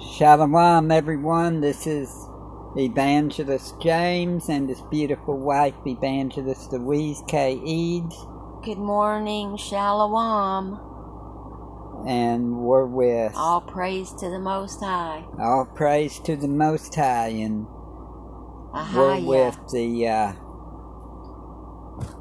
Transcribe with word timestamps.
Shalom, 0.00 0.90
everyone. 0.90 1.60
This 1.60 1.86
is 1.86 2.26
Evangelist 2.76 3.78
James 3.78 4.48
and 4.48 4.66
his 4.70 4.80
beautiful 4.90 5.36
wife, 5.38 5.74
Evangelist 5.86 6.72
Louise 6.72 7.22
K. 7.28 7.60
Eads. 7.62 8.16
Good 8.64 8.78
morning, 8.78 9.58
Shalom. 9.58 10.80
And 12.08 12.56
we're 12.56 12.86
with 12.86 13.34
All 13.36 13.60
praise 13.60 14.12
to 14.14 14.30
the 14.30 14.38
Most 14.38 14.80
High. 14.80 15.26
All 15.38 15.66
Praise 15.66 16.18
to 16.20 16.36
the 16.36 16.48
Most 16.48 16.94
High. 16.94 17.28
And 17.28 17.66
we're 18.94 19.20
with 19.20 19.58
the 19.72 20.08
uh, 20.08 20.32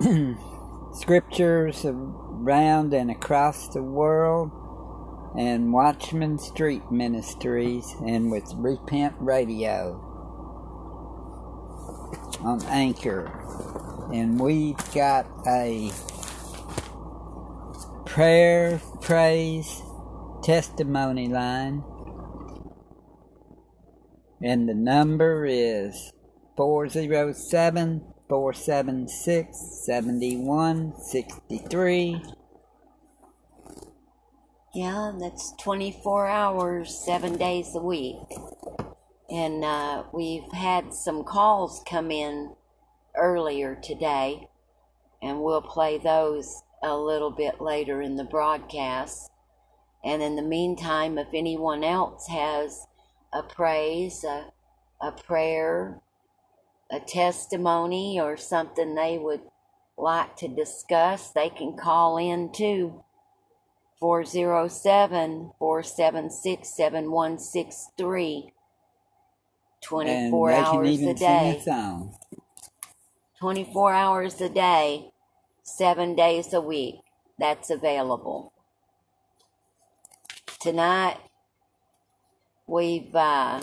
scriptures 0.94 1.86
around 1.86 2.94
and 2.94 3.10
across 3.10 3.70
the 3.70 3.82
world 3.82 4.52
and 5.38 5.72
Watchman 5.72 6.40
Street 6.40 6.92
Ministries 6.92 7.96
and 8.06 8.32
with 8.32 8.52
Repent 8.56 9.14
Radio 9.20 10.08
on 12.42 12.62
Anchor. 12.66 13.32
And 14.14 14.40
we've 14.40 14.78
got 14.94 15.26
a 15.48 15.92
prayer, 18.06 18.80
praise, 19.02 19.82
testimony 20.44 21.28
line. 21.28 21.84
And 24.44 24.68
the 24.68 24.74
number 24.74 25.46
is 25.46 26.12
407 26.58 28.02
476 28.28 29.86
7163. 29.86 32.41
Yeah, 34.74 35.12
that's 35.20 35.54
24 35.62 36.28
hours, 36.28 36.98
seven 36.98 37.36
days 37.36 37.76
a 37.76 37.82
week. 37.82 38.16
And 39.30 39.66
uh, 39.66 40.04
we've 40.14 40.50
had 40.54 40.94
some 40.94 41.26
calls 41.26 41.84
come 41.86 42.10
in 42.10 42.54
earlier 43.14 43.76
today, 43.76 44.48
and 45.22 45.42
we'll 45.42 45.62
play 45.62 45.98
those 45.98 46.64
a 46.82 46.96
little 46.96 47.32
bit 47.32 47.60
later 47.60 48.02
in 48.02 48.16
the 48.16 48.24
broadcast. 48.24 49.30
And 50.06 50.22
in 50.22 50.38
the 50.38 50.42
meantime, 50.42 51.18
if 51.18 51.28
anyone 51.34 51.84
else 51.84 52.28
has 52.28 52.88
a 53.34 53.44
praise, 53.44 54.24
a, 54.24 54.54
a 55.02 55.12
prayer, 55.12 56.00
a 56.90 57.02
testimony, 57.02 58.22
or 58.22 58.38
something 58.38 58.96
they 58.96 59.18
would 59.18 59.42
like 59.98 60.38
to 60.38 60.48
discuss, 60.48 61.30
they 61.30 61.50
can 61.50 61.76
call 61.76 62.18
in 62.18 62.54
too. 62.54 63.04
407 64.02 65.52
476 65.60 66.70
7163. 66.70 68.54
24 69.82 70.52
and 70.52 70.66
hours 70.66 71.02
a 71.02 71.14
day. 71.14 71.62
sing 71.64 71.74
a 71.74 71.74
24 73.40 73.94
hours 73.94 74.42
a 74.42 74.50
day, 74.50 75.12
seven 75.64 76.16
days 76.16 76.54
a 76.54 76.62
week. 76.62 76.96
That's 77.40 77.70
available. 77.70 78.54
Tonight, 80.60 81.18
we've 82.68 83.16
uh, 83.16 83.62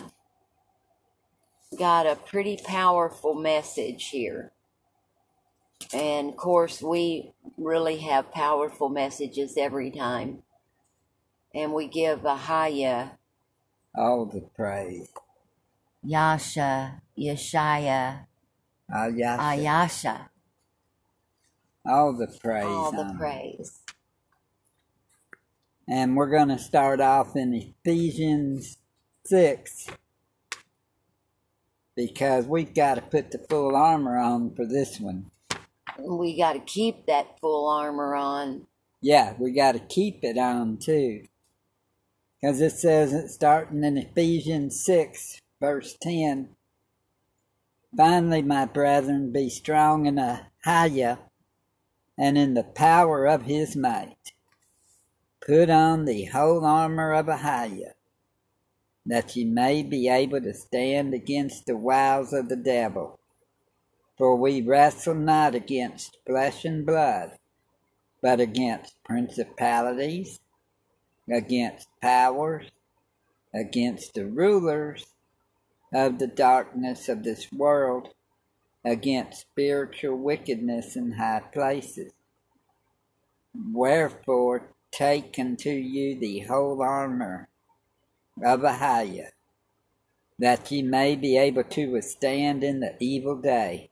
got 1.78 2.06
a 2.06 2.16
pretty 2.16 2.58
powerful 2.64 3.34
message 3.34 4.08
here. 4.10 4.52
And 5.92 6.30
of 6.30 6.36
course, 6.36 6.82
we 6.82 7.32
really 7.56 7.98
have 7.98 8.32
powerful 8.32 8.88
messages 8.88 9.54
every 9.56 9.90
time. 9.90 10.42
And 11.54 11.72
we 11.72 11.86
give 11.88 12.24
a 12.24 12.36
haya, 12.36 13.12
All 13.96 14.26
the 14.26 14.42
praise. 14.54 15.08
Yasha, 16.04 17.02
Yeshaya, 17.18 18.26
Ayasha. 18.92 19.38
Ayasha, 19.38 20.28
All 21.86 22.12
the 22.16 22.28
praise. 22.40 22.64
all 22.66 22.92
the 22.92 23.12
it. 23.12 23.18
praise. 23.18 23.80
And 25.88 26.16
we're 26.16 26.30
going 26.30 26.48
to 26.48 26.58
start 26.58 27.00
off 27.00 27.34
in 27.34 27.54
Ephesians 27.54 28.78
6 29.26 29.88
because 31.96 32.46
we've 32.46 32.74
got 32.74 32.96
to 32.96 33.00
put 33.02 33.30
the 33.30 33.38
full 33.48 33.74
armor 33.74 34.18
on 34.18 34.54
for 34.54 34.66
this 34.66 35.00
one. 35.00 35.30
We 35.98 36.36
got 36.36 36.54
to 36.54 36.60
keep 36.60 37.06
that 37.06 37.38
full 37.40 37.68
armor 37.68 38.14
on. 38.14 38.66
Yeah, 39.00 39.34
we 39.38 39.52
got 39.52 39.72
to 39.72 39.80
keep 39.80 40.20
it 40.22 40.38
on 40.38 40.78
too. 40.78 41.24
Because 42.40 42.60
it 42.60 42.72
says, 42.72 43.12
it 43.12 43.28
starting 43.28 43.82
in 43.82 43.98
Ephesians 43.98 44.84
6, 44.84 45.40
verse 45.60 45.96
10 46.00 46.50
Finally, 47.96 48.42
my 48.42 48.66
brethren, 48.66 49.32
be 49.32 49.48
strong 49.48 50.06
in 50.06 50.16
Ahiah 50.16 51.18
and 52.18 52.36
in 52.36 52.54
the 52.54 52.64
power 52.64 53.26
of 53.26 53.42
his 53.42 53.74
might. 53.74 54.32
Put 55.44 55.70
on 55.70 56.04
the 56.04 56.26
whole 56.26 56.64
armor 56.64 57.12
of 57.12 57.26
Ahiah, 57.26 57.94
that 59.06 59.34
ye 59.34 59.44
may 59.44 59.82
be 59.82 60.08
able 60.08 60.42
to 60.42 60.52
stand 60.52 61.14
against 61.14 61.66
the 61.66 61.76
wiles 61.76 62.32
of 62.32 62.48
the 62.48 62.56
devil. 62.56 63.17
For 64.18 64.34
we 64.34 64.60
wrestle 64.60 65.14
not 65.14 65.54
against 65.54 66.18
flesh 66.26 66.64
and 66.64 66.84
blood, 66.84 67.38
but 68.20 68.40
against 68.40 69.02
principalities, 69.04 70.40
against 71.30 71.86
powers, 72.02 72.66
against 73.54 74.14
the 74.14 74.26
rulers 74.26 75.06
of 75.94 76.18
the 76.18 76.26
darkness 76.26 77.08
of 77.08 77.22
this 77.22 77.52
world, 77.52 78.08
against 78.84 79.40
spiritual 79.40 80.16
wickedness 80.16 80.96
in 80.96 81.12
high 81.12 81.42
places. 81.52 82.12
Wherefore, 83.72 84.72
take 84.90 85.38
unto 85.38 85.70
you 85.70 86.18
the 86.18 86.40
whole 86.40 86.82
armor 86.82 87.48
of 88.44 88.60
Ahiah, 88.60 89.30
that 90.38 90.70
ye 90.72 90.82
may 90.82 91.14
be 91.14 91.36
able 91.36 91.64
to 91.64 91.92
withstand 91.92 92.64
in 92.64 92.80
the 92.80 92.96
evil 92.98 93.36
day, 93.36 93.90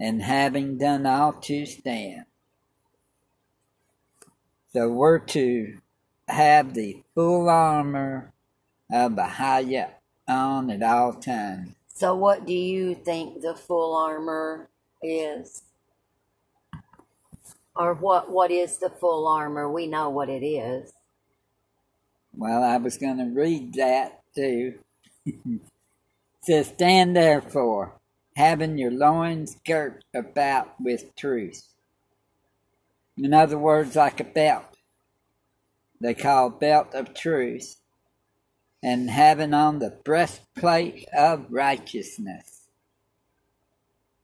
and 0.00 0.22
having 0.22 0.78
done 0.78 1.04
all 1.04 1.34
to 1.34 1.66
stand. 1.66 2.24
So 4.72 4.88
we're 4.88 5.18
to 5.18 5.78
have 6.26 6.74
the 6.74 7.02
full 7.14 7.48
armor 7.48 8.32
of 8.90 9.12
Ahiah 9.12 9.90
on 10.26 10.70
at 10.70 10.82
all 10.82 11.12
times. 11.12 11.74
So, 11.92 12.14
what 12.14 12.46
do 12.46 12.54
you 12.54 12.94
think 12.94 13.42
the 13.42 13.54
full 13.54 13.94
armor 13.94 14.70
is? 15.02 15.62
Or 17.76 17.94
what, 17.94 18.30
what 18.30 18.50
is 18.50 18.78
the 18.78 18.90
full 18.90 19.26
armor? 19.26 19.70
We 19.70 19.86
know 19.86 20.08
what 20.08 20.28
it 20.28 20.44
is. 20.44 20.92
Well, 22.34 22.62
I 22.62 22.76
was 22.78 22.96
going 22.96 23.18
to 23.18 23.24
read 23.24 23.74
that 23.74 24.22
too. 24.34 24.78
it 25.26 25.60
says, 26.42 26.68
Stand 26.68 27.16
therefore, 27.16 27.99
having 28.36 28.78
your 28.78 28.90
loins 28.90 29.56
girt 29.64 30.04
about 30.14 30.80
with 30.80 31.14
truth. 31.16 31.68
In 33.16 33.34
other 33.34 33.58
words, 33.58 33.96
like 33.96 34.20
a 34.20 34.24
belt. 34.24 34.76
They 36.00 36.14
call 36.14 36.50
belt 36.50 36.94
of 36.94 37.14
truth. 37.14 37.76
And 38.82 39.10
having 39.10 39.52
on 39.52 39.78
the 39.78 39.98
breastplate 40.04 41.06
of 41.12 41.46
righteousness. 41.50 42.62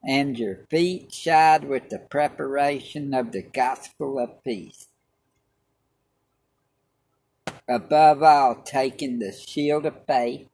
And 0.02 0.38
your 0.38 0.66
feet 0.70 1.12
shod 1.12 1.64
with 1.64 1.90
the 1.90 1.98
preparation 1.98 3.12
of 3.12 3.32
the 3.32 3.42
gospel 3.42 4.18
of 4.18 4.42
peace 4.44 4.86
above 7.68 8.22
all, 8.22 8.54
taking 8.54 9.18
the 9.18 9.32
shield 9.32 9.86
of 9.86 10.06
faith, 10.06 10.48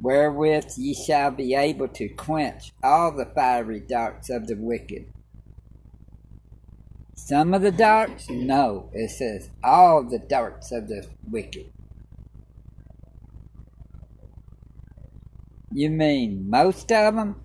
wherewith 0.00 0.72
ye 0.76 0.94
shall 0.94 1.30
be 1.30 1.54
able 1.54 1.88
to 1.88 2.08
quench 2.08 2.72
all 2.82 3.10
the 3.16 3.26
fiery 3.26 3.80
darts 3.80 4.30
of 4.30 4.46
the 4.46 4.56
wicked. 4.56 5.06
Some 7.14 7.52
of 7.52 7.62
the 7.62 7.72
darts? 7.72 8.30
No, 8.30 8.90
it 8.92 9.10
says 9.10 9.50
all 9.62 10.02
the 10.02 10.18
darts 10.18 10.72
of 10.72 10.88
the 10.88 11.06
wicked. 11.28 11.72
You 15.72 15.90
mean 15.90 16.48
most 16.48 16.90
of 16.90 17.14
them? 17.14 17.42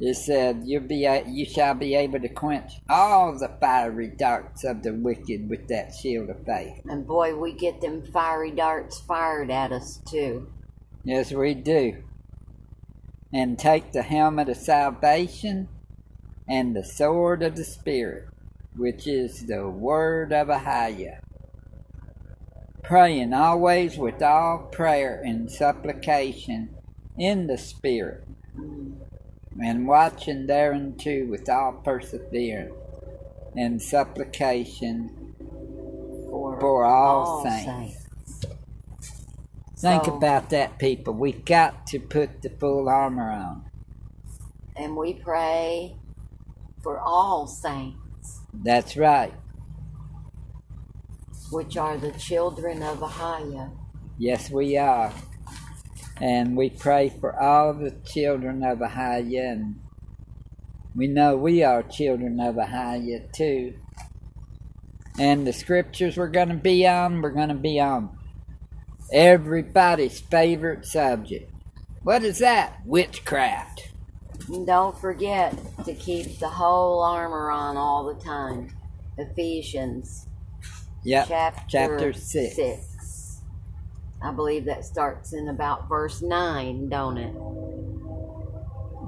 It 0.00 0.14
said, 0.14 0.62
You'll 0.64 0.82
be, 0.82 1.08
you 1.26 1.44
shall 1.44 1.74
be 1.74 1.94
able 1.94 2.20
to 2.20 2.28
quench 2.28 2.80
all 2.88 3.36
the 3.36 3.50
fiery 3.60 4.08
darts 4.08 4.62
of 4.64 4.82
the 4.82 4.92
wicked 4.92 5.48
with 5.48 5.66
that 5.68 5.94
shield 5.94 6.30
of 6.30 6.44
faith. 6.44 6.82
And 6.88 7.06
boy, 7.06 7.34
we 7.34 7.52
get 7.52 7.80
them 7.80 8.02
fiery 8.02 8.52
darts 8.52 9.00
fired 9.00 9.50
at 9.50 9.72
us 9.72 10.00
too. 10.08 10.52
Yes, 11.08 11.32
we 11.32 11.54
do. 11.54 12.02
And 13.32 13.58
take 13.58 13.92
the 13.92 14.02
helmet 14.02 14.50
of 14.50 14.58
salvation 14.58 15.70
and 16.46 16.76
the 16.76 16.84
sword 16.84 17.42
of 17.42 17.56
the 17.56 17.64
Spirit, 17.64 18.28
which 18.76 19.06
is 19.06 19.46
the 19.46 19.66
word 19.70 20.34
of 20.34 20.48
Ahiah, 20.48 21.20
praying 22.82 23.32
always 23.32 23.96
with 23.96 24.20
all 24.20 24.68
prayer 24.70 25.22
and 25.24 25.50
supplication 25.50 26.76
in 27.16 27.46
the 27.46 27.56
Spirit, 27.56 28.24
and 29.58 29.88
watching 29.88 30.46
thereunto 30.46 31.24
with 31.24 31.48
all 31.48 31.72
perseverance 31.82 32.74
and 33.56 33.80
supplication 33.80 35.34
For, 36.28 36.60
for 36.60 36.84
all, 36.84 37.42
saints. 37.42 37.97
Think 39.78 40.06
So- 40.06 40.16
about 40.16 40.50
that, 40.50 40.78
people. 40.78 41.14
We've 41.14 41.44
got 41.44 41.86
to 41.88 42.00
put 42.00 42.42
the 42.42 42.50
full 42.50 42.88
armor 42.88 43.30
on. 43.30 43.64
And 44.74 44.96
we 44.96 45.14
pray 45.14 45.94
for 46.82 46.98
all 46.98 47.46
saints, 47.46 48.40
That's 48.52 48.96
right. 48.96 49.32
which 51.50 51.76
are 51.76 51.96
the 51.96 52.12
children 52.12 52.82
of 52.82 52.98
Ahiah. 52.98 53.70
Yes, 54.18 54.50
we 54.50 54.76
are. 54.76 55.12
And 56.20 56.56
we 56.56 56.70
pray 56.70 57.08
for 57.08 57.40
all 57.40 57.72
the 57.72 57.92
children 58.04 58.64
of 58.64 58.78
Ahiah, 58.78 59.52
and 59.52 59.76
we 60.96 61.06
know 61.06 61.36
we 61.36 61.62
are 61.62 61.84
children 61.84 62.40
of 62.40 62.56
Ahiah 62.56 63.32
too. 63.32 63.74
And 65.18 65.46
the 65.46 65.52
scriptures 65.52 66.16
we're 66.16 66.28
going 66.28 66.48
to 66.48 66.54
be 66.54 66.86
on, 66.86 67.22
we're 67.22 67.30
going 67.30 67.48
to 67.48 67.54
be 67.54 67.78
on 67.80 68.17
everybody's 69.12 70.20
favorite 70.20 70.86
subject. 70.86 71.50
What 72.02 72.22
is 72.24 72.38
that? 72.38 72.78
Witchcraft. 72.84 73.90
And 74.48 74.66
don't 74.66 74.98
forget 74.98 75.54
to 75.84 75.94
keep 75.94 76.38
the 76.38 76.48
whole 76.48 77.02
armor 77.02 77.50
on 77.50 77.76
all 77.76 78.04
the 78.12 78.20
time. 78.22 78.72
Ephesians 79.18 80.26
Yep. 81.04 81.26
chapter, 81.28 81.64
chapter 81.68 82.12
six. 82.12 82.56
six. 82.56 83.42
I 84.22 84.32
believe 84.32 84.64
that 84.64 84.84
starts 84.84 85.32
in 85.32 85.48
about 85.48 85.88
verse 85.88 86.22
9, 86.22 86.88
don't 86.88 87.18
it? 87.18 87.34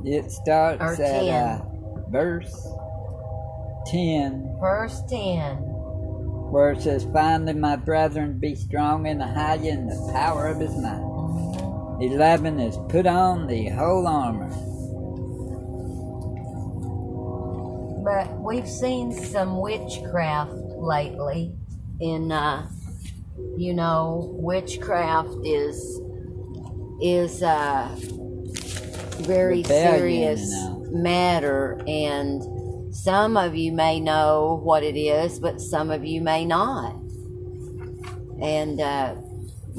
It 0.04 0.30
starts 0.30 0.80
Or 0.80 0.92
at 0.94 0.98
10. 0.98 1.28
uh, 1.28 1.64
verse 2.10 2.68
10. 3.86 4.56
Verse 4.60 5.02
10. 5.08 5.69
Where 6.50 6.72
it 6.72 6.82
says, 6.82 7.06
Finally, 7.12 7.54
my 7.54 7.76
brethren, 7.76 8.38
be 8.38 8.54
strong 8.54 9.06
in 9.06 9.18
the 9.18 9.26
high 9.26 9.56
in 9.56 9.86
the 9.86 10.10
power 10.12 10.48
of 10.48 10.58
his 10.60 10.76
might. 10.76 11.06
11 12.00 12.58
is 12.60 12.78
put 12.88 13.06
on 13.06 13.46
the 13.46 13.68
whole 13.68 14.06
armor. 14.06 14.48
But 18.02 18.40
we've 18.40 18.68
seen 18.68 19.12
some 19.12 19.60
witchcraft 19.60 20.52
lately. 20.52 21.52
In 22.00 22.32
uh, 22.32 22.70
you 23.56 23.74
know, 23.74 24.30
witchcraft 24.32 25.36
is 25.44 26.00
is 27.02 27.42
a 27.42 27.94
very 29.22 29.58
Rebellion, 29.58 29.98
serious 29.98 30.40
you 30.40 30.64
know. 30.64 30.88
matter, 30.92 31.82
and 31.86 32.42
some 32.90 33.36
of 33.36 33.54
you 33.54 33.72
may 33.72 34.00
know 34.00 34.60
what 34.62 34.82
it 34.82 34.96
is, 34.96 35.38
but 35.38 35.60
some 35.60 35.90
of 35.90 36.04
you 36.04 36.20
may 36.20 36.44
not. 36.44 36.94
And 38.40 38.80
uh, 38.80 39.16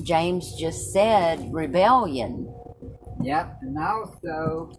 James 0.02 0.56
just 0.56 0.94
said 0.94 1.54
rebellion. 1.54 2.54
Yep, 3.22 3.58
and 3.62 3.78
also 3.78 4.72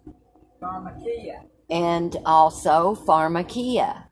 pharmakia. 0.61 1.45
and 1.69 2.17
also 2.25 2.95
pharmakia. 2.95 4.05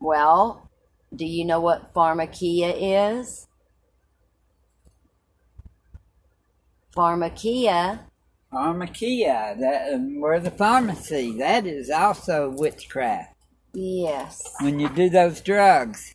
Well, 0.00 0.70
do 1.14 1.24
you 1.24 1.44
know 1.44 1.60
what 1.60 1.94
pharmakia 1.94 2.74
is? 2.76 3.46
Pharmakia, 6.94 8.00
Pharmakia, 8.54 9.58
that 9.58 9.94
um, 9.94 10.20
where 10.20 10.38
the 10.38 10.50
pharmacy, 10.50 11.36
that 11.38 11.66
is 11.66 11.90
also 11.90 12.54
witchcraft. 12.56 13.34
Yes. 13.72 14.54
When 14.60 14.78
you 14.78 14.88
do 14.88 15.10
those 15.10 15.40
drugs, 15.40 16.14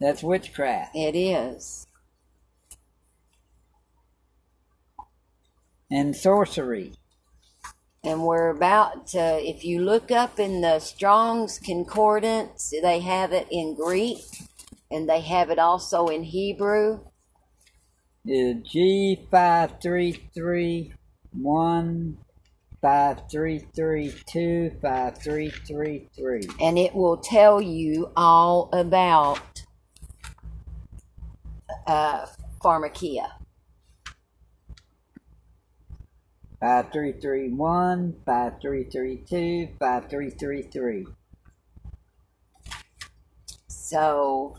that's 0.00 0.22
witchcraft. 0.22 0.96
It 0.96 1.14
is. 1.14 1.86
And 5.88 6.16
sorcery. 6.16 6.94
And 8.02 8.24
we're 8.24 8.48
about 8.48 9.06
to, 9.08 9.38
if 9.40 9.64
you 9.64 9.80
look 9.80 10.10
up 10.10 10.40
in 10.40 10.60
the 10.60 10.80
Strong's 10.80 11.60
Concordance, 11.60 12.72
they 12.82 12.98
have 12.98 13.32
it 13.32 13.46
in 13.48 13.76
Greek 13.76 14.24
and 14.90 15.08
they 15.08 15.20
have 15.20 15.50
it 15.50 15.60
also 15.60 16.08
in 16.08 16.24
Hebrew. 16.24 16.98
G533 18.26 20.94
one 21.32 22.18
five 22.80 23.22
three 23.30 23.60
three 23.74 24.12
two 24.26 24.72
five 24.82 25.16
three 25.18 25.50
three 25.50 26.08
three. 26.16 26.42
and 26.60 26.78
it 26.78 26.94
will 26.94 27.16
tell 27.16 27.60
you 27.60 28.10
all 28.16 28.68
about 28.72 29.62
uh, 31.86 32.26
pharmakia. 32.62 33.28
Five 36.60 36.92
three 36.92 37.12
three 37.12 37.48
one 37.48 38.14
five 38.24 38.60
three 38.60 38.84
three 38.84 39.24
two 39.28 39.68
five 39.80 40.08
three 40.08 40.30
three 40.30 40.62
three. 40.62 41.06
So 43.66 44.56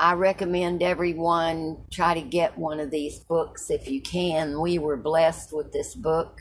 I 0.00 0.14
recommend 0.14 0.82
everyone 0.82 1.76
try 1.90 2.14
to 2.14 2.22
get 2.22 2.56
one 2.56 2.80
of 2.80 2.90
these 2.90 3.18
books 3.18 3.68
if 3.70 3.86
you 3.90 4.00
can. 4.00 4.58
We 4.58 4.78
were 4.78 4.96
blessed 4.96 5.52
with 5.52 5.72
this 5.74 5.94
book. 5.94 6.40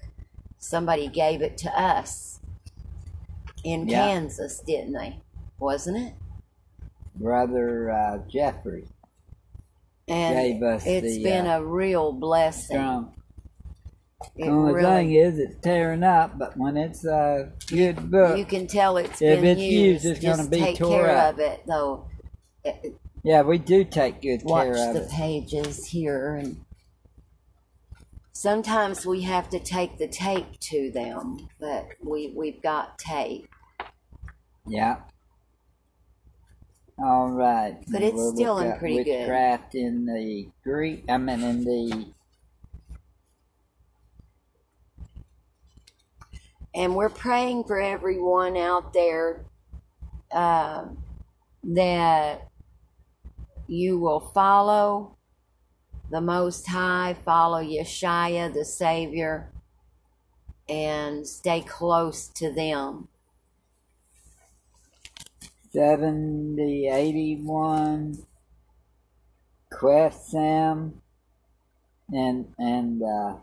Somebody 0.59 1.09
gave 1.09 1.41
it 1.41 1.57
to 1.59 1.69
us 1.79 2.39
in 3.65 3.89
Yeah. 3.89 4.07
Kansas, 4.07 4.61
didn't 4.65 4.94
they? 4.94 5.17
Wasn't 5.59 5.97
it? 5.97 6.13
Brother 7.15 7.91
uh, 7.91 8.19
Jeffrey 8.29 8.85
And 10.07 10.35
Gave 10.38 10.63
us 10.63 10.83
it's 10.85 11.17
the, 11.17 11.23
been 11.23 11.45
uh, 11.45 11.59
a 11.59 11.65
real 11.65 12.13
blessing. 12.13 12.77
Strong. 12.77 13.13
It 14.38 14.45
The 14.45 14.51
only 14.51 14.73
really- 14.73 14.85
thing 14.85 15.13
is 15.15 15.38
it's 15.38 15.57
tearing 15.59 16.03
up, 16.03 16.38
but 16.38 16.55
when 16.55 16.77
it's 16.77 17.03
a 17.03 17.51
good 17.67 18.09
book, 18.09 18.38
you 18.38 18.45
can 18.45 18.67
tell 18.67 18.95
it's 18.95 19.21
If 19.21 19.41
been 19.41 19.57
it's 19.57 19.62
used. 19.62 20.05
used, 20.05 20.05
it's 20.05 20.19
gonna 20.25 20.38
Just 20.38 20.50
be 20.50 20.59
take 20.59 20.77
tore 20.77 21.03
care 21.05 21.17
up. 21.17 21.33
of 21.33 21.39
it, 21.41 21.62
though. 21.67 22.05
It- 22.63 22.95
yeah, 23.29 23.43
we 23.43 23.59
do 23.59 23.83
take 23.83 24.21
good 24.23 24.41
watch 24.43 24.65
care 24.73 24.89
of 24.89 24.93
the 24.95 25.03
it. 25.03 25.09
pages 25.11 25.86
here 25.88 26.36
and 26.36 26.65
sometimes 28.31 29.05
we 29.05 29.21
have 29.21 29.50
to 29.50 29.59
take 29.59 29.98
the 30.00 30.07
tape 30.07 30.59
to 30.59 30.89
them 30.91 31.50
but 31.59 31.88
we 32.03 32.33
we've 32.36 32.62
got 32.62 32.98
tape 32.98 33.48
Yeah. 34.67 34.98
All 37.01 37.29
right. 37.31 37.77
But 37.88 38.01
it's 38.01 38.15
We'll 38.15 38.36
still 38.36 38.59
in 38.59 38.77
pretty 38.77 39.03
good. 39.03 39.19
witchcraft 39.19 39.75
in 39.75 40.05
the 40.05 40.50
Greek. 40.63 41.05
I 41.09 41.17
mean, 41.17 41.41
in 41.41 41.63
the 41.63 42.05
and 46.75 46.95
we're 46.95 47.09
praying 47.09 47.63
for 47.65 47.79
everyone 47.79 48.57
out 48.57 48.93
there 48.93 49.45
um, 50.31 50.98
that 51.63 52.49
you 53.69 53.97
will 53.97 54.19
follow 54.19 55.15
the 56.11 56.21
most 56.21 56.67
high 56.67 57.15
follow 57.23 57.63
yeshua 57.63 58.53
the 58.53 58.65
savior 58.65 59.51
and 60.67 61.27
stay 61.27 61.61
close 61.61 62.27
to 62.27 62.51
them 62.51 63.07
70, 65.71 66.88
81, 66.88 68.25
Quest 69.71 70.31
Sam, 70.31 71.01
and 72.11 72.47
and 72.57 73.03
uh, 73.03 73.35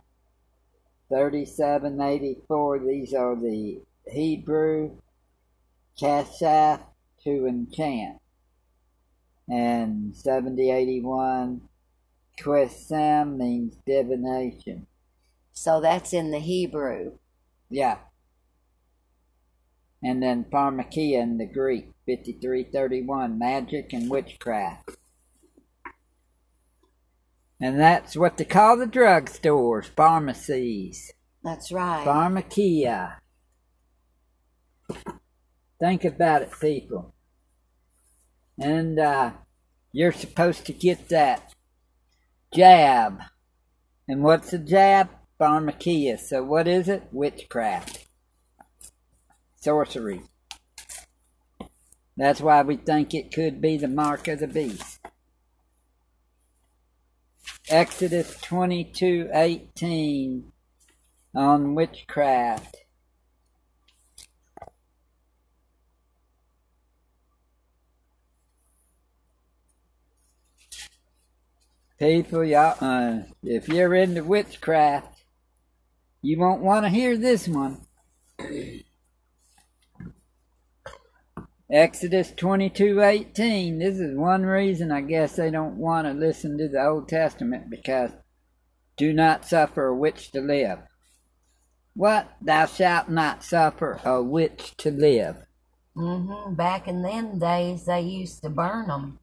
37, 1.08 2.00
84. 2.00 2.78
These 2.80 3.14
are 3.14 3.36
the 3.36 3.80
Hebrew 4.10 4.96
Kashaf 6.00 6.80
to 7.22 7.46
enchant. 7.46 8.18
And 9.48 10.16
70, 10.16 10.70
81, 10.70 11.60
means 13.38 13.76
divination. 13.86 14.86
so 15.52 15.80
that's 15.80 16.12
in 16.12 16.30
the 16.30 16.38
hebrew 16.40 17.12
Yeah. 17.70 17.98
And 20.02 20.22
then 20.22 20.44
pharmakia 20.44 21.22
in 21.22 21.38
the 21.38 21.46
Greek, 21.46 21.86
5331, 22.06 23.38
magic 23.38 23.92
and 23.92 24.10
witchcraft. 24.10 24.90
And 27.60 27.80
that's 27.80 28.14
what 28.16 28.36
they 28.36 28.44
call 28.44 28.76
the 28.76 28.86
drugstores, 28.86 29.86
pharmacies. 29.86 31.12
that's 31.42 31.72
right 31.72 32.04
Pharmakia. 32.06 33.16
Think 35.80 36.04
about 36.04 36.42
it, 36.42 36.50
people. 36.60 37.14
And 38.58 38.98
uh, 38.98 39.32
you're 39.92 40.12
supposed 40.12 40.66
to 40.66 40.72
get 40.72 41.08
that 41.08 41.54
jab. 42.54 43.20
And 44.08 44.22
what's 44.22 44.52
a 44.52 44.58
jab? 44.58 45.10
Pharmakia. 45.40 46.18
So 46.18 46.42
what 46.42 46.66
is 46.66 46.88
it? 46.88 47.08
Witchcraft. 47.12 48.06
Sorcery. 49.56 50.22
That's 52.16 52.40
why 52.40 52.62
we 52.62 52.76
think 52.76 53.12
it 53.12 53.34
could 53.34 53.60
be 53.60 53.76
the 53.76 53.88
mark 53.88 54.28
of 54.28 54.38
the 54.38 54.46
beast. 54.46 55.00
Exodus 57.68 58.40
22:18 58.40 60.52
on 61.34 61.74
witchcraft. 61.74 62.76
People, 71.98 72.44
y'all, 72.44 72.76
uh, 72.80 73.22
if 73.42 73.68
you're 73.68 73.94
into 73.94 74.22
witchcraft, 74.22 75.22
you 76.20 76.38
won't 76.38 76.60
want 76.60 76.84
to 76.84 76.90
hear 76.90 77.16
this 77.16 77.48
one. 77.48 77.86
Exodus 81.70 82.32
22:18. 82.32 83.78
This 83.78 83.98
is 83.98 84.14
one 84.14 84.44
reason 84.44 84.92
I 84.92 85.00
guess 85.00 85.36
they 85.36 85.50
don't 85.50 85.78
want 85.78 86.06
to 86.06 86.12
listen 86.12 86.58
to 86.58 86.68
the 86.68 86.84
Old 86.84 87.08
Testament 87.08 87.70
because 87.70 88.10
do 88.98 89.14
not 89.14 89.46
suffer 89.46 89.86
a 89.86 89.96
witch 89.96 90.30
to 90.32 90.40
live. 90.40 90.80
What? 91.94 92.28
Thou 92.42 92.66
shalt 92.66 93.08
not 93.08 93.42
suffer 93.42 94.00
a 94.04 94.22
witch 94.22 94.76
to 94.78 94.90
live. 94.90 95.46
Mm 95.96 96.26
hmm 96.26 96.54
Back 96.54 96.88
in 96.88 97.00
them 97.00 97.38
days, 97.38 97.86
they 97.86 98.02
used 98.02 98.42
to 98.42 98.50
burn 98.50 98.88
them. 98.88 99.18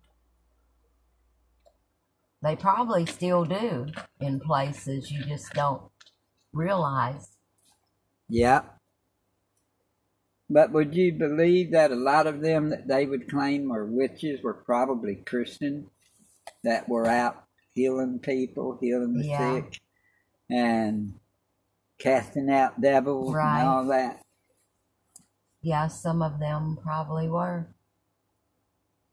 They 2.43 2.57
probably 2.57 3.05
still 3.05 3.45
do 3.45 3.87
in 4.19 4.41
places 4.41 5.09
you 5.09 5.23
just 5.23 5.53
don't 5.53 5.81
realize. 6.51 7.29
Yeah. 8.27 8.63
But 10.49 10.73
would 10.73 10.93
you 10.93 11.13
believe 11.13 11.71
that 11.71 11.91
a 11.91 11.95
lot 11.95 12.27
of 12.27 12.41
them 12.41 12.69
that 12.69 12.87
they 12.87 13.05
would 13.05 13.29
claim 13.29 13.69
were 13.69 13.85
witches 13.85 14.43
were 14.43 14.53
probably 14.53 15.15
Christian 15.15 15.89
that 16.65 16.89
were 16.89 17.07
out 17.07 17.45
healing 17.73 18.19
people, 18.19 18.77
healing 18.81 19.13
the 19.13 19.25
Yeah. 19.25 19.55
sick, 19.61 19.79
and 20.49 21.17
casting 21.97 22.49
out 22.49 22.81
devils 22.81 23.33
Right. 23.33 23.59
and 23.61 23.67
all 23.69 23.85
that? 23.85 24.21
Yeah, 25.61 25.87
some 25.87 26.21
of 26.21 26.39
them 26.39 26.77
probably 26.83 27.29
were. 27.29 27.67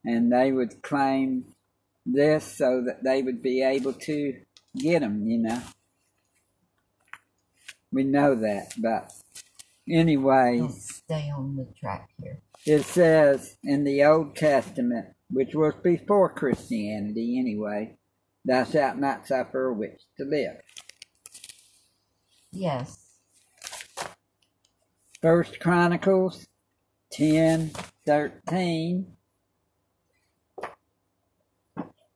And 0.05 0.33
they 0.33 0.51
would 0.51 0.83
claim 0.83 1.55
this 2.07 2.57
so 2.57 2.83
that 2.87 3.05
they 3.05 3.23
would 3.23 3.43
be 3.43 3.63
able 3.63 3.93
to 3.93 4.41
get 4.77 5.01
them, 5.01 5.27
you 5.27 5.39
know. 5.39 5.63
We 7.93 8.05
know 8.05 8.35
that, 8.37 8.73
but 8.79 9.11
anyway. 9.89 10.61
Let's 10.61 10.97
stay 10.97 11.31
on 11.37 11.57
the 11.57 11.67
track 11.79 12.09
here. 12.23 12.41
It 12.67 12.85
says 12.85 13.57
in 13.65 13.85
the 13.85 14.05
Old 14.05 14.37
Testament, 14.37 15.07
which 15.31 15.55
was 15.55 15.75
before 15.83 16.29
Christianity 16.33 17.39
anyway, 17.39 17.97
thou 18.45 18.65
shalt 18.65 18.99
not 18.99 19.27
suffer 19.27 19.67
a 19.67 19.73
witch 19.73 20.03
to 20.19 20.25
live. 20.25 20.57
Yes. 22.53 23.07
First 25.21 25.61
Chronicles 25.61 26.47
ten 27.13 27.71
thirteen. 28.07 29.17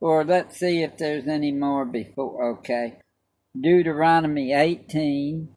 Or 0.04 0.22
let's 0.22 0.58
see 0.58 0.82
if 0.82 0.98
there's 0.98 1.26
any 1.26 1.50
more 1.50 1.86
before. 1.86 2.58
Okay. 2.58 2.98
Deuteronomy 3.58 4.52
18. 4.52 5.48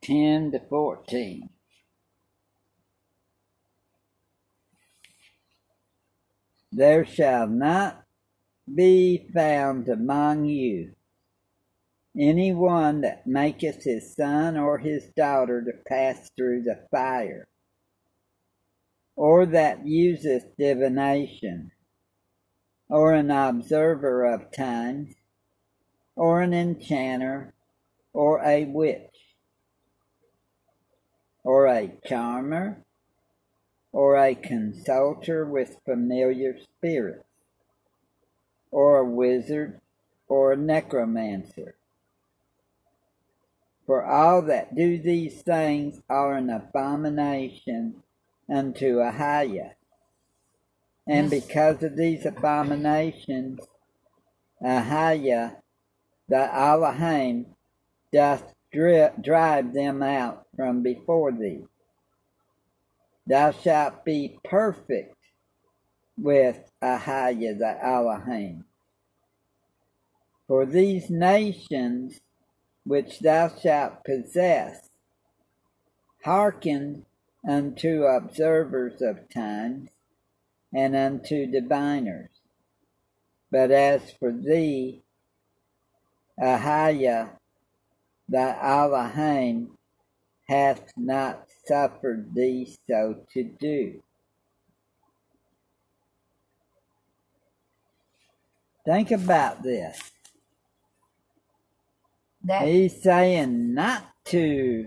Ten 0.00 0.50
to 0.52 0.60
fourteen. 0.70 1.50
There 6.72 7.04
shall 7.04 7.46
not 7.48 8.04
be 8.74 9.28
found 9.34 9.90
among 9.90 10.46
you 10.46 10.94
any 12.18 12.52
one 12.52 13.02
that 13.02 13.26
maketh 13.26 13.84
his 13.84 14.14
son 14.14 14.56
or 14.56 14.78
his 14.78 15.06
daughter 15.16 15.62
to 15.62 15.72
pass 15.86 16.30
through 16.36 16.62
the 16.62 16.80
fire, 16.90 17.46
or 19.14 19.46
that 19.46 19.86
useth 19.86 20.56
divination, 20.56 21.70
or 22.88 23.12
an 23.12 23.30
observer 23.30 24.24
of 24.24 24.50
times, 24.50 25.14
or 26.16 26.42
an 26.42 26.52
enchanter, 26.52 27.54
or 28.12 28.42
a 28.44 28.64
witch, 28.64 29.14
or 31.44 31.66
a 31.66 31.92
charmer, 32.04 32.82
or 33.92 34.16
a 34.16 34.34
consulter 34.34 35.46
with 35.46 35.78
familiar 35.84 36.58
spirits, 36.58 37.24
or 38.72 38.98
a 38.98 39.04
wizard, 39.04 39.80
or 40.26 40.52
a 40.52 40.56
necromancer. 40.56 41.77
For 43.88 44.04
all 44.04 44.42
that 44.42 44.74
do 44.74 44.98
these 44.98 45.40
things 45.40 46.02
are 46.10 46.34
an 46.34 46.50
abomination 46.50 48.02
unto 48.46 48.98
Ahiah. 48.98 49.72
And 51.06 51.30
because 51.30 51.82
of 51.82 51.96
these 51.96 52.26
abominations, 52.26 53.60
Ahiah, 54.62 55.56
the 56.28 56.54
Elohim, 56.54 57.46
doth 58.12 58.52
dri- 58.70 59.08
drive 59.22 59.72
them 59.72 60.02
out 60.02 60.46
from 60.54 60.82
before 60.82 61.32
thee. 61.32 61.64
Thou 63.26 63.52
shalt 63.52 64.04
be 64.04 64.38
perfect 64.44 65.16
with 66.18 66.70
Ahiah 66.82 67.58
the 67.58 67.82
Elohim. 67.82 68.66
For 70.46 70.66
these 70.66 71.08
nations 71.08 72.20
which 72.88 73.20
thou 73.20 73.48
shalt 73.48 74.02
possess 74.02 74.88
Hearken 76.24 77.04
unto 77.46 78.04
observers 78.04 79.02
of 79.02 79.28
times 79.28 79.90
and 80.74 80.96
unto 80.96 81.46
diviners. 81.46 82.30
But 83.50 83.70
as 83.70 84.10
for 84.18 84.32
thee, 84.32 85.02
Ahiah, 86.40 87.30
thy 88.28 88.58
Elohim, 88.60 89.76
hath 90.48 90.92
not 90.96 91.46
suffered 91.66 92.34
thee 92.34 92.74
so 92.86 93.24
to 93.34 93.44
do. 93.44 94.02
Think 98.84 99.10
about 99.10 99.62
this. 99.62 100.10
That 102.48 102.66
He's 102.66 103.02
saying 103.02 103.74
not 103.74 104.04
to 104.26 104.86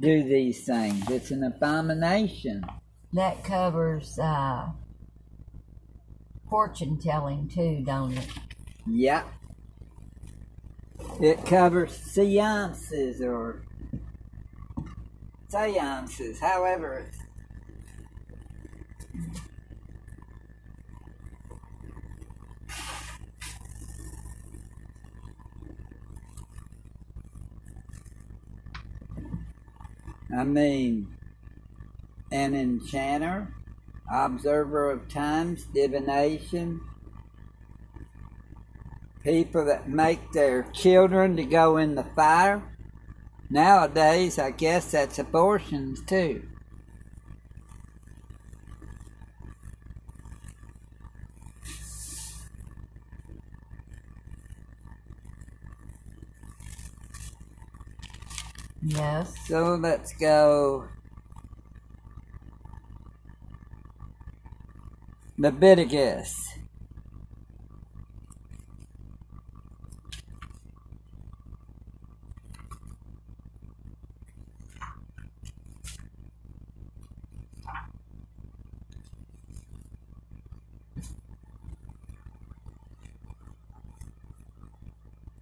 do 0.00 0.22
these 0.22 0.64
things. 0.64 1.10
It's 1.10 1.30
an 1.30 1.44
abomination. 1.44 2.64
that 3.12 3.44
covers 3.44 4.18
uh, 4.18 4.70
fortune 6.48 6.98
telling 6.98 7.46
too, 7.46 7.82
don't 7.84 8.16
it? 8.16 8.26
Yep. 8.86 9.26
It 11.20 11.44
covers 11.44 11.94
seances 11.94 13.20
or 13.20 13.62
seances, 15.50 16.40
however 16.40 17.06
I 30.36 30.44
mean, 30.44 31.08
an 32.30 32.54
enchanter, 32.54 33.52
observer 34.12 34.90
of 34.90 35.08
times, 35.08 35.64
divination, 35.64 36.80
people 39.24 39.64
that 39.66 39.88
make 39.88 40.32
their 40.32 40.62
children 40.72 41.36
to 41.36 41.44
go 41.44 41.76
in 41.76 41.94
the 41.94 42.04
fire. 42.04 42.62
Nowadays, 43.48 44.38
I 44.38 44.52
guess 44.52 44.92
that's 44.92 45.18
abortions 45.18 46.00
too. 46.02 46.49
Yes. 58.90 59.32
So 59.46 59.76
let's 59.76 60.12
go. 60.14 60.88
Leviticus. 65.38 66.48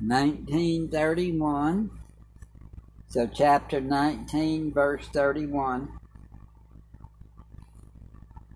Nineteen 0.00 0.88
thirty 0.88 1.33
one. 1.33 1.98
So, 3.18 3.26
chapter 3.26 3.80
19, 3.80 4.72
verse 4.72 5.08
31 5.08 5.88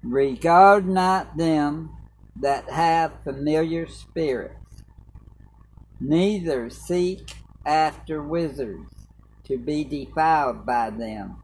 Regard 0.05 0.87
not 0.87 1.37
them 1.37 1.91
that 2.41 2.71
have 2.71 3.25
familiar 3.25 3.89
spirits, 3.89 4.85
neither 6.01 6.71
seek 6.71 7.33
after 7.67 8.23
wizards 8.23 9.09
to 9.47 9.59
be 9.59 9.83
defiled 9.83 10.65
by 10.65 10.91
them. 10.91 11.43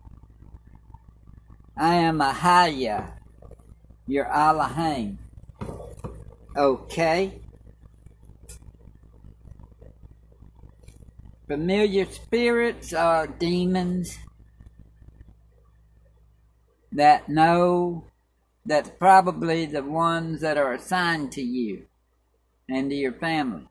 I 1.76 1.94
am 1.96 2.20
Ahaya, 2.20 3.14
your 4.06 4.32
Elohim. 4.32 5.18
Okay? 6.56 7.40
Familiar 11.48 12.04
spirits 12.04 12.92
are 12.92 13.26
demons 13.26 14.18
that 16.92 17.26
know 17.26 18.04
that's 18.66 18.90
probably 18.98 19.64
the 19.64 19.82
ones 19.82 20.42
that 20.42 20.58
are 20.58 20.74
assigned 20.74 21.32
to 21.32 21.40
you 21.40 21.86
and 22.68 22.90
to 22.90 22.96
your 22.96 23.14
family. 23.14 23.66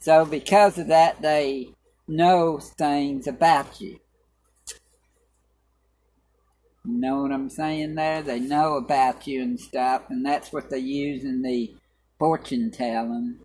So, 0.00 0.26
because 0.26 0.76
of 0.76 0.88
that, 0.88 1.22
they 1.22 1.70
know 2.06 2.58
things 2.58 3.26
about 3.26 3.80
you. 3.80 4.00
You 6.84 6.98
know 6.98 7.22
what 7.22 7.32
I'm 7.32 7.48
saying 7.48 7.94
there? 7.94 8.20
They 8.20 8.38
know 8.38 8.74
about 8.74 9.26
you 9.26 9.42
and 9.42 9.58
stuff, 9.58 10.02
and 10.10 10.26
that's 10.26 10.52
what 10.52 10.68
they 10.68 10.80
use 10.80 11.24
in 11.24 11.40
the 11.40 11.74
fortune 12.18 12.70
telling 12.70 13.38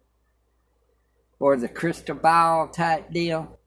or 1.40 1.56
the 1.56 1.70
crystal 1.70 2.16
ball 2.16 2.68
type 2.68 3.12
deal, 3.12 3.58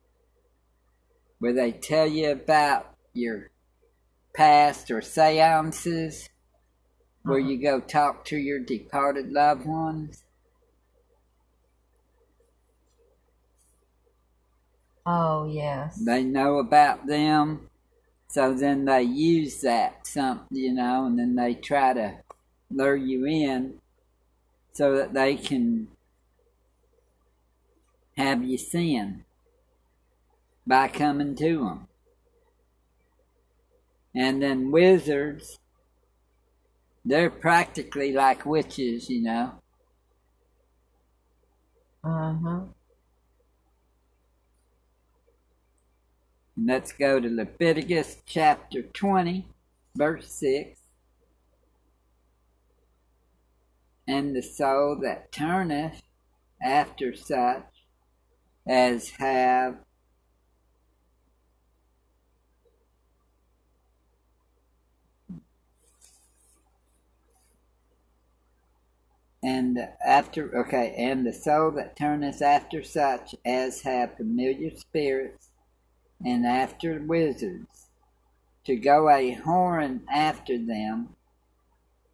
where 1.39 1.53
they 1.53 1.71
tell 1.71 2.07
you 2.07 2.31
about 2.31 2.95
your 3.13 3.49
past 4.35 4.91
or 4.91 5.01
seances, 5.01 6.29
where 7.23 7.39
Uh-huh. 7.39 7.49
you 7.49 7.57
go 7.61 7.79
talk 7.79 8.25
to 8.25 8.37
your 8.37 8.59
departed 8.59 9.31
loved 9.31 9.65
ones. 9.65 10.23
Oh, 15.05 15.45
yes. 15.45 15.97
They 16.05 16.23
know 16.23 16.59
about 16.59 17.07
them, 17.07 17.69
so 18.27 18.53
then 18.53 18.85
they 18.85 19.03
use 19.03 19.61
that 19.61 20.07
some, 20.07 20.47
you 20.49 20.73
know, 20.73 21.05
and 21.05 21.19
then 21.19 21.35
they 21.35 21.55
try 21.55 21.93
to 21.93 22.19
lure 22.71 22.95
you 22.95 23.25
in 23.25 23.81
so 24.71 24.95
that 24.95 25.13
they 25.13 25.35
can 25.35 25.89
have 28.17 28.43
you 28.43 28.57
sinned 28.57 29.23
by 30.65 30.87
coming 30.87 31.35
to 31.35 31.59
them. 31.59 31.87
And 34.15 34.41
then 34.41 34.71
wizards, 34.71 35.59
they're 37.03 37.29
practically 37.29 38.13
like 38.13 38.45
witches, 38.45 39.09
you 39.09 39.23
know. 39.23 39.51
Uh 42.03 42.35
huh. 42.43 42.59
Let's 46.55 46.91
go 46.91 47.19
to 47.19 47.27
Leviticus 47.27 48.17
chapter 48.27 48.83
20, 48.83 49.47
verse 49.95 50.31
6. 50.31 50.79
And 54.07 54.35
the 54.35 54.43
soul 54.43 54.99
that 55.01 55.31
turneth 55.31 56.03
after 56.61 57.15
such 57.15 57.72
as 58.67 59.09
have 59.19 59.77
and 69.43 69.77
after 70.05 70.57
okay 70.57 70.95
and 70.97 71.25
the 71.25 71.33
soul 71.33 71.71
that 71.71 71.97
turneth 71.97 72.41
after 72.41 72.81
such 72.81 73.35
as 73.45 73.81
have 73.81 74.15
familiar 74.15 74.71
spirits 74.71 75.49
and 76.25 76.45
after 76.45 77.01
wizards 77.05 77.87
to 78.63 78.75
go 78.77 79.09
a 79.09 79.31
horn 79.31 80.01
after 80.09 80.57
them 80.57 81.09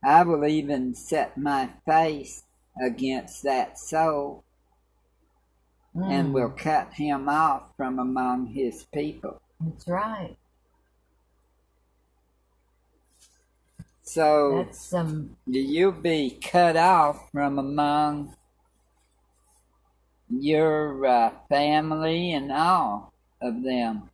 i 0.03 0.23
will 0.23 0.43
even 0.45 0.95
set 0.95 1.38
my 1.38 1.69
face 1.85 2.43
against 2.83 3.43
that 3.43 3.77
soul 3.77 4.43
and 6.07 6.29
Mm, 6.29 6.33
will 6.33 6.49
cut 6.49 6.93
him 6.93 7.29
off 7.29 7.75
from 7.77 7.99
among 7.99 8.47
his 8.47 8.85
people 8.93 9.41
That's 9.59 9.88
right. 9.88 10.35
so 14.03 14.65
That's 14.65 14.79
some. 14.81 15.38
you'll 15.45 15.91
be 15.91 16.31
cut 16.41 16.75
off 16.77 17.29
from 17.31 17.59
among 17.59 18.35
your 20.29 21.05
uh, 21.05 21.31
family 21.49 22.31
and 22.33 22.51
all 22.51 23.13
of 23.41 23.63
them 23.63 24.09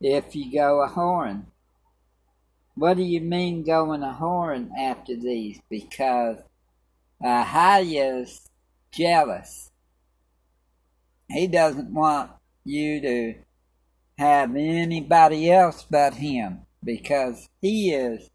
if 0.00 0.36
you 0.36 0.52
go 0.52 0.82
a 0.82 0.86
horn. 0.86 1.46
What 2.76 2.96
do 2.96 3.02
you 3.02 3.20
mean 3.20 3.62
going 3.64 4.02
a 4.02 4.12
horn 4.12 4.72
after 4.78 5.16
these? 5.16 5.60
Because 5.70 6.38
Uh, 7.22 7.44
Ahaya's 7.44 8.48
jealous. 8.92 9.70
He 11.28 11.46
doesn't 11.46 11.92
want 11.92 12.30
you 12.64 13.00
to 13.00 13.34
have 14.18 14.54
anybody 14.56 15.50
else 15.50 15.84
but 15.90 16.14
him 16.14 16.60
because 16.82 17.48
he 17.60 17.92
is 17.92 18.30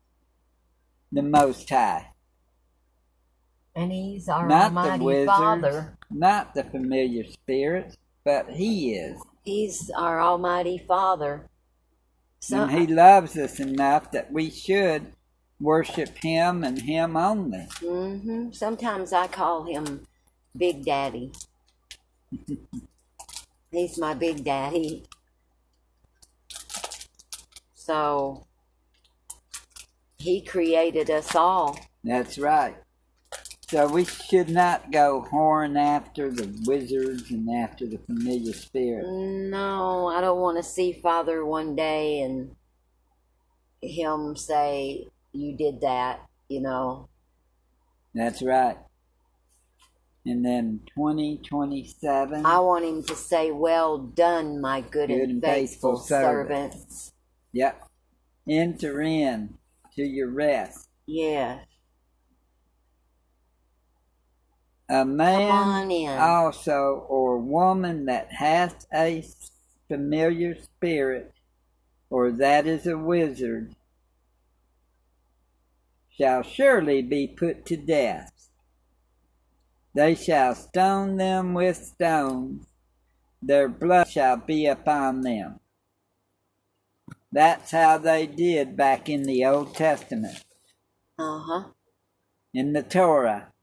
the 1.12 1.22
Most 1.22 1.70
High, 1.70 2.08
And 3.76 3.92
he's 3.92 4.28
our 4.28 4.48
not 4.48 4.74
the 4.74 4.80
Almighty 4.80 5.04
wizards, 5.04 5.28
Father. 5.32 5.98
not 6.10 6.54
the 6.54 6.63
familiar 6.63 7.24
spirits, 7.26 7.98
but 8.24 8.50
he 8.50 8.94
is. 8.94 9.20
He's 9.44 9.89
our 9.96 10.20
Almighty 10.22 10.78
Father. 10.78 11.48
So, 12.39 12.63
and 12.63 12.72
he 12.72 12.88
loves 12.88 13.38
us 13.38 13.60
enough 13.60 14.12
that 14.12 14.32
we 14.32 14.50
should 14.50 15.13
worship 15.60 16.17
him 16.17 16.63
and 16.63 16.82
him 16.82 17.17
only. 17.17 17.67
hmm 17.80 18.52
sometimes 18.52 19.13
I 19.13 19.28
call 19.28 19.65
him 19.65 20.08
Big 20.56 20.86
Daddy. 20.86 21.32
He's 23.72 23.98
my 23.98 24.13
Big 24.13 24.43
Daddy. 24.43 25.04
So, 27.76 28.45
he 30.17 30.41
created 30.41 31.10
us 31.10 31.36
all. 31.36 31.80
That's 32.04 32.38
right. 32.38 32.76
So 33.69 33.88
we 33.88 34.06
should 34.06 34.50
not 34.50 34.91
go 34.91 35.22
horn 35.22 35.78
after 35.78 36.32
the 36.32 36.52
wizards 36.65 37.30
and 37.30 37.48
after 37.63 37.86
the 37.86 38.00
familiar 38.00 38.52
spirits. 38.54 39.08
No, 39.08 40.08
I 40.08 40.22
don't 40.22 40.39
want 40.39 40.58
to 40.58 40.63
see 40.63 40.91
Father 40.91 41.45
one 41.45 41.76
day 41.76 42.22
and 42.22 42.56
him 43.82 44.36
say, 44.36 45.08
You 45.34 45.56
did 45.56 45.82
that, 45.82 46.22
you 46.48 46.62
know. 46.62 47.10
That's 48.13 48.42
right. 48.42 48.78
And 50.26 50.44
then 50.46 50.82
2027. 50.96 52.46
I 52.46 52.60
want 52.60 52.86
him 52.86 53.04
to 53.04 53.15
say, 53.15 53.52
Well 53.52 53.98
done, 53.98 54.60
my 54.60 54.82
good, 54.82 55.08
Good 55.08 55.22
and 55.22 55.32
and 55.32 55.42
faithful, 55.42 55.98
faithful 55.98 55.98
servant." 55.98 56.74
servants. 56.74 57.12
Yep. 57.54 57.88
Enter 58.48 59.02
in 59.02 59.58
to 59.96 60.04
your 60.04 60.30
rest. 60.30 60.88
Yeah. 61.06 61.60
A 64.89 65.06
man 65.06 66.20
also 66.20 67.06
or 67.08 67.38
woman 67.38 68.06
that 68.06 68.32
hath 68.32 68.88
a 68.92 69.24
familiar 69.88 70.56
spirit, 70.60 71.32
or 72.10 72.32
that 72.32 72.65
is 72.65 72.88
a 72.88 72.98
wizard, 72.98 73.76
shall 76.19 76.43
surely 76.43 77.01
be 77.01 77.27
put 77.27 77.65
to 77.67 77.77
death. 77.77 78.49
They 79.95 80.15
shall 80.15 80.55
stone 80.55 81.17
them 81.17 81.53
with 81.53 81.77
stones, 81.77 82.65
their 83.41 83.69
blood 83.69 84.08
shall 84.10 84.38
be 84.38 84.65
upon 84.65 85.21
them. 85.21 85.60
That's 87.32 87.71
how 87.71 87.97
they 87.99 88.27
did 88.27 88.75
back 88.75 89.08
in 89.08 89.23
the 89.23 89.45
Old 89.45 89.75
Testament, 89.75 90.43
Uh 91.17 91.39
huh. 91.39 91.63
in 92.53 92.73
the 92.73 92.84
Torah. 92.84 93.53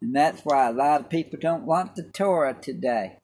And 0.00 0.14
that's 0.14 0.42
why 0.42 0.68
a 0.68 0.72
lot 0.72 1.02
of 1.02 1.10
people 1.10 1.38
don't 1.40 1.66
want 1.66 1.94
the 1.96 2.04
Torah 2.04 2.54
today. 2.54 3.18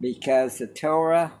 Because 0.00 0.58
the 0.58 0.66
Torah, 0.66 1.32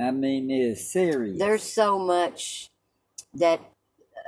I 0.00 0.10
mean, 0.12 0.50
is 0.50 0.90
serious. 0.90 1.38
There's 1.38 1.62
so 1.62 1.98
much 1.98 2.70
that 3.34 3.60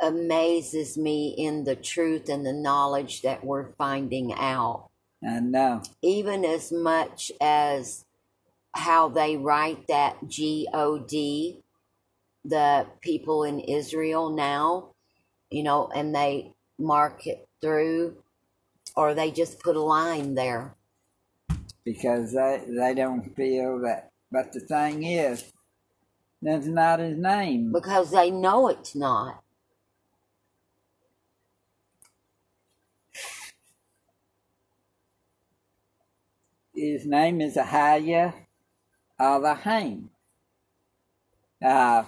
amazes 0.02 0.98
me 0.98 1.34
in 1.38 1.64
the 1.64 1.76
truth 1.76 2.28
and 2.28 2.44
the 2.44 2.52
knowledge 2.52 3.22
that 3.22 3.44
we're 3.44 3.70
finding 3.72 4.32
out. 4.34 4.90
I 5.26 5.40
know. 5.40 5.82
Even 6.02 6.44
as 6.44 6.72
much 6.72 7.32
as 7.40 8.04
how 8.74 9.08
they 9.08 9.36
write 9.36 9.86
that 9.86 10.28
G 10.28 10.68
O 10.74 10.98
D, 10.98 11.60
the 12.44 12.86
people 13.00 13.44
in 13.44 13.60
Israel 13.60 14.30
now, 14.30 14.88
you 15.50 15.62
know, 15.62 15.88
and 15.94 16.14
they 16.14 16.52
mark 16.78 17.26
it 17.26 17.46
through, 17.60 18.16
or 18.96 19.14
they 19.14 19.30
just 19.30 19.60
put 19.60 19.76
a 19.76 19.80
line 19.80 20.34
there. 20.34 20.74
Because 21.84 22.32
they, 22.32 22.62
they 22.66 22.94
don't 22.94 23.34
feel 23.36 23.78
that. 23.80 24.10
But 24.32 24.52
the 24.52 24.60
thing 24.60 25.04
is, 25.04 25.51
that's 26.42 26.66
not 26.66 26.98
his 26.98 27.16
name. 27.16 27.72
because 27.72 28.10
they 28.10 28.30
know 28.30 28.68
it's 28.68 28.94
not. 28.96 29.42
His 36.74 37.06
name 37.06 37.40
is 37.40 37.56
Ahaya 37.56 38.34
Alahim. 39.20 40.08
Uh, 41.64 42.02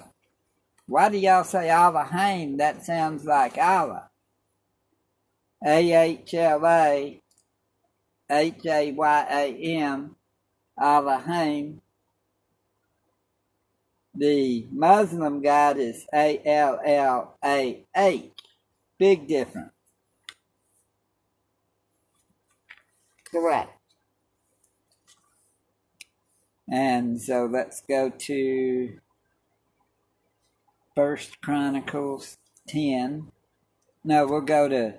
why 0.86 1.08
do 1.08 1.18
y'all 1.18 1.44
say 1.44 1.68
Alahim? 1.68 2.58
That 2.58 2.84
sounds 2.84 3.24
like 3.24 3.56
Allah. 3.56 4.10
A 5.64 5.92
H 5.92 6.34
L 6.34 6.66
A 6.66 7.22
H 8.30 8.66
A 8.66 8.92
Y 8.92 9.26
A 9.30 9.76
M 9.76 10.16
Alahim. 10.78 11.80
The 14.16 14.66
Muslim 14.70 15.42
God 15.42 15.79
is 15.79 16.07
A 16.14 16.40
L 16.44 16.81
L 16.85 17.37
A 17.44 17.85
H. 17.96 18.31
Big 18.98 19.27
difference. 19.27 19.72
Correct. 23.31 23.77
And 26.70 27.20
so 27.20 27.46
let's 27.46 27.83
go 27.83 28.09
to 28.11 28.98
First 30.94 31.40
Chronicles 31.42 32.38
10. 32.68 33.33
No, 34.05 34.27
we'll 34.27 34.40
go 34.40 34.68
to 34.68 34.94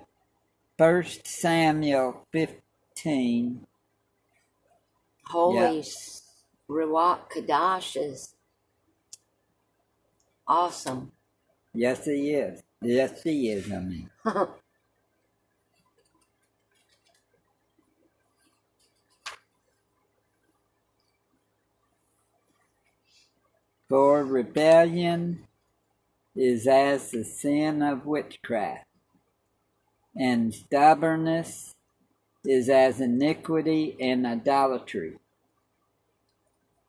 First 0.76 1.26
Samuel 1.26 2.26
15. 2.32 3.66
Holy 5.24 5.78
S 5.80 6.22
Ruach 6.68 7.30
Kadash 7.34 7.96
is 7.96 8.35
awesome. 10.46 11.12
Yes, 11.74 12.04
he 12.04 12.30
is. 12.32 12.62
Yes, 12.82 13.22
he 13.22 13.50
is, 13.50 13.70
I 13.72 13.80
mean. 13.80 14.10
For 23.88 24.24
rebellion 24.24 25.46
is 26.34 26.66
as 26.66 27.10
the 27.10 27.24
sin 27.24 27.82
of 27.82 28.06
witchcraft, 28.06 28.86
and 30.16 30.54
stubbornness 30.54 31.74
is 32.44 32.68
as 32.68 33.00
iniquity 33.00 33.96
and 34.00 34.26
idolatry. 34.26 35.18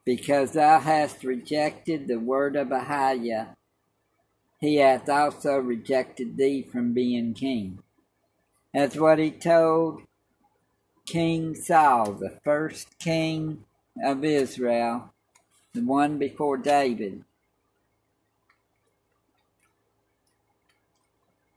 Because 0.07 0.53
thou 0.53 0.79
hast 0.79 1.25
rejected 1.25 2.07
the 2.07 2.17
word 2.17 2.55
of 2.55 2.69
Ahiah, 2.69 3.57
he 4.57 4.77
hath 4.77 5.09
also 5.09 5.57
rejected 5.57 6.37
thee 6.37 6.61
from 6.61 6.93
being 6.93 7.33
king. 7.33 7.79
That's 8.73 8.95
what 8.95 9.19
he 9.19 9.31
told 9.31 10.03
King 11.05 11.55
Saul, 11.55 12.13
the 12.13 12.39
first 12.41 12.97
king 12.99 13.65
of 14.01 14.23
Israel, 14.23 15.13
the 15.73 15.81
one 15.81 16.17
before 16.17 16.55
David. 16.55 17.25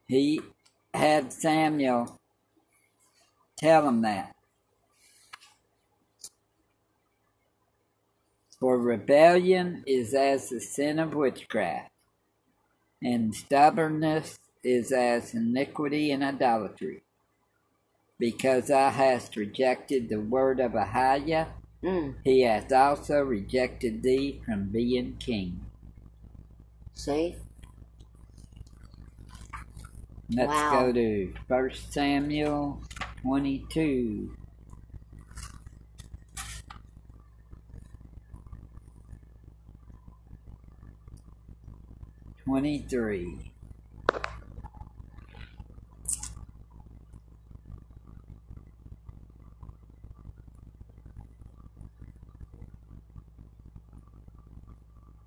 He 0.09 0.41
had 0.93 1.31
Samuel 1.31 2.19
tell 3.55 3.87
him 3.87 4.01
that. 4.01 4.35
For 8.61 8.79
rebellion 8.79 9.83
is 9.87 10.13
as 10.15 10.49
the 10.51 10.61
sin 10.61 10.99
of 10.99 11.15
witchcraft, 11.15 11.91
and 13.03 13.35
stubbornness 13.35 14.39
is 14.63 14.91
as 14.93 15.33
iniquity 15.35 16.11
and 16.11 16.23
idolatry. 16.23 17.03
Because 18.19 18.67
thou 18.69 18.91
hast 18.91 19.35
rejected 19.35 20.09
the 20.09 20.21
word 20.21 20.59
of 20.61 20.73
Ahiah, 20.73 21.49
Mm, 21.83 22.15
he 22.23 22.41
hath 22.41 22.71
also 22.71 23.21
rejected 23.23 24.03
thee 24.03 24.41
from 24.45 24.69
being 24.69 25.17
king. 25.19 25.61
see? 26.93 27.35
Let's 30.35 30.47
Wow. 30.47 30.71
go 30.71 30.93
to 30.93 31.33
First 31.47 31.93
Samuel 31.93 32.81
22. 33.23 34.37
Twenty-three. 42.51 43.53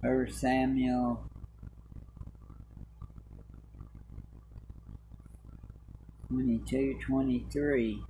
First 0.02 0.38
Samuel 0.38 1.24
twenty-two, 6.28 6.98
twenty-three. 7.06 8.02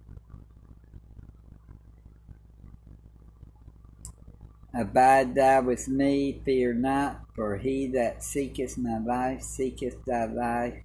Abide 4.77 5.37
thou 5.37 5.63
with 5.63 5.87
me, 5.87 6.41
fear 6.45 6.75
not, 6.75 7.21
for 7.37 7.59
he 7.59 7.87
that 7.89 8.25
seeketh 8.25 8.77
my 8.77 8.99
life 8.99 9.41
seeketh 9.41 10.05
thy 10.05 10.25
life, 10.25 10.83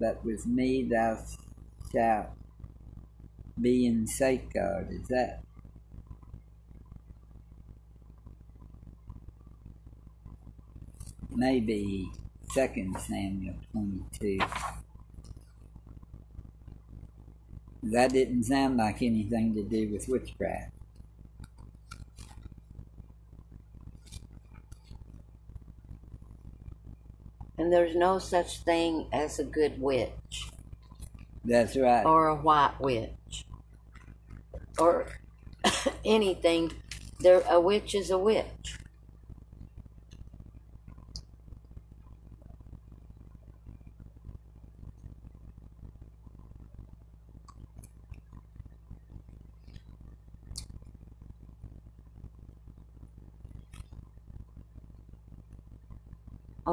but 0.00 0.24
with 0.24 0.46
me 0.46 0.82
thou 0.82 1.16
shalt 1.92 2.30
be 3.60 3.86
in 3.86 4.06
safeguard. 4.06 4.88
Is 4.90 5.06
that 5.08 5.42
maybe 11.30 12.10
Second 12.52 12.98
Samuel 12.98 13.54
twenty-two? 13.70 14.38
That 17.84 18.12
didn't 18.12 18.42
sound 18.42 18.76
like 18.76 19.02
anything 19.02 19.54
to 19.54 19.62
do 19.62 19.88
with 19.92 20.08
witchcraft. 20.08 20.72
And 27.58 27.72
there's 27.72 27.96
no 27.96 28.18
such 28.18 28.58
thing 28.60 29.08
as 29.12 29.38
a 29.38 29.44
good 29.44 29.80
witch 29.80 30.48
That's 31.44 31.76
right. 31.76 32.06
or 32.06 32.28
a 32.28 32.36
white 32.36 32.74
witch 32.80 33.44
or 34.78 35.08
anything. 36.04 36.72
There, 37.20 37.42
a 37.50 37.60
witch 37.60 37.94
is 37.96 38.10
a 38.10 38.18
witch. 38.18 38.77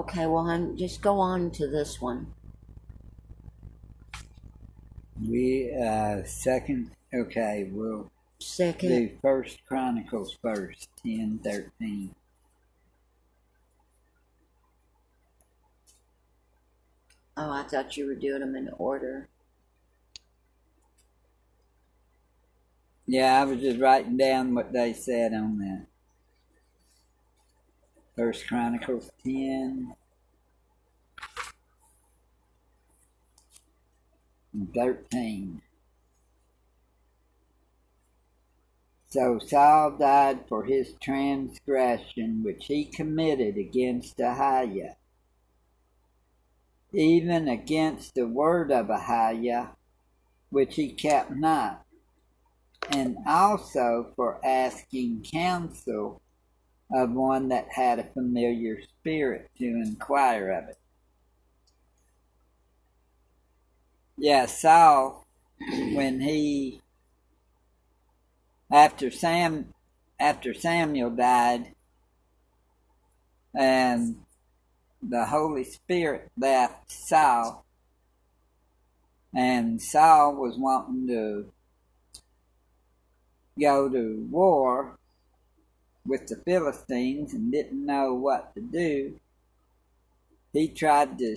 Okay, 0.05 0.27
well, 0.27 0.47
I'm 0.47 0.77
just 0.77 1.01
go 1.01 1.19
on 1.19 1.49
to 1.49 1.65
this 1.67 1.99
one. 1.99 2.31
We 5.19 5.73
uh 5.73 6.23
second 6.25 6.91
okay, 7.11 7.67
we'll 7.71 8.11
Second. 8.37 8.89
do 8.89 9.17
first 9.19 9.65
Chronicles 9.65 10.37
first, 10.43 10.89
ten 11.03 11.39
thirteen. 11.43 12.13
Oh, 17.35 17.49
I 17.49 17.63
thought 17.63 17.97
you 17.97 18.05
were 18.05 18.13
doing 18.13 18.41
them 18.41 18.55
in 18.55 18.69
order. 18.77 19.27
Yeah, 23.07 23.41
I 23.41 23.45
was 23.45 23.59
just 23.59 23.79
writing 23.79 24.17
down 24.17 24.53
what 24.53 24.71
they 24.71 24.93
said 24.93 25.33
on 25.33 25.57
that. 25.57 25.87
First 28.15 28.47
Chronicles 28.47 29.11
ten. 29.23 29.93
And 34.53 34.73
thirteen. 34.73 35.61
So 39.09 39.39
Saul 39.39 39.97
died 39.97 40.47
for 40.47 40.63
his 40.63 40.93
transgression 41.01 42.41
which 42.43 42.65
he 42.67 42.85
committed 42.85 43.57
against 43.57 44.17
Ahiah, 44.17 44.95
even 46.93 47.47
against 47.47 48.15
the 48.15 48.27
word 48.27 48.71
of 48.71 48.87
Ahiah, 48.87 49.69
which 50.49 50.75
he 50.75 50.89
kept 50.89 51.31
not, 51.31 51.85
and 52.89 53.17
also 53.27 54.11
for 54.15 54.39
asking 54.45 55.25
counsel 55.31 56.21
of 56.91 57.11
one 57.11 57.49
that 57.49 57.67
had 57.69 57.99
a 57.99 58.03
familiar 58.03 58.79
spirit 58.81 59.49
to 59.57 59.65
inquire 59.65 60.51
of 60.51 60.69
it. 60.69 60.77
Yeah, 64.17 64.45
Saul, 64.45 65.25
when 65.59 66.21
he 66.21 66.81
after 68.71 69.11
Sam 69.11 69.73
after 70.19 70.53
Samuel 70.53 71.11
died 71.11 71.73
and 73.53 74.17
the 75.01 75.25
Holy 75.25 75.63
Spirit 75.63 76.31
left 76.37 76.91
Saul 76.91 77.65
and 79.35 79.81
Saul 79.81 80.35
was 80.35 80.57
wanting 80.57 81.07
to 81.07 81.51
go 83.59 83.89
to 83.89 84.27
war 84.31 84.97
with 86.05 86.27
the 86.27 86.35
Philistines 86.37 87.33
and 87.33 87.51
didn't 87.51 87.85
know 87.85 88.13
what 88.13 88.53
to 88.53 88.61
do. 88.61 89.19
He 90.53 90.67
tried 90.69 91.17
to 91.17 91.35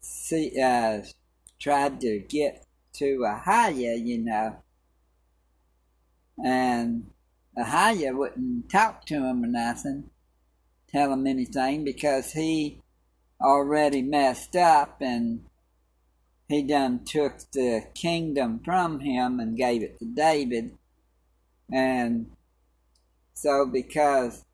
see, 0.00 0.60
uh, 0.60 1.02
tried 1.58 2.00
to 2.00 2.18
get 2.18 2.66
to 2.94 3.18
Ahiah, 3.26 4.04
you 4.04 4.18
know, 4.18 4.56
and 6.42 7.10
Ahiah 7.56 8.16
wouldn't 8.16 8.68
talk 8.68 9.06
to 9.06 9.14
him 9.14 9.44
or 9.44 9.48
nothing, 9.48 10.10
tell 10.88 11.12
him 11.12 11.26
anything 11.26 11.84
because 11.84 12.32
he 12.32 12.82
already 13.40 14.02
messed 14.02 14.56
up 14.56 15.00
and 15.00 15.44
he 16.48 16.62
done 16.62 17.04
took 17.04 17.38
the 17.52 17.86
kingdom 17.94 18.60
from 18.64 19.00
him 19.00 19.40
and 19.40 19.56
gave 19.56 19.82
it 19.82 19.98
to 19.98 20.04
David. 20.04 20.76
And 21.72 22.30
so 23.34 23.66
because 23.66 24.44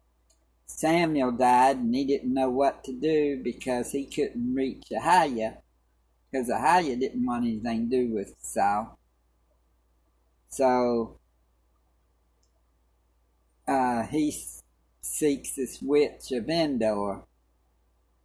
Samuel 0.66 1.32
died 1.32 1.76
and 1.76 1.94
he 1.94 2.04
didn't 2.04 2.32
know 2.32 2.50
what 2.50 2.82
to 2.84 2.92
do 2.92 3.40
because 3.42 3.92
he 3.92 4.06
couldn't 4.06 4.54
reach 4.54 4.84
Ahiah, 4.90 5.58
because 6.30 6.48
Ahiah 6.48 6.98
didn't 6.98 7.26
want 7.26 7.44
anything 7.44 7.90
to 7.90 7.96
do 7.96 8.14
with 8.14 8.34
Saul. 8.40 8.98
So 10.48 11.18
uh, 13.68 14.04
he 14.06 14.36
seeks 15.00 15.54
this 15.54 15.80
witch 15.82 16.32
of 16.32 16.48
Endor 16.48 17.22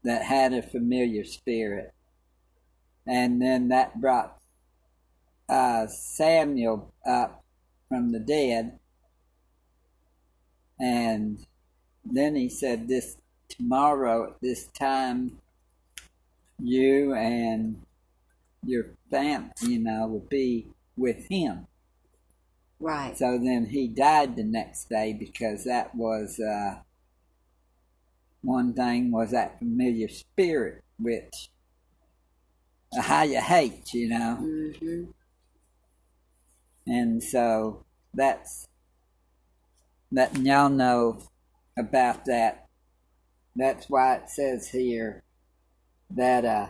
that 0.03 0.23
had 0.23 0.53
a 0.53 0.61
familiar 0.61 1.23
spirit. 1.23 1.93
And 3.07 3.41
then 3.41 3.67
that 3.69 3.99
brought 3.99 4.39
uh, 5.49 5.87
Samuel 5.87 6.93
up 7.05 7.43
from 7.89 8.11
the 8.11 8.19
dead. 8.19 8.79
And 10.79 11.45
then 12.03 12.35
he 12.35 12.49
said, 12.49 12.87
This 12.87 13.17
tomorrow 13.49 14.25
at 14.31 14.41
this 14.41 14.67
time, 14.67 15.39
you 16.59 17.13
and 17.13 17.81
your 18.63 18.85
family, 19.09 19.51
you 19.61 19.79
know, 19.79 20.07
will 20.07 20.27
be 20.29 20.67
with 20.97 21.27
him. 21.29 21.67
Right. 22.79 23.17
So 23.17 23.37
then 23.37 23.67
he 23.67 23.87
died 23.87 24.35
the 24.35 24.43
next 24.43 24.89
day 24.89 25.13
because 25.13 25.63
that 25.63 25.95
was 25.95 26.39
uh, 26.39 26.79
one 28.41 28.73
thing 28.73 29.11
was 29.11 29.31
that 29.31 29.59
familiar 29.59 30.07
spirit 30.07 30.83
which 30.99 31.49
how 32.97 33.23
you 33.23 33.41
hate, 33.41 33.93
you 33.93 34.09
know. 34.09 34.35
hmm 34.35 35.03
And 36.87 37.23
so 37.23 37.83
that's 38.13 38.67
letting 40.11 40.45
y'all 40.45 40.69
know 40.69 41.19
about 41.77 42.25
that. 42.25 42.67
That's 43.55 43.89
why 43.89 44.15
it 44.15 44.29
says 44.29 44.69
here 44.69 45.23
that 46.09 46.45
uh, 46.45 46.67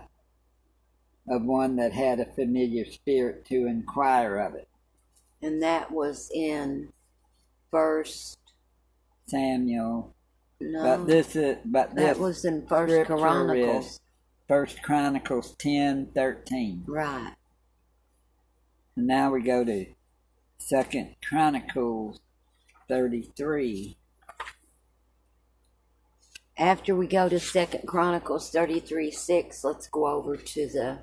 of 1.27 1.43
one 1.43 1.75
that 1.77 1.93
had 1.93 2.19
a 2.19 2.25
familiar 2.25 2.85
spirit 2.85 3.45
to 3.45 3.65
inquire 3.67 4.37
of 4.37 4.55
it. 4.55 4.67
And 5.41 5.61
that 5.63 5.91
was 5.91 6.29
in 6.33 6.89
First. 7.71 8.37
Samuel. 9.27 10.13
No, 10.61 10.83
But 10.83 11.07
this 11.07 11.35
is 11.35 11.57
but 11.65 11.95
that 11.95 12.19
was 12.19 12.45
in 12.45 12.65
First 12.67 13.07
Chronicles. 13.07 13.99
First 14.47 14.81
Chronicles 14.83 15.55
ten 15.57 16.07
thirteen. 16.15 16.83
Right. 16.87 17.33
And 18.95 19.07
now 19.07 19.31
we 19.31 19.41
go 19.41 19.65
to 19.65 19.87
Second 20.57 21.15
Chronicles 21.27 22.19
thirty 22.87 23.31
three. 23.35 23.97
After 26.57 26.95
we 26.95 27.07
go 27.07 27.27
to 27.27 27.39
Second 27.39 27.87
Chronicles 27.87 28.49
thirty-three 28.49 29.11
six, 29.11 29.63
let's 29.63 29.87
go 29.87 30.07
over 30.07 30.37
to 30.37 30.67
the 30.67 30.99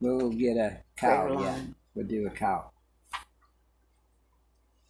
We'll 0.00 0.30
get 0.30 0.56
a 0.56 0.78
call, 0.98 1.42
yeah. 1.42 1.60
We'll 1.94 2.06
do 2.06 2.26
a 2.26 2.30
call. 2.30 2.72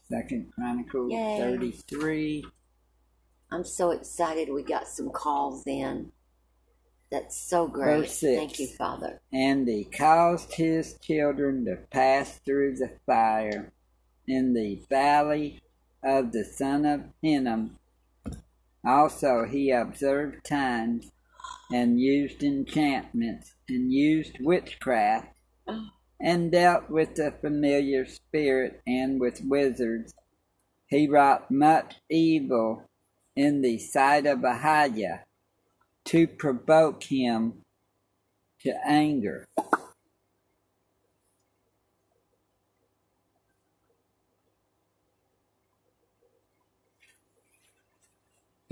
Second 0.08 0.50
Chronicles 0.54 1.12
Yay. 1.12 1.36
thirty 1.38 1.70
three. 1.70 2.44
I'm 3.50 3.64
so 3.64 3.90
excited 3.90 4.50
we 4.50 4.62
got 4.62 4.88
some 4.88 5.10
calls 5.10 5.66
in. 5.66 6.12
That's 7.10 7.36
so 7.36 7.66
great. 7.66 8.08
Thank 8.08 8.58
you, 8.58 8.68
Father. 8.68 9.20
And 9.30 9.68
he 9.68 9.84
caused 9.84 10.54
his 10.54 10.98
children 11.02 11.66
to 11.66 11.76
pass 11.90 12.38
through 12.38 12.76
the 12.76 12.90
fire 13.04 13.74
in 14.26 14.54
the 14.54 14.82
valley 14.88 15.60
of 16.02 16.32
the 16.32 16.44
son 16.44 16.84
of 16.84 17.04
Hinnom. 17.22 17.78
Also, 18.84 19.44
he 19.44 19.70
observed 19.70 20.44
times 20.44 21.12
and 21.72 22.00
used 22.00 22.42
enchantments 22.42 23.54
and 23.68 23.92
used 23.92 24.36
witchcraft 24.40 25.28
oh. 25.68 25.86
and 26.20 26.50
dealt 26.50 26.90
with 26.90 27.14
the 27.14 27.32
familiar 27.40 28.04
spirit 28.06 28.80
and 28.86 29.20
with 29.20 29.40
wizards. 29.44 30.12
He 30.86 31.08
wrought 31.08 31.50
much 31.50 31.96
evil 32.10 32.88
in 33.34 33.62
the 33.62 33.78
sight 33.78 34.26
of 34.26 34.40
Ahiah 34.40 35.20
to 36.06 36.26
provoke 36.26 37.04
him 37.04 37.62
to 38.60 38.74
anger. 38.86 39.46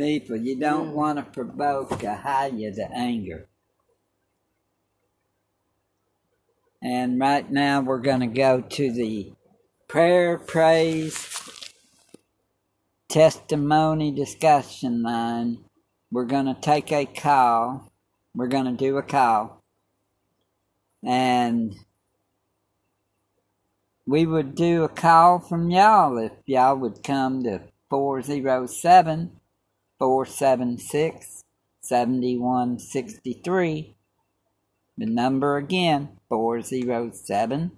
People, 0.01 0.37
you 0.39 0.57
don't 0.57 0.93
Mm. 0.93 0.95
want 0.95 1.19
to 1.19 1.25
provoke 1.25 1.91
Ahiah 1.91 2.75
to 2.77 2.91
anger. 2.93 3.51
And 6.83 7.21
right 7.21 7.51
now 7.51 7.83
we're 7.83 8.01
going 8.01 8.21
to 8.21 8.27
go 8.27 8.63
to 8.63 8.93
the 8.93 9.35
prayer, 9.89 10.39
praise, 10.39 11.39
testimony 13.11 14.11
discussion 14.13 15.03
line. 15.03 15.65
We're 16.11 16.25
going 16.25 16.47
to 16.47 16.61
take 16.61 16.93
a 16.93 17.05
call. 17.05 17.93
We're 18.35 18.49
going 18.49 18.67
to 18.67 18.73
do 18.73 18.97
a 18.97 19.03
call. 19.03 19.63
And 21.05 21.77
we 24.07 24.25
would 24.27 24.55
do 24.55 24.85
a 24.85 24.89
call 24.89 25.41
from 25.41 25.71
y'all 25.71 26.17
if 26.19 26.33
y'all 26.47 26.77
would 26.77 27.03
come 27.03 27.43
to 27.45 27.63
407 27.91 29.40
476 30.01 31.45
7163. 31.83 33.95
The 34.99 35.07
number 35.07 35.57
again 35.59 36.09
407 36.29 37.71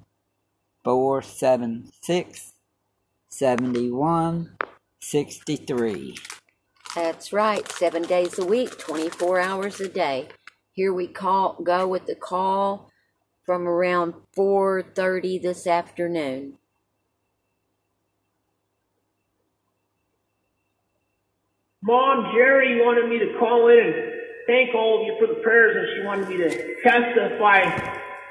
476 0.85 2.53
7163. 3.29 6.17
That's 6.95 7.33
right, 7.33 7.73
seven 7.73 8.03
days 8.03 8.39
a 8.39 8.45
week, 8.45 8.79
24 8.79 9.41
hours 9.41 9.81
a 9.81 9.89
day. 9.89 10.29
Here 10.71 10.93
we 10.93 11.09
call 11.09 11.57
go 11.63 11.89
with 11.89 12.05
the 12.07 12.15
call 12.15 12.93
from 13.45 13.67
around 13.67 14.15
4:30 14.37 15.43
this 15.43 15.67
afternoon. 15.67 16.59
Mom, 21.83 22.31
Jerry 22.31 22.79
wanted 22.79 23.11
me 23.11 23.19
to 23.19 23.35
call 23.43 23.67
in 23.67 23.83
and 23.83 23.95
thank 24.47 24.71
all 24.71 25.03
of 25.03 25.07
you 25.11 25.19
for 25.19 25.27
the 25.27 25.43
prayers, 25.43 25.75
and 25.75 25.87
she 25.91 26.01
wanted 26.07 26.31
me 26.31 26.39
to 26.39 26.79
testify 26.79 27.67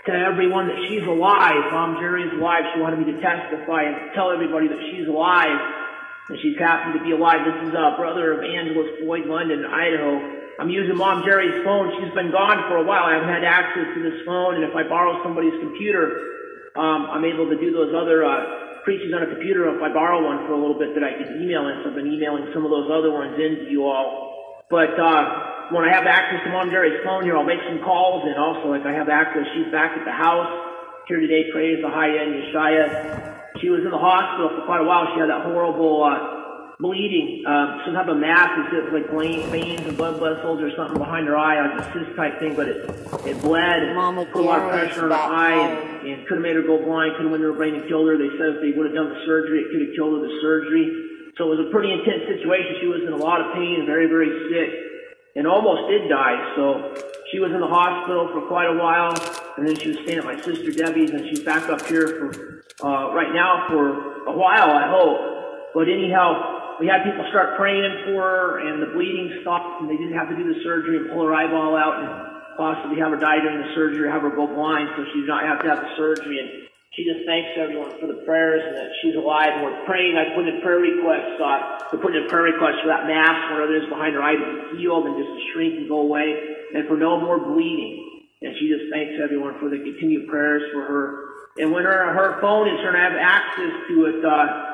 to 0.07 0.11
everyone 0.15 0.71
that 0.71 0.79
she's 0.87 1.03
alive. 1.03 1.59
Mom, 1.67 1.99
Jerry 1.99 2.23
is 2.23 2.31
alive. 2.31 2.63
She 2.71 2.79
wanted 2.79 3.03
me 3.03 3.11
to 3.11 3.19
testify 3.19 3.91
and 3.91 4.15
tell 4.15 4.31
everybody 4.31 4.71
that 4.71 4.79
she's 4.87 5.03
alive, 5.03 5.59
and 6.31 6.39
she's 6.39 6.55
happy 6.55 6.95
to 6.95 7.03
be 7.03 7.11
alive. 7.11 7.43
This 7.43 7.67
is 7.67 7.75
uh, 7.75 7.99
brother 7.99 8.39
of 8.39 8.39
Angeles 8.39 9.03
Floyd 9.03 9.27
London, 9.27 9.67
Idaho. 9.67 10.55
I'm 10.55 10.71
using 10.71 10.95
Mom 10.95 11.27
Jerry's 11.27 11.59
phone. 11.67 11.91
She's 11.99 12.15
been 12.15 12.31
gone 12.31 12.71
for 12.71 12.79
a 12.79 12.87
while. 12.87 13.03
I 13.03 13.19
haven't 13.19 13.35
had 13.35 13.43
access 13.43 13.83
to 13.83 13.99
this 13.99 14.23
phone, 14.23 14.55
and 14.55 14.63
if 14.63 14.71
I 14.79 14.87
borrow 14.87 15.19
somebody's 15.27 15.59
computer, 15.59 16.71
um, 16.79 17.11
I'm 17.11 17.27
able 17.27 17.51
to 17.51 17.59
do 17.59 17.75
those 17.75 17.91
other 17.91 18.23
uh, 18.23 18.70
preaches 18.83 19.13
on 19.13 19.23
a 19.23 19.29
computer 19.29 19.69
if 19.69 19.81
I 19.81 19.93
borrow 19.93 20.23
one 20.23 20.45
for 20.47 20.53
a 20.53 20.59
little 20.59 20.77
bit 20.77 20.93
that 20.95 21.03
I 21.03 21.13
can 21.13 21.41
email 21.41 21.67
in. 21.69 21.81
So 21.83 21.89
I've 21.89 21.97
been 21.97 22.09
emailing 22.09 22.49
some 22.53 22.65
of 22.65 22.71
those 22.71 22.89
other 22.89 23.11
ones 23.11 23.37
in 23.37 23.65
to 23.65 23.69
you 23.69 23.85
all. 23.85 24.63
But 24.69 24.97
uh, 24.97 25.69
when 25.75 25.85
I 25.85 25.91
have 25.93 26.07
access 26.07 26.41
to 26.45 26.49
Mom 26.49 26.71
Jerry's 26.71 27.03
phone 27.03 27.23
here, 27.23 27.37
I'll 27.37 27.47
make 27.47 27.61
some 27.67 27.83
calls. 27.83 28.25
And 28.25 28.39
also, 28.39 28.73
if 28.73 28.85
I 28.85 28.93
have 28.93 29.09
access, 29.09 29.45
she's 29.53 29.71
back 29.71 29.97
at 29.97 30.05
the 30.05 30.15
house 30.15 30.49
here 31.07 31.19
today. 31.19 31.51
Praise 31.51 31.83
the 31.83 31.89
high 31.89 32.09
end 32.09 32.33
Yeshaya. 32.39 33.59
She 33.59 33.69
was 33.69 33.83
in 33.83 33.91
the 33.91 33.99
hospital 33.99 34.49
for 34.55 34.65
quite 34.65 34.81
a 34.81 34.87
while. 34.87 35.11
She 35.13 35.19
had 35.19 35.29
that 35.29 35.43
horrible 35.43 36.01
uh, 36.01 36.40
bleeding, 36.81 37.45
um, 37.45 37.81
some 37.85 37.93
type 37.93 38.09
of 38.09 38.17
mass, 38.17 38.49
it's 38.73 38.89
like 38.89 39.05
veins 39.53 39.85
and 39.85 39.95
blood 39.95 40.17
vessels 40.17 40.59
or 40.59 40.73
something 40.75 40.97
behind 40.97 41.27
her 41.27 41.37
eye, 41.37 41.61
like 41.61 41.85
a 41.85 41.93
cyst 41.93 42.15
type 42.17 42.39
thing, 42.41 42.55
but 42.55 42.67
it 42.67 42.89
it 43.21 43.37
bled, 43.41 43.93
Mama 43.93 44.25
put 44.25 44.41
a 44.41 44.49
lot 44.49 44.65
of 44.65 44.69
pressure 44.73 45.05
on 45.05 45.13
her 45.13 45.15
eye, 45.15 45.61
and, 45.61 46.09
and 46.09 46.27
could 46.27 46.41
have 46.41 46.43
made 46.43 46.57
her 46.57 46.65
go 46.65 46.81
blind, 46.81 47.13
could 47.15 47.29
have 47.29 47.31
went 47.31 47.45
to 47.45 47.53
her 47.53 47.57
brain 47.57 47.75
and 47.77 47.87
killed 47.87 48.09
her. 48.09 48.17
They 48.17 48.33
said 48.35 48.57
if 48.57 48.61
they 48.65 48.73
would 48.73 48.89
have 48.89 48.97
done 48.97 49.13
the 49.13 49.21
surgery, 49.29 49.61
it 49.61 49.69
could 49.69 49.81
have 49.85 49.93
killed 49.93 50.17
her 50.17 50.21
the 50.25 50.35
surgery. 50.41 50.89
So 51.37 51.53
it 51.53 51.61
was 51.61 51.63
a 51.67 51.71
pretty 51.71 51.93
intense 51.93 52.25
situation. 52.27 52.81
She 52.81 52.89
was 52.89 53.05
in 53.05 53.13
a 53.13 53.21
lot 53.21 53.39
of 53.39 53.53
pain, 53.53 53.85
very, 53.85 54.09
very 54.09 54.33
sick, 54.49 54.69
and 55.37 55.45
almost 55.45 55.87
did 55.87 56.09
die. 56.09 56.37
So 56.57 56.97
she 57.31 57.39
was 57.39 57.53
in 57.53 57.61
the 57.61 57.69
hospital 57.69 58.29
for 58.33 58.49
quite 58.49 58.67
a 58.67 58.77
while, 58.77 59.13
and 59.57 59.67
then 59.67 59.77
she 59.77 59.93
was 59.93 59.97
staying 60.03 60.19
at 60.19 60.25
my 60.25 60.35
sister 60.41 60.73
Debbie's, 60.73 61.11
and 61.11 61.29
she's 61.29 61.45
back 61.45 61.69
up 61.69 61.85
here 61.85 62.07
for 62.09 62.65
uh, 62.83 63.13
right 63.13 63.31
now 63.33 63.69
for 63.69 64.25
a 64.25 64.35
while, 64.35 64.73
I 64.73 64.89
hope. 64.89 65.73
But 65.73 65.87
anyhow, 65.87 66.60
we 66.81 66.89
had 66.89 67.05
people 67.05 67.21
start 67.29 67.61
praying 67.61 68.09
for 68.09 68.25
her, 68.25 68.65
and 68.65 68.81
the 68.81 68.89
bleeding 68.89 69.29
stopped, 69.45 69.85
and 69.85 69.87
they 69.87 70.01
didn't 70.01 70.17
have 70.17 70.33
to 70.33 70.35
do 70.35 70.49
the 70.49 70.65
surgery 70.65 70.97
and 70.97 71.13
pull 71.13 71.21
her 71.21 71.29
eyeball 71.29 71.77
out 71.77 72.01
and 72.01 72.09
possibly 72.57 72.97
have 72.97 73.13
her 73.13 73.21
die 73.21 73.37
during 73.37 73.61
the 73.61 73.69
surgery 73.77 74.01
or 74.01 74.09
have 74.09 74.25
her 74.25 74.33
go 74.33 74.49
blind, 74.49 74.89
so 74.97 75.05
she 75.13 75.21
did 75.21 75.29
not 75.29 75.45
have 75.45 75.61
to 75.61 75.69
have 75.69 75.77
the 75.77 75.93
surgery. 75.93 76.41
And 76.41 76.65
she 76.97 77.05
just 77.05 77.21
thanks 77.29 77.53
everyone 77.53 77.93
for 78.01 78.09
the 78.09 78.25
prayers 78.25 78.65
and 78.65 78.73
that 78.81 78.89
she's 78.97 79.13
alive. 79.13 79.61
And 79.61 79.61
we're 79.61 79.85
praying. 79.85 80.17
I 80.17 80.33
put 80.33 80.49
in 80.49 80.57
prayer 80.65 80.81
requests. 80.81 81.37
Uh, 81.37 81.85
we're 81.93 82.01
putting 82.01 82.25
in 82.25 82.27
prayer 82.27 82.49
requests 82.49 82.81
for 82.81 82.89
that 82.89 83.05
mass, 83.05 83.37
whatever 83.53 83.77
it 83.77 83.85
is 83.85 83.87
behind 83.87 84.17
her 84.17 84.23
eye, 84.25 84.41
to 84.41 84.73
be 84.73 84.81
healed 84.81 85.05
and 85.05 85.21
just 85.21 85.29
to 85.29 85.41
shrink 85.53 85.77
and 85.77 85.85
go 85.85 86.01
away, 86.01 86.33
and 86.73 86.89
for 86.89 86.97
no 86.97 87.21
more 87.21 87.37
bleeding. 87.37 88.25
And 88.41 88.57
she 88.57 88.73
just 88.73 88.89
thanks 88.89 89.21
everyone 89.21 89.53
for 89.61 89.69
the 89.69 89.77
continued 89.77 90.25
prayers 90.25 90.65
for 90.73 90.81
her. 90.81 91.05
And 91.61 91.69
when 91.69 91.85
her 91.85 92.09
her 92.09 92.41
phone 92.41 92.65
is 92.73 92.81
turned, 92.81 92.97
I 92.97 93.05
have 93.05 93.21
access 93.21 93.69
to 93.85 93.95
it. 94.09 94.25
Uh, 94.25 94.70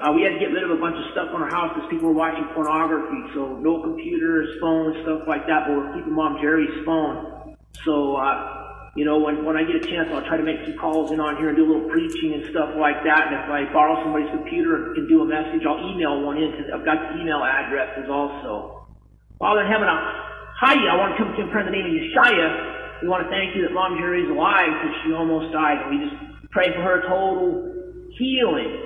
uh, 0.00 0.10
we 0.10 0.22
had 0.22 0.34
to 0.34 0.40
get 0.42 0.50
rid 0.50 0.64
of 0.64 0.70
a 0.74 0.80
bunch 0.80 0.98
of 0.98 1.06
stuff 1.12 1.30
on 1.30 1.38
our 1.38 1.50
house 1.50 1.70
because 1.74 1.86
people 1.88 2.10
were 2.10 2.18
watching 2.18 2.42
pornography. 2.50 3.30
So 3.30 3.54
no 3.62 3.78
computers, 3.80 4.58
phones, 4.60 4.98
stuff 5.06 5.22
like 5.28 5.46
that. 5.46 5.70
But 5.70 5.78
we're 5.78 5.94
keeping 5.94 6.14
Mom 6.14 6.38
Jerry's 6.42 6.84
phone. 6.84 7.54
So, 7.86 8.16
uh, 8.18 8.90
you 8.98 9.04
know, 9.06 9.22
when, 9.22 9.44
when 9.46 9.54
I 9.54 9.62
get 9.62 9.78
a 9.78 9.86
chance, 9.86 10.10
I'll 10.10 10.26
try 10.26 10.36
to 10.36 10.42
make 10.42 10.66
some 10.66 10.74
calls 10.78 11.14
in 11.14 11.22
on 11.22 11.38
here 11.38 11.54
and 11.54 11.56
do 11.56 11.62
a 11.62 11.70
little 11.70 11.90
preaching 11.90 12.34
and 12.34 12.42
stuff 12.50 12.74
like 12.74 13.06
that. 13.06 13.30
And 13.30 13.34
if 13.38 13.46
I 13.46 13.70
borrow 13.70 14.02
somebody's 14.02 14.30
computer 14.34 14.90
and 14.90 14.94
can 14.98 15.06
do 15.06 15.22
a 15.22 15.26
message, 15.26 15.62
I'll 15.62 15.78
email 15.78 16.26
one 16.26 16.42
in 16.42 16.50
because 16.50 16.74
I've 16.74 16.84
got 16.84 16.98
the 16.98 17.22
email 17.22 17.46
addresses 17.46 18.10
also. 18.10 18.86
Father 19.38 19.62
in 19.62 19.70
heaven, 19.70 19.86
I 19.86 19.98
hi, 20.58 20.74
I 20.74 20.94
want 20.98 21.14
to 21.14 21.18
come 21.22 21.30
to 21.34 21.38
you 21.38 21.46
in 21.46 21.66
the 21.66 21.70
name 21.70 21.86
of 21.86 21.94
Yeshaya. 21.94 23.02
We 23.02 23.06
want 23.06 23.22
to 23.22 23.30
thank 23.30 23.54
you 23.54 23.62
that 23.62 23.74
Mom 23.74 23.94
Jerry's 23.98 24.30
alive 24.30 24.74
because 24.74 24.94
she 25.06 25.14
almost 25.14 25.54
died. 25.54 25.86
And 25.86 25.90
we 25.90 25.96
just 26.02 26.18
pray 26.50 26.74
for 26.74 26.82
her 26.82 27.02
total 27.06 28.10
healing 28.18 28.83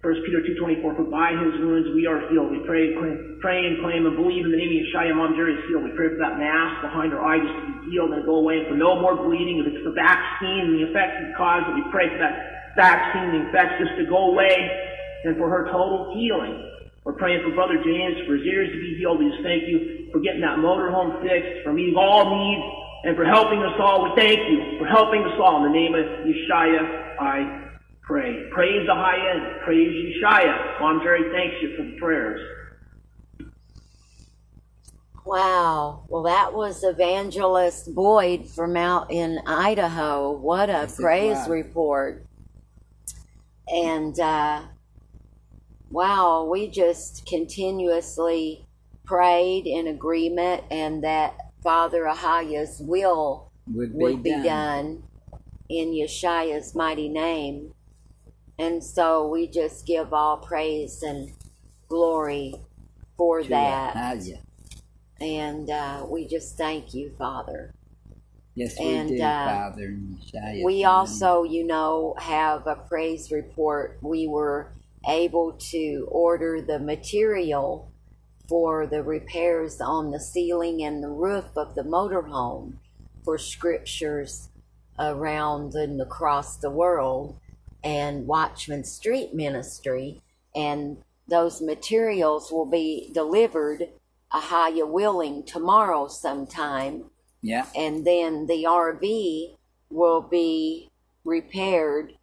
1 0.00 0.24
Peter 0.24 0.40
2.24, 0.56 0.96
for 0.96 1.04
by 1.12 1.28
his 1.36 1.60
wounds 1.60 1.92
we 1.92 2.08
are 2.08 2.24
healed. 2.32 2.48
We 2.48 2.64
pray, 2.64 2.96
pray 2.96 3.60
and 3.68 3.84
claim 3.84 4.08
and 4.08 4.16
believe 4.16 4.48
in 4.48 4.50
the 4.50 4.56
name 4.56 4.72
of 4.72 4.88
Yeshua 4.88 5.12
Mom 5.12 5.36
Jerry 5.36 5.52
is 5.52 5.60
healed. 5.68 5.84
We 5.84 5.92
pray 5.92 6.08
for 6.08 6.16
that 6.24 6.40
mass 6.40 6.80
behind 6.80 7.12
her 7.12 7.20
eye 7.20 7.36
just 7.36 7.52
to 7.52 7.64
be 7.68 7.92
healed 7.92 8.16
and 8.16 8.24
go 8.24 8.40
away 8.40 8.64
and 8.64 8.72
for 8.72 8.80
no 8.80 8.96
more 8.96 9.12
bleeding. 9.12 9.60
If 9.60 9.68
it's 9.68 9.84
the 9.84 9.92
vaccine 9.92 10.72
and 10.72 10.80
the 10.80 10.88
effects 10.88 11.20
it 11.20 11.36
caused, 11.36 11.68
we 11.76 11.84
pray 11.92 12.08
for 12.08 12.16
that 12.16 12.72
vaccine, 12.80 13.44
the 13.44 13.52
effects 13.52 13.76
just 13.76 13.92
to 14.00 14.08
go 14.08 14.32
away 14.32 14.56
and 15.28 15.36
for 15.36 15.52
her 15.52 15.68
total 15.68 16.16
healing. 16.16 16.56
We're 17.04 17.20
praying 17.20 17.44
for 17.44 17.52
Brother 17.52 17.76
James, 17.84 18.24
for 18.24 18.40
his 18.40 18.48
ears 18.48 18.72
to 18.72 18.80
be 18.80 18.96
healed. 18.96 19.20
We 19.20 19.28
just 19.28 19.44
thank 19.44 19.68
you 19.68 20.08
for 20.16 20.24
getting 20.24 20.40
that 20.40 20.64
motorhome 20.64 21.20
fixed, 21.20 21.60
for 21.60 21.76
meeting 21.76 22.00
all 22.00 22.24
needs, 22.24 22.64
and 23.04 23.12
for 23.20 23.28
helping 23.28 23.60
us 23.60 23.76
all. 23.76 24.08
We 24.08 24.16
thank 24.16 24.40
you 24.48 24.80
for 24.80 24.88
helping 24.88 25.28
us 25.28 25.36
all. 25.36 25.60
In 25.60 25.68
the 25.68 25.76
name 25.76 25.92
of 25.92 26.08
Yeshua, 26.24 27.20
I 27.20 27.69
pray. 28.10 28.50
Praise 28.50 28.86
the 28.86 28.94
high 28.94 29.30
end. 29.30 29.60
Praise 29.64 29.88
Yeshaya. 29.88 30.80
Mom 30.80 31.00
Jerry 31.02 31.30
thanks 31.32 31.56
you 31.62 31.76
for 31.76 31.84
the 31.84 31.96
prayers. 31.98 32.40
Wow. 35.24 36.04
Well, 36.08 36.24
that 36.24 36.52
was 36.52 36.82
Evangelist 36.82 37.94
Boyd 37.94 38.48
from 38.48 38.76
out 38.76 39.12
in 39.12 39.38
Idaho. 39.46 40.32
What 40.32 40.68
a 40.68 40.72
That's 40.72 40.96
praise 40.96 41.48
report. 41.48 42.26
And 43.68 44.18
uh, 44.18 44.62
wow, 45.90 46.48
we 46.50 46.68
just 46.68 47.26
continuously 47.26 48.66
prayed 49.04 49.66
in 49.66 49.86
agreement 49.86 50.64
and 50.70 51.04
that 51.04 51.36
Father 51.62 52.04
Ahaya's 52.04 52.80
will 52.80 53.52
would 53.72 53.92
be, 53.92 53.98
would 54.02 54.22
be 54.24 54.30
done. 54.30 54.42
done 54.42 55.02
in 55.68 55.92
Yeshua's 55.92 56.74
mighty 56.74 57.08
name. 57.08 57.72
And 58.60 58.84
so 58.84 59.26
we 59.26 59.46
just 59.46 59.86
give 59.86 60.12
all 60.12 60.36
praise 60.36 61.02
and 61.02 61.32
glory 61.88 62.54
for 63.16 63.42
that. 63.44 63.94
And 65.18 65.70
uh, 65.70 66.04
we 66.06 66.26
just 66.26 66.58
thank 66.58 66.92
you, 66.92 67.10
Father. 67.16 67.72
Yes, 68.54 68.78
we 68.78 68.94
and, 68.94 69.08
do, 69.08 69.22
uh, 69.22 69.46
Father. 69.46 69.96
We 70.62 70.84
also, 70.84 71.42
you 71.42 71.64
know, 71.64 72.14
have 72.18 72.66
a 72.66 72.74
praise 72.76 73.32
report. 73.32 73.96
We 74.02 74.28
were 74.28 74.74
able 75.08 75.52
to 75.70 76.06
order 76.10 76.60
the 76.60 76.78
material 76.78 77.90
for 78.46 78.86
the 78.86 79.02
repairs 79.02 79.80
on 79.80 80.10
the 80.10 80.20
ceiling 80.20 80.82
and 80.82 81.02
the 81.02 81.08
roof 81.08 81.56
of 81.56 81.74
the 81.74 81.82
motorhome 81.82 82.74
for 83.24 83.38
scriptures 83.38 84.50
around 84.98 85.72
and 85.74 85.98
across 86.02 86.58
the 86.58 86.70
world 86.70 87.38
and 87.82 88.26
Watchman 88.26 88.84
Street 88.84 89.34
Ministry, 89.34 90.20
and 90.54 90.98
those 91.28 91.60
materials 91.60 92.50
will 92.50 92.66
be 92.66 93.10
delivered 93.12 93.88
Ahaya 94.32 94.88
willing 94.88 95.42
tomorrow 95.44 96.08
sometime. 96.08 97.04
Yeah. 97.42 97.66
And 97.74 98.06
then 98.06 98.46
the 98.46 98.64
RV 98.64 99.56
will 99.90 100.20
be 100.20 100.90
repaired 101.24 102.14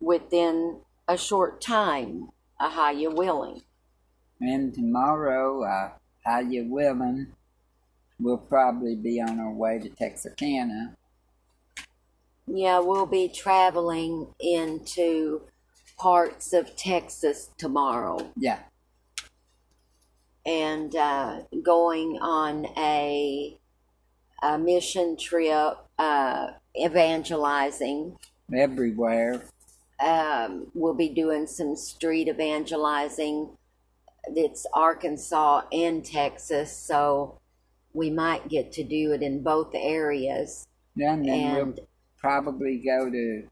within 0.00 0.80
a 1.08 1.16
short 1.16 1.60
time, 1.60 2.30
Ahaya 2.60 3.14
willing. 3.14 3.62
And 4.40 4.74
tomorrow, 4.74 5.64
uh, 5.64 5.90
Ahaya 6.26 6.68
willing, 6.68 7.28
we'll 8.20 8.36
probably 8.36 8.96
be 8.96 9.20
on 9.20 9.40
our 9.40 9.52
way 9.52 9.78
to 9.78 9.88
Texarkana 9.88 10.96
yeah, 12.46 12.78
we'll 12.78 13.06
be 13.06 13.28
traveling 13.28 14.28
into 14.40 15.42
parts 15.98 16.52
of 16.52 16.76
Texas 16.76 17.50
tomorrow. 17.58 18.32
Yeah. 18.36 18.60
And 20.44 20.94
uh, 20.94 21.40
going 21.62 22.18
on 22.20 22.66
a, 22.76 23.56
a 24.42 24.58
mission 24.58 25.16
trip, 25.16 25.78
uh, 25.98 26.48
evangelizing. 26.80 28.16
Everywhere. 28.54 29.42
Um, 29.98 30.66
we'll 30.74 30.94
be 30.94 31.08
doing 31.08 31.46
some 31.46 31.74
street 31.74 32.28
evangelizing. 32.28 33.48
It's 34.28 34.66
Arkansas 34.72 35.62
and 35.72 36.04
Texas, 36.04 36.76
so 36.76 37.38
we 37.92 38.10
might 38.10 38.48
get 38.48 38.72
to 38.72 38.84
do 38.84 39.12
it 39.12 39.22
in 39.22 39.42
both 39.42 39.70
areas 39.74 40.66
Yeah, 40.94 41.14
and 41.14 41.24
then 41.24 41.56
And- 41.56 41.74
we'll 41.76 41.86
probably 42.18 42.78
go 42.78 43.10
to 43.10 43.48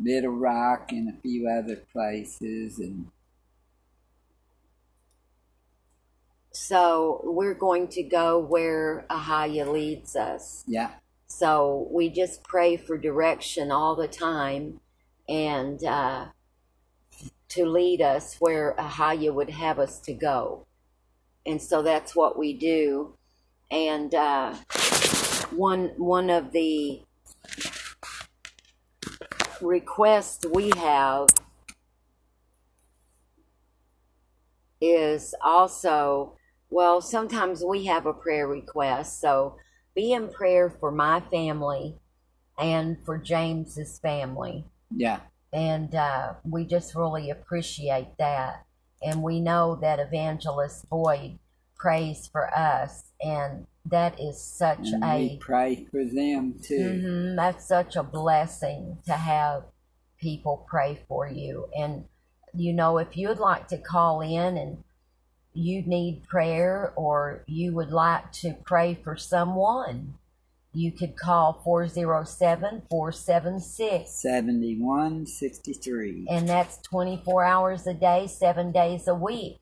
Little 0.00 0.30
Rock 0.32 0.92
and 0.92 1.08
a 1.08 1.20
few 1.20 1.48
other 1.48 1.76
places, 1.92 2.78
and 2.78 3.06
So 6.52 7.20
we're 7.24 7.54
going 7.54 7.88
to 7.88 8.02
go 8.02 8.38
where 8.38 9.04
Ahaya 9.08 9.70
leads 9.70 10.16
us. 10.16 10.64
yeah, 10.66 10.90
So 11.26 11.88
we 11.90 12.10
just 12.10 12.42
pray 12.44 12.76
for 12.76 12.98
direction 12.98 13.70
all 13.70 13.94
the 13.94 14.08
time 14.08 14.80
and 15.28 15.82
uh, 15.84 16.26
to 17.50 17.64
lead 17.66 18.02
us 18.02 18.36
where 18.40 18.74
Ahaya 18.78 19.32
would 19.32 19.50
have 19.50 19.78
us 19.78 20.00
to 20.00 20.12
go. 20.12 20.66
And 21.46 21.62
so 21.62 21.82
that's 21.82 22.14
what 22.14 22.38
we 22.38 22.52
do. 22.52 23.14
And 23.70 24.12
uh, 24.14 24.54
one 25.54 25.92
one 25.96 26.28
of 26.30 26.50
the 26.52 27.02
requests 29.62 30.44
we 30.52 30.70
have 30.76 31.28
is 34.80 35.34
also 35.44 36.34
well 36.70 37.00
sometimes 37.00 37.62
we 37.64 37.84
have 37.86 38.06
a 38.06 38.12
prayer 38.12 38.46
request. 38.46 39.20
So 39.20 39.56
be 39.94 40.12
in 40.12 40.28
prayer 40.28 40.70
for 40.70 40.90
my 40.90 41.20
family 41.20 41.96
and 42.58 42.96
for 43.04 43.18
james's 43.18 43.98
family. 43.98 44.64
Yeah, 44.94 45.20
and 45.52 45.94
uh, 45.94 46.34
we 46.44 46.64
just 46.64 46.94
really 46.94 47.30
appreciate 47.30 48.16
that. 48.18 48.64
And 49.02 49.22
we 49.22 49.40
know 49.40 49.78
that 49.80 49.98
evangelist 49.98 50.88
boyd 50.88 51.38
prays 51.76 52.28
for 52.30 52.54
us. 52.56 53.04
And 53.22 53.66
that 53.86 54.20
is 54.20 54.42
such 54.42 54.88
and 54.92 55.02
a 55.04 55.16
we 55.18 55.38
pray 55.40 55.86
for 55.90 56.04
them 56.04 56.54
too. 56.62 57.00
hmm 57.02 57.36
That's 57.36 57.66
such 57.66 57.96
a 57.96 58.02
blessing 58.02 58.98
to 59.06 59.12
have 59.12 59.64
people 60.20 60.66
pray 60.68 61.00
for 61.08 61.28
you. 61.28 61.66
And, 61.74 62.04
you 62.54 62.72
know, 62.72 62.98
if 62.98 63.16
you'd 63.16 63.38
like 63.38 63.68
to 63.68 63.78
call 63.78 64.20
in 64.20 64.56
and 64.56 64.84
you 65.52 65.82
need 65.82 66.24
prayer 66.28 66.92
or 66.94 67.42
you 67.46 67.72
would 67.74 67.90
like 67.90 68.30
to 68.32 68.54
pray 68.64 68.94
for 69.02 69.16
someone, 69.16 70.14
you 70.72 70.92
could 70.92 71.16
call 71.16 71.60
407 71.64 72.82
476. 72.88 74.10
Seventy-one, 74.10 75.26
sixty-three. 75.26 76.26
And 76.30 76.48
that's 76.48 76.78
24 76.82 77.44
hours 77.44 77.86
a 77.88 77.94
day, 77.94 78.28
seven 78.28 78.70
days 78.70 79.08
a 79.08 79.14
week. 79.14 79.58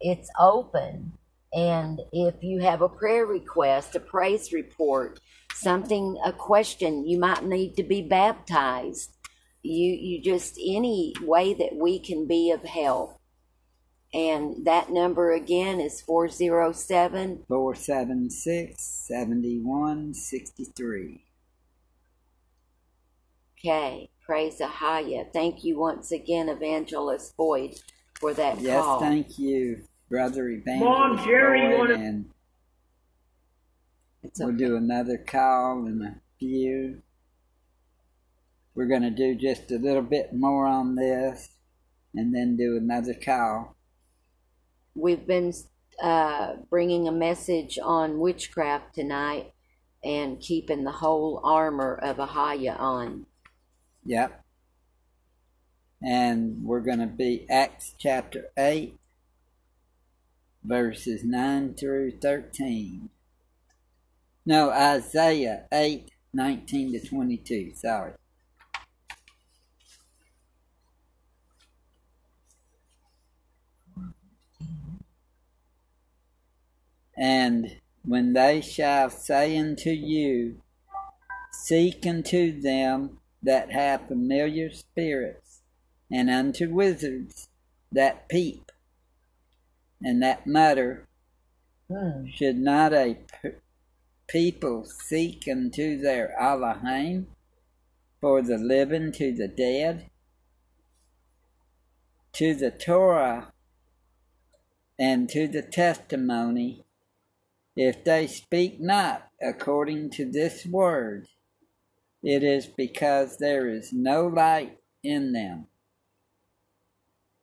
It's 0.00 0.30
open. 0.38 1.12
And 1.52 2.00
if 2.12 2.42
you 2.42 2.60
have 2.60 2.82
a 2.82 2.88
prayer 2.88 3.24
request, 3.26 3.94
a 3.96 4.00
praise 4.00 4.52
report, 4.52 5.18
something, 5.54 6.18
a 6.24 6.32
question, 6.32 7.06
you 7.06 7.18
might 7.18 7.44
need 7.44 7.74
to 7.76 7.82
be 7.82 8.02
baptized. 8.02 9.10
You, 9.62 9.92
you 9.92 10.22
just, 10.22 10.58
any 10.58 11.14
way 11.22 11.54
that 11.54 11.74
we 11.74 11.98
can 11.98 12.26
be 12.26 12.50
of 12.50 12.62
help. 12.64 13.18
And 14.14 14.64
that 14.66 14.90
number 14.90 15.32
again 15.32 15.80
is 15.80 16.00
407 16.00 17.44
Four 17.48 17.74
seven 17.74 18.30
six 18.30 18.82
seventy-one 19.06 20.14
sixty-three. 20.14 21.24
Okay, 23.58 24.10
praise 24.24 24.60
Ahaya. 24.60 25.30
Thank 25.32 25.64
you 25.64 25.78
once 25.78 26.12
again, 26.12 26.48
Evangelist 26.48 27.36
Boyd, 27.36 27.74
for 28.18 28.32
that 28.34 28.60
Yes, 28.60 28.82
call. 28.84 29.00
thank 29.00 29.38
you, 29.38 29.82
brother 30.08 30.48
Evangelist. 30.48 30.84
Mom, 30.98 31.24
Jerry, 31.24 31.62
you 31.62 31.68
Boyd, 31.76 31.78
wanna- 31.90 32.04
and 32.04 32.30
It's 34.22 34.40
we'll 34.40 34.48
okay. 34.50 34.58
do 34.58 34.76
another 34.76 35.18
call 35.18 35.86
in 35.86 36.02
a 36.02 36.20
few. 36.38 37.02
We're 38.74 38.86
gonna 38.86 39.10
do 39.10 39.34
just 39.34 39.70
a 39.70 39.78
little 39.78 40.02
bit 40.02 40.32
more 40.32 40.66
on 40.66 40.94
this, 40.94 41.50
and 42.14 42.34
then 42.34 42.56
do 42.56 42.76
another 42.76 43.14
call. 43.14 43.76
We've 44.94 45.26
been 45.26 45.52
uh, 46.02 46.56
bringing 46.70 47.06
a 47.08 47.12
message 47.12 47.78
on 47.82 48.18
witchcraft 48.18 48.94
tonight 48.94 49.52
and 50.04 50.40
keeping 50.40 50.84
the 50.84 50.92
whole 50.92 51.40
armor 51.44 51.94
of 51.96 52.16
Ahaya 52.18 52.78
on. 52.78 53.26
Yep. 54.04 54.44
And 56.02 56.62
we're 56.62 56.80
going 56.80 57.00
to 57.00 57.06
be 57.08 57.46
Acts 57.50 57.94
chapter 57.98 58.50
8, 58.56 58.97
verses 60.68 61.24
9 61.24 61.74
through 61.74 62.12
13. 62.20 63.08
No, 64.44 64.70
Isaiah 64.70 65.64
8, 65.72 66.10
19 66.32 66.92
to 66.92 67.08
22. 67.08 67.72
Sorry. 67.74 68.12
And 77.16 77.78
when 78.04 78.34
they 78.34 78.60
shall 78.60 79.10
say 79.10 79.56
unto 79.56 79.90
you, 79.90 80.62
Seek 81.50 82.06
unto 82.06 82.58
them 82.60 83.18
that 83.42 83.72
have 83.72 84.06
familiar 84.06 84.70
spirits, 84.70 85.62
and 86.10 86.30
unto 86.30 86.72
wizards 86.72 87.48
that 87.90 88.28
peep, 88.28 88.70
and 90.02 90.22
that 90.22 90.46
matter. 90.46 91.08
Hmm. 91.90 92.26
should 92.26 92.58
not 92.58 92.92
a 92.92 93.16
p- 93.42 93.48
people 94.26 94.84
seek 94.84 95.48
unto 95.50 95.98
their 95.98 96.38
Elohim 96.38 97.28
for 98.20 98.42
the 98.42 98.58
living 98.58 99.10
to 99.12 99.32
the 99.32 99.48
dead? 99.48 100.10
To 102.34 102.54
the 102.54 102.70
Torah 102.70 103.52
and 104.98 105.28
to 105.30 105.48
the 105.48 105.62
testimony, 105.62 106.84
if 107.74 108.04
they 108.04 108.26
speak 108.26 108.80
not 108.80 109.30
according 109.40 110.10
to 110.10 110.30
this 110.30 110.66
word, 110.66 111.28
it 112.22 112.42
is 112.42 112.66
because 112.66 113.38
there 113.38 113.68
is 113.68 113.92
no 113.92 114.26
light 114.26 114.78
in 115.04 115.32
them, 115.32 115.68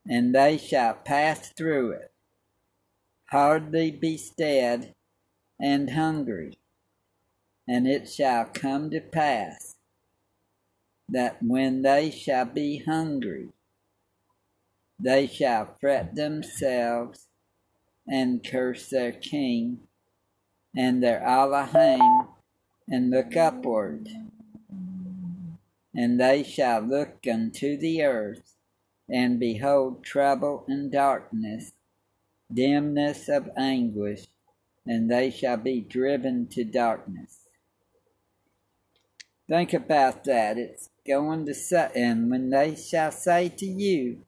and 0.05 0.35
they 0.35 0.57
shall 0.57 0.93
pass 0.93 1.49
through 1.49 1.91
it, 1.91 2.11
hardly 3.35 3.91
be 3.91 4.15
stead 4.15 4.95
and 5.59 5.89
hungry. 5.89 6.57
And 7.67 7.85
it 7.85 8.09
shall 8.09 8.45
come 8.45 8.89
to 8.91 9.01
pass 9.01 9.75
that 11.09 11.43
when 11.43 11.81
they 11.81 12.11
shall 12.11 12.45
be 12.45 12.77
hungry, 12.85 13.49
they 14.97 15.27
shall 15.27 15.75
fret 15.81 16.15
themselves 16.15 17.27
and 18.07 18.41
curse 18.41 18.89
their 18.89 19.11
king 19.11 19.79
and 20.73 21.03
their 21.03 21.21
Elohim 21.21 22.29
and 22.87 23.09
look 23.09 23.35
upward. 23.35 24.07
And 25.93 26.17
they 26.21 26.41
shall 26.41 26.79
look 26.79 27.17
unto 27.29 27.75
the 27.75 28.01
earth 28.01 28.55
and 29.09 29.41
behold 29.41 30.05
trouble 30.05 30.63
and 30.69 30.89
darkness, 30.89 31.73
dimness 32.53 33.27
of 33.29 33.49
anguish, 33.57 34.27
and 34.85 35.09
they 35.09 35.31
shall 35.31 35.57
be 35.57 35.81
driven 35.81 36.47
to 36.47 36.63
darkness. 36.63 37.39
Think 39.47 39.73
about 39.73 40.23
that. 40.23 40.57
It's 40.57 40.89
going 41.05 41.45
to 41.45 41.53
say, 41.53 41.89
and 41.95 42.31
when 42.31 42.49
they 42.49 42.75
shall 42.75 43.11
say 43.11 43.49
to 43.49 43.65
you, 43.65 44.25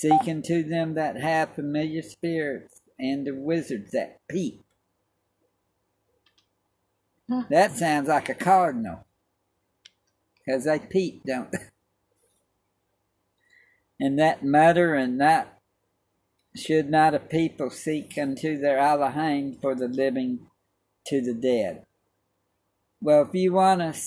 Seek 0.00 0.28
unto 0.28 0.62
them 0.62 0.94
that 0.94 1.20
have 1.20 1.54
familiar 1.54 2.00
spirits 2.00 2.80
and 2.98 3.26
the 3.26 3.34
wizards 3.34 3.90
that 3.90 4.20
peep. 4.28 4.62
Huh. 7.28 7.42
That 7.50 7.72
sounds 7.72 8.08
like 8.08 8.30
a 8.30 8.34
cardinal. 8.34 9.04
Because 10.38 10.64
they 10.64 10.78
peep, 10.78 11.22
don't 11.26 11.52
they? 11.52 11.58
And 14.02 14.18
that 14.18 14.42
mutter 14.42 14.94
and 14.94 15.20
that 15.20 15.59
should 16.54 16.90
not 16.90 17.14
a 17.14 17.20
people 17.20 17.70
seek 17.70 18.18
unto 18.18 18.58
their 18.58 18.78
Elohim 18.78 19.56
for 19.60 19.74
the 19.74 19.88
living 19.88 20.46
to 21.06 21.20
the 21.20 21.34
dead. 21.34 21.84
Well, 23.02 23.22
if 23.22 23.34
you 23.34 23.54
want 23.54 23.80
to, 23.80 23.98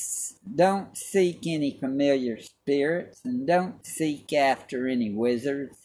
don't 0.55 0.95
seek 0.95 1.47
any 1.47 1.77
familiar 1.79 2.37
spirits 2.39 3.21
and 3.25 3.47
don't 3.47 3.85
seek 3.85 4.31
after 4.33 4.87
any 4.87 5.09
wizards. 5.09 5.77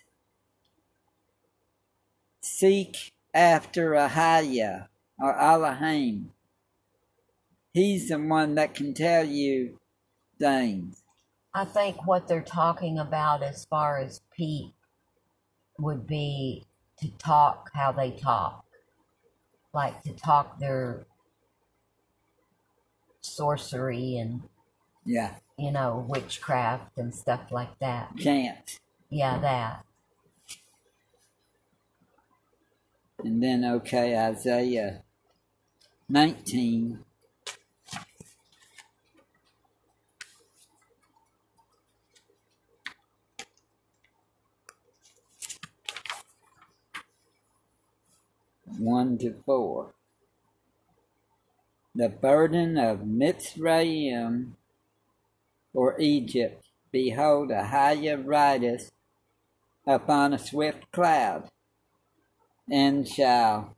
Seek 2.43 3.13
after 3.33 3.93
Ahaya 3.93 4.89
or 5.19 5.39
Elohim. 5.39 6.33
He's 7.73 8.09
the 8.09 8.19
one 8.19 8.57
that 8.57 8.75
can 8.75 8.93
tell 8.93 9.25
you 9.25 9.79
things. 10.39 11.03
I 11.55 11.65
think 11.65 12.07
what 12.07 12.29
they're 12.29 12.43
talking 12.43 12.99
about 12.99 13.43
as 13.43 13.65
far 13.65 13.99
as 13.99 14.21
Pete 14.37 14.75
would 15.79 16.07
be 16.07 16.65
to 17.01 17.09
talk 17.19 17.71
how 17.75 17.93
they 17.93 18.11
talk, 18.11 18.65
like 19.73 20.03
to 20.03 20.13
talk 20.13 20.59
their 20.59 21.07
sorcery 23.21 24.17
and 24.17 24.43
yeah, 25.05 25.35
you 25.57 25.71
know, 25.71 26.05
witchcraft 26.09 26.99
and 26.99 27.15
stuff 27.15 27.51
like 27.51 27.79
that. 27.79 28.17
Chant. 28.17 28.79
Yeah, 29.11 29.39
that. 29.39 29.85
And 33.25 33.43
then 33.43 33.65
okay, 33.65 34.17
Isaiah 34.17 35.03
nineteen 36.09 37.05
1 48.79 49.19
to 49.19 49.35
4. 49.45 49.95
The 51.95 52.09
burden 52.09 52.77
of 52.77 53.01
Mitzrayim 53.01 54.53
or 55.73 55.99
Egypt. 56.01 56.65
Behold, 56.91 57.51
Ahaya 57.51 58.23
rideth 58.25 58.91
upon 59.87 60.35
a 60.35 60.39
swift 60.39 60.91
cloud, 60.93 61.49
and 62.71 63.09
shall 63.09 63.77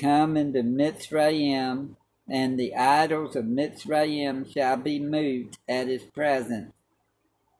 come 0.00 0.36
into 0.36 0.62
Mitzrayim, 0.62 1.96
and 2.28 2.58
the 2.58 2.74
idols 2.74 3.36
of 3.36 3.44
Mitzrayim 3.44 4.50
shall 4.52 4.76
be 4.76 4.98
moved 4.98 5.58
at 5.68 5.86
his 5.86 6.02
presence, 6.02 6.72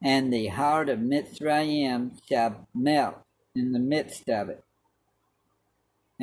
and 0.02 0.32
the 0.32 0.48
heart 0.48 0.88
of 0.88 0.98
Mitzrayim 0.98 2.18
shall 2.28 2.66
melt 2.74 3.18
in 3.54 3.72
the 3.72 3.78
midst 3.78 4.28
of 4.28 4.48
it. 4.48 4.63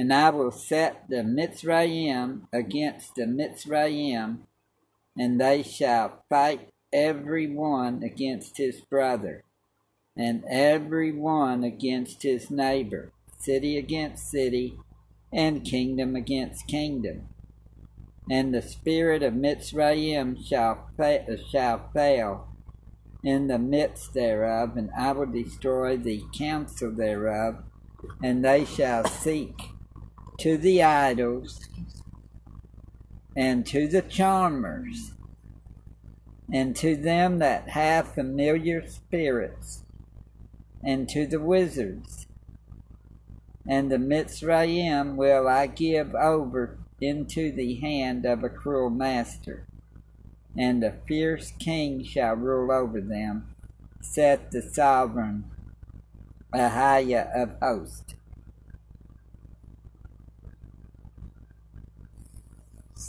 And 0.02 0.12
I 0.12 0.32
will 0.32 0.49
set 0.49 1.10
the 1.10 1.18
Mitzrayim 1.18 2.47
against 2.52 3.14
the 3.14 3.26
Mitzrayim, 3.26 4.39
and 5.16 5.39
they 5.39 5.62
shall 5.62 6.24
fight 6.28 6.70
every 6.91 7.45
one 7.45 8.02
against 8.02 8.58
his 8.58 8.82
brother, 8.82 9.43
and 10.18 10.43
every 10.49 11.12
one 11.12 11.64
against 11.64 12.24
his 12.24 12.49
neighbor 12.49 13.12
city 13.38 13.78
against 13.78 14.32
city, 14.32 14.80
and 15.32 15.64
kingdom 15.64 16.16
against 16.16 16.66
kingdom. 16.66 17.30
And 18.28 18.56
the 18.56 18.64
spirit 18.64 19.22
of 19.22 19.36
Mitzrayim 19.36 20.43
shall, 20.43 20.89
fa- 20.97 21.38
shall 21.52 21.91
fail 21.93 22.47
in 23.24 23.45
the 23.45 23.60
midst 23.60 24.16
thereof, 24.16 24.78
and 24.78 24.89
I 24.97 25.12
will 25.12 25.28
destroy 25.28 25.95
the 25.95 26.24
counsel 26.36 26.89
thereof, 26.89 27.58
and 28.24 28.43
they 28.43 28.66
shall 28.66 29.06
seek 29.06 29.70
to 30.41 30.57
the 30.57 30.83
idols 30.83 31.67
and 33.35 33.65
to 33.65 33.87
the 33.87 34.01
charmers 34.01 35.13
and 36.51 36.75
to 36.75 36.95
them 36.95 37.39
that 37.39 37.69
have 37.69 38.13
familiar 38.13 38.85
spirits 38.87 39.83
and 40.83 41.07
to 41.07 41.25
the 41.25 41.39
wizards 41.39 42.27
and 43.67 43.91
the 43.91 43.97
Mitzrayim 43.97 45.15
will 45.15 45.47
I 45.47 45.67
give 45.67 46.15
over 46.15 46.77
into 46.99 47.51
the 47.51 47.75
hand 47.75 48.25
of 48.25 48.43
a 48.43 48.49
cruel 48.49 48.89
master, 48.89 49.65
and 50.57 50.83
a 50.83 50.91
fierce 50.91 51.51
king 51.59 52.03
shall 52.03 52.35
rule 52.35 52.71
over 52.71 52.99
them, 52.99 53.55
saith 54.01 54.49
the 54.51 54.61
sovereign 54.61 55.45
Ahaya 56.53 57.31
of 57.33 57.55
hosts. 57.61 58.15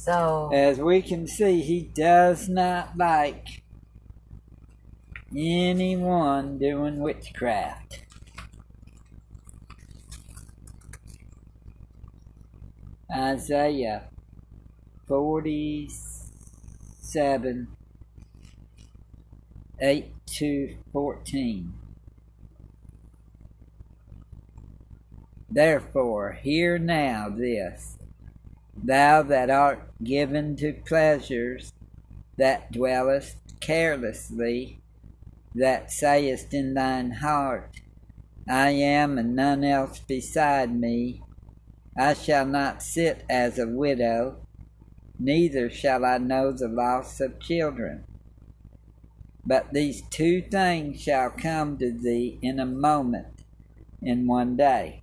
So 0.05 0.51
As 0.53 0.81
we 0.81 1.01
can 1.01 1.29
see, 1.29 1.63
he 1.63 1.83
does 1.83 2.49
not 2.49 2.97
like 2.97 3.63
anyone 5.33 6.59
doing 6.59 6.99
witchcraft. 6.99 8.01
Isaiah 13.15 14.09
47 15.07 17.69
8 19.81 20.27
to 20.27 20.77
14. 20.93 21.75
Therefore, 25.49 26.33
hear 26.33 26.77
now 26.79 27.29
this, 27.29 27.99
thou 28.83 29.23
that 29.23 29.51
art 29.51 29.91
given 30.03 30.57
to 30.57 30.73
pleasures, 30.73 31.73
that 32.37 32.73
dwellest 32.73 33.37
carelessly, 33.61 34.81
that 35.55 35.91
sayest 35.93 36.53
in 36.53 36.75
thine 36.75 37.11
heart, 37.13 37.81
I 38.49 38.71
am 38.71 39.19
and 39.19 39.37
none 39.37 39.63
else 39.63 40.01
beside 40.01 40.75
me 40.75 41.23
I 41.97 42.15
shall 42.15 42.47
not 42.47 42.83
sit 42.83 43.23
as 43.29 43.59
a 43.59 43.69
widow, 43.69 44.47
neither 45.19 45.69
shall 45.69 46.05
I 46.05 46.19
know 46.19 46.51
the 46.51 46.69
loss 46.69 47.21
of 47.21 47.39
children. 47.39 48.05
But 49.45 49.73
these 49.73 50.03
two 50.09 50.41
things 50.41 51.03
shall 51.03 51.31
come 51.31 51.77
to 51.79 51.93
thee 51.93 52.39
in 52.41 52.59
a 52.59 52.67
moment, 52.67 53.45
in 54.01 54.27
one 54.27 54.57
day 54.57 55.03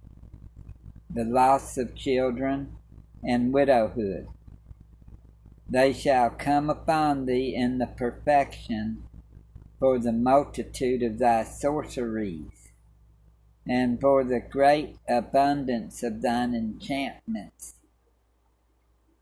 the 1.11 1.23
loss 1.23 1.77
of 1.77 1.95
children 1.95 2.75
and 3.23 3.53
widowhood. 3.53 4.27
They 5.69 5.93
shall 5.93 6.31
come 6.31 6.69
upon 6.69 7.25
thee 7.25 7.53
in 7.55 7.77
the 7.77 7.87
perfection 7.87 9.03
for 9.79 9.99
the 9.99 10.11
multitude 10.11 11.03
of 11.03 11.19
thy 11.19 11.43
sorceries 11.43 12.71
and 13.67 14.01
for 14.01 14.23
the 14.23 14.39
great 14.39 14.97
abundance 15.07 16.01
of 16.01 16.21
thine 16.21 16.55
enchantments. 16.55 17.75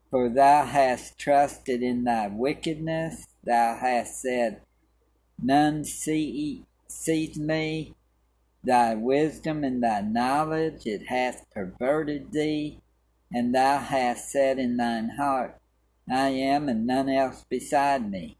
For 0.10 0.30
thou 0.30 0.66
hast 0.66 1.20
trusted 1.20 1.84
in 1.84 2.06
thy 2.06 2.30
wickedness, 2.30 3.28
thou 3.44 3.78
hast 3.78 4.22
said, 4.22 4.62
None 5.42 5.84
see, 5.84 6.66
sees 6.88 7.38
me, 7.38 7.94
thy 8.64 8.96
wisdom 8.96 9.66
and 9.66 9.84
thy 9.84 10.02
knowledge, 10.02 10.86
it 10.86 11.08
hath 11.08 11.46
perverted 11.52 12.32
thee, 12.32 12.80
and 13.34 13.54
thou 13.54 13.80
hast 13.80 14.32
said 14.32 14.60
in 14.60 14.78
thine 14.78 15.10
heart, 15.18 15.60
I 16.10 16.30
am 16.30 16.70
and 16.70 16.86
none 16.86 17.10
else 17.10 17.46
beside 17.50 18.10
me. 18.10 18.38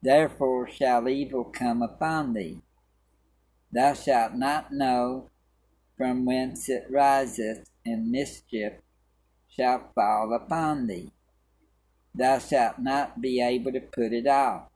Therefore 0.00 0.68
shall 0.68 1.08
evil 1.08 1.44
come 1.44 1.82
upon 1.82 2.34
thee 2.34 2.62
Thou 3.72 3.94
shalt 3.94 4.34
not 4.34 4.70
know 4.70 5.30
from 5.96 6.26
whence 6.26 6.68
it 6.68 6.84
riseth, 6.90 7.70
and 7.86 8.10
mischief 8.10 8.74
shall 9.48 9.90
fall 9.94 10.34
upon 10.34 10.86
thee. 10.86 11.10
Thou 12.14 12.38
shalt 12.38 12.78
not 12.78 13.22
be 13.22 13.40
able 13.40 13.72
to 13.72 13.80
put 13.80 14.12
it 14.12 14.26
off, 14.26 14.68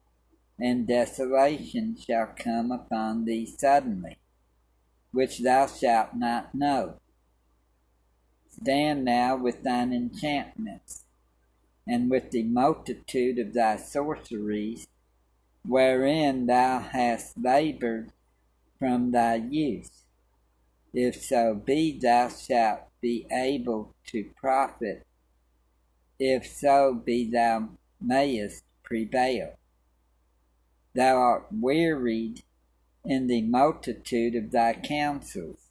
and 0.58 0.86
desolation 0.86 1.96
shall 1.98 2.32
come 2.38 2.72
upon 2.72 3.26
thee 3.26 3.44
suddenly, 3.44 4.16
which 5.12 5.40
thou 5.40 5.66
shalt 5.66 6.14
not 6.14 6.54
know. 6.54 7.00
Stand 8.60 9.04
now 9.04 9.36
with 9.36 9.62
thine 9.62 9.92
enchantments, 9.92 11.04
and 11.86 12.10
with 12.10 12.30
the 12.30 12.42
multitude 12.42 13.38
of 13.38 13.52
thy 13.52 13.76
sorceries, 13.76 14.86
wherein 15.64 16.46
thou 16.46 16.78
hast 16.80 17.36
labored 17.38 18.12
from 18.78 19.12
thy 19.12 19.36
youth. 19.36 20.04
If 20.94 21.22
so 21.22 21.54
be 21.54 21.98
thou 21.98 22.28
shalt 22.28 22.88
be 23.00 23.26
able 23.30 23.94
to 24.06 24.30
profit, 24.36 25.06
if 26.18 26.46
so 26.46 26.94
be 26.94 27.30
thou 27.30 27.68
mayest 28.00 28.64
prevail. 28.82 29.58
Thou 30.94 31.16
art 31.16 31.46
wearied 31.52 32.42
in 33.04 33.26
the 33.26 33.42
multitude 33.42 34.34
of 34.34 34.50
thy 34.50 34.72
counsels. 34.72 35.65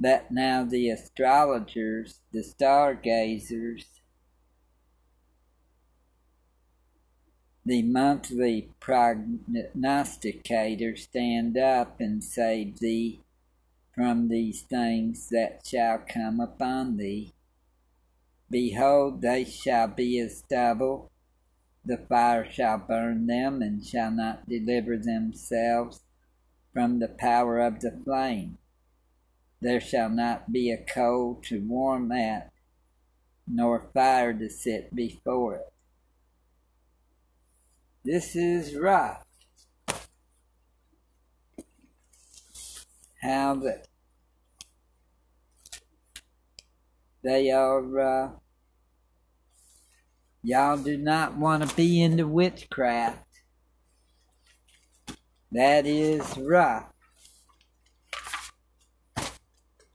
Let 0.00 0.30
now 0.30 0.64
the 0.64 0.90
astrologers, 0.90 2.20
the 2.32 2.44
stargazers, 2.44 3.84
the 7.64 7.82
monthly 7.82 8.70
prognosticators 8.80 10.98
stand 10.98 11.58
up 11.58 12.00
and 12.00 12.22
save 12.22 12.78
thee 12.78 13.24
from 13.92 14.28
these 14.28 14.62
things 14.62 15.30
that 15.30 15.66
shall 15.66 15.98
come 15.98 16.38
upon 16.38 16.96
thee. 16.96 17.34
Behold, 18.48 19.20
they 19.20 19.44
shall 19.44 19.88
be 19.88 20.20
as 20.20 20.38
stubble, 20.38 21.10
the 21.84 21.98
fire 21.98 22.48
shall 22.48 22.78
burn 22.78 23.26
them, 23.26 23.60
and 23.60 23.84
shall 23.84 24.12
not 24.12 24.48
deliver 24.48 24.96
themselves 24.96 26.04
from 26.72 27.00
the 27.00 27.08
power 27.08 27.58
of 27.58 27.80
the 27.80 27.90
flame. 27.90 28.58
There 29.60 29.80
shall 29.80 30.08
not 30.08 30.52
be 30.52 30.70
a 30.70 30.76
coal 30.76 31.40
to 31.46 31.60
warm 31.60 32.12
at, 32.12 32.52
nor 33.46 33.90
fire 33.92 34.32
to 34.32 34.48
sit 34.48 34.94
before 34.94 35.56
it. 35.56 35.72
This 38.04 38.36
is 38.36 38.76
rough. 38.76 39.24
How 43.20 43.56
that 43.56 43.88
they 47.24 47.50
are, 47.50 47.98
uh, 47.98 48.30
y'all 50.42 50.76
do 50.76 50.96
not 50.96 51.36
want 51.36 51.68
to 51.68 51.74
be 51.74 52.00
into 52.00 52.28
witchcraft. 52.28 53.26
That 55.50 55.84
is 55.84 56.38
rough. 56.38 56.92
And 59.16 59.26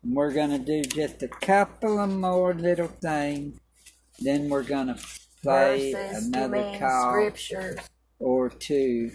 we're 0.03 0.33
going 0.33 0.49
to 0.49 0.59
do 0.59 0.83
just 0.83 1.23
a 1.23 1.27
couple 1.27 1.99
of 1.99 2.09
more 2.09 2.53
little 2.53 2.87
things. 2.87 3.59
Then 4.19 4.49
we're 4.49 4.63
going 4.63 4.87
to 4.87 4.97
play 5.41 5.93
Verses, 5.93 6.27
another 6.27 6.77
call 6.77 7.11
scriptures. 7.11 7.77
or 8.19 8.49
two. 8.49 9.11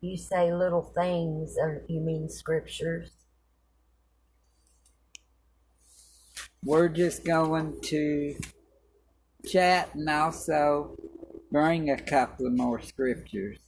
You 0.00 0.16
say 0.16 0.52
little 0.52 0.92
things, 0.94 1.56
or 1.60 1.82
you 1.88 2.00
mean 2.00 2.28
scriptures? 2.28 3.10
We're 6.64 6.88
just 6.88 7.24
going 7.24 7.80
to 7.84 8.34
chat 9.46 9.94
and 9.94 10.08
also 10.08 10.96
bring 11.50 11.90
a 11.90 11.98
couple 11.98 12.46
of 12.46 12.52
more 12.56 12.80
scriptures. 12.80 13.58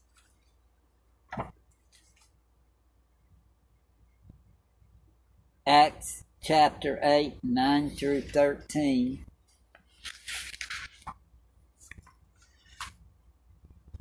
Acts 5.66 6.24
chapter 6.42 6.98
8, 7.02 7.34
9 7.44 7.90
through 7.90 8.22
13. 8.22 9.24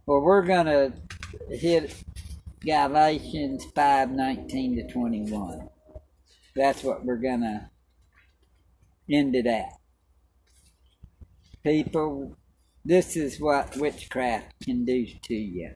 Well, 0.07 0.21
we're 0.21 0.45
going 0.45 0.65
to 0.65 0.93
hit 1.49 2.03
Galatians 2.61 3.65
5, 3.75 4.11
19 4.11 4.75
to 4.77 4.91
21. 4.91 5.69
That's 6.55 6.83
what 6.83 7.05
we're 7.05 7.17
going 7.17 7.41
to 7.41 7.69
end 9.09 9.35
it 9.35 9.45
at. 9.45 9.73
People, 11.63 12.35
this 12.83 13.15
is 13.15 13.39
what 13.39 13.77
witchcraft 13.77 14.63
can 14.63 14.83
do 14.83 15.05
to 15.23 15.35
you. 15.35 15.75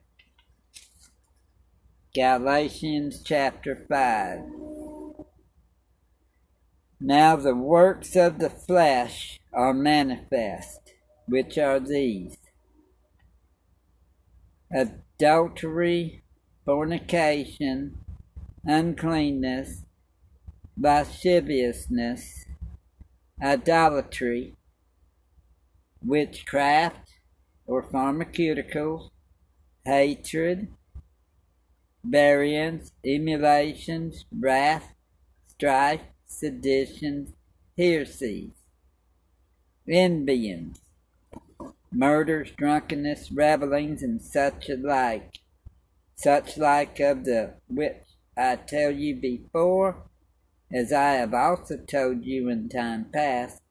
Galatians 2.12 3.22
chapter 3.22 3.86
5. 3.88 4.40
Now 7.06 7.36
the 7.36 7.54
works 7.54 8.16
of 8.16 8.40
the 8.40 8.50
flesh 8.50 9.38
are 9.52 9.72
manifest, 9.72 10.80
which 11.28 11.56
are 11.56 11.78
these. 11.78 12.36
Adultery, 14.72 16.24
fornication, 16.64 17.98
uncleanness, 18.64 19.82
lasciviousness, 20.76 22.44
idolatry, 23.40 24.56
witchcraft 26.04 27.20
or 27.68 27.84
pharmaceuticals, 27.84 29.10
hatred, 29.84 30.74
variance, 32.02 32.90
emulations, 33.04 34.24
wrath, 34.36 34.92
strife, 35.46 36.00
seditions, 36.26 37.32
heresies, 37.76 38.52
envyings, 39.88 40.78
murders, 41.92 42.50
drunkenness, 42.56 43.30
revelings, 43.32 44.02
and 44.02 44.20
such 44.20 44.68
like, 44.68 45.40
such 46.14 46.58
like 46.58 47.00
of 47.00 47.24
the 47.24 47.54
which 47.68 48.02
I 48.36 48.56
tell 48.56 48.90
you 48.90 49.16
before, 49.16 50.02
as 50.72 50.92
I 50.92 51.12
have 51.12 51.32
also 51.32 51.76
told 51.78 52.24
you 52.24 52.48
in 52.48 52.68
time 52.68 53.06
past, 53.12 53.62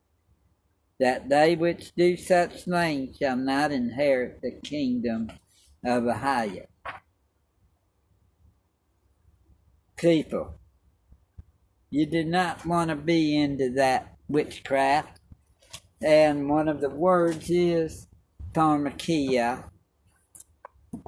that 1.00 1.30
they 1.30 1.56
which 1.56 1.94
do 1.96 2.16
such 2.16 2.64
things 2.64 3.18
shall 3.18 3.36
not 3.36 3.72
inherit 3.72 4.42
the 4.42 4.52
kingdom 4.52 5.30
of 5.84 6.04
Ahaya. 6.04 6.68
People, 9.98 10.56
you 11.90 12.06
do 12.06 12.24
not 12.24 12.66
want 12.66 12.90
to 12.90 12.96
be 12.96 13.38
into 13.38 13.72
that 13.72 14.16
witchcraft. 14.28 15.20
And 16.02 16.50
one 16.50 16.68
of 16.68 16.82
the 16.82 16.90
words 16.90 17.50
is 17.50 18.08
pharmakia, 18.54 19.70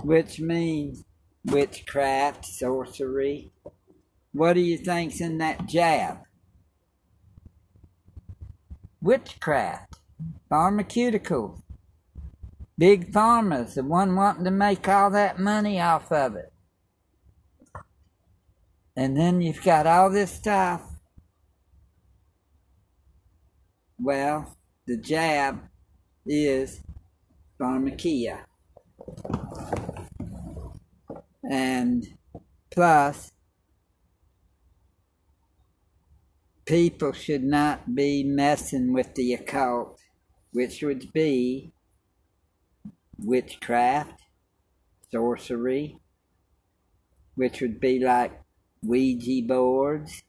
which 0.03 0.39
means 0.39 1.03
witchcraft, 1.45 2.45
sorcery. 2.45 3.51
What 4.32 4.53
do 4.53 4.61
you 4.61 4.78
think's 4.78 5.21
in 5.21 5.39
that 5.39 5.65
jab? 5.67 6.19
Witchcraft, 9.01 9.95
pharmaceuticals, 10.51 11.61
big 12.78 13.11
pharmas, 13.11 13.75
the 13.75 13.84
one 13.84 14.15
wanting 14.15 14.43
to 14.43 14.51
make 14.51 14.88
all 14.88 15.09
that 15.11 15.39
money 15.39 15.80
off 15.80 16.11
of 16.11 16.36
it. 16.36 16.51
And 18.98 19.16
then 19.16 19.41
you've 19.41 19.62
got 19.62 19.86
all 19.86 20.10
this 20.10 20.32
stuff. 20.32 20.82
Well, 24.00 24.58
the 24.88 24.98
jab 24.98 25.60
is 26.26 26.82
pharmakia. 27.62 28.39
And 31.48 32.08
plus, 32.72 33.32
people 36.66 37.12
should 37.12 37.43
not 37.43 37.93
be 37.93 38.24
messing 38.24 38.93
with 38.93 39.14
the 39.14 39.36
occult, 39.36 40.00
which 40.54 40.82
would 40.82 41.14
be 41.14 41.72
witchcraft, 43.20 44.20
sorcery, 45.12 46.00
which 47.36 47.62
would 47.62 47.80
be 47.80 48.00
like 48.00 48.41
Ouija 48.84 49.45
boards, 49.45 50.23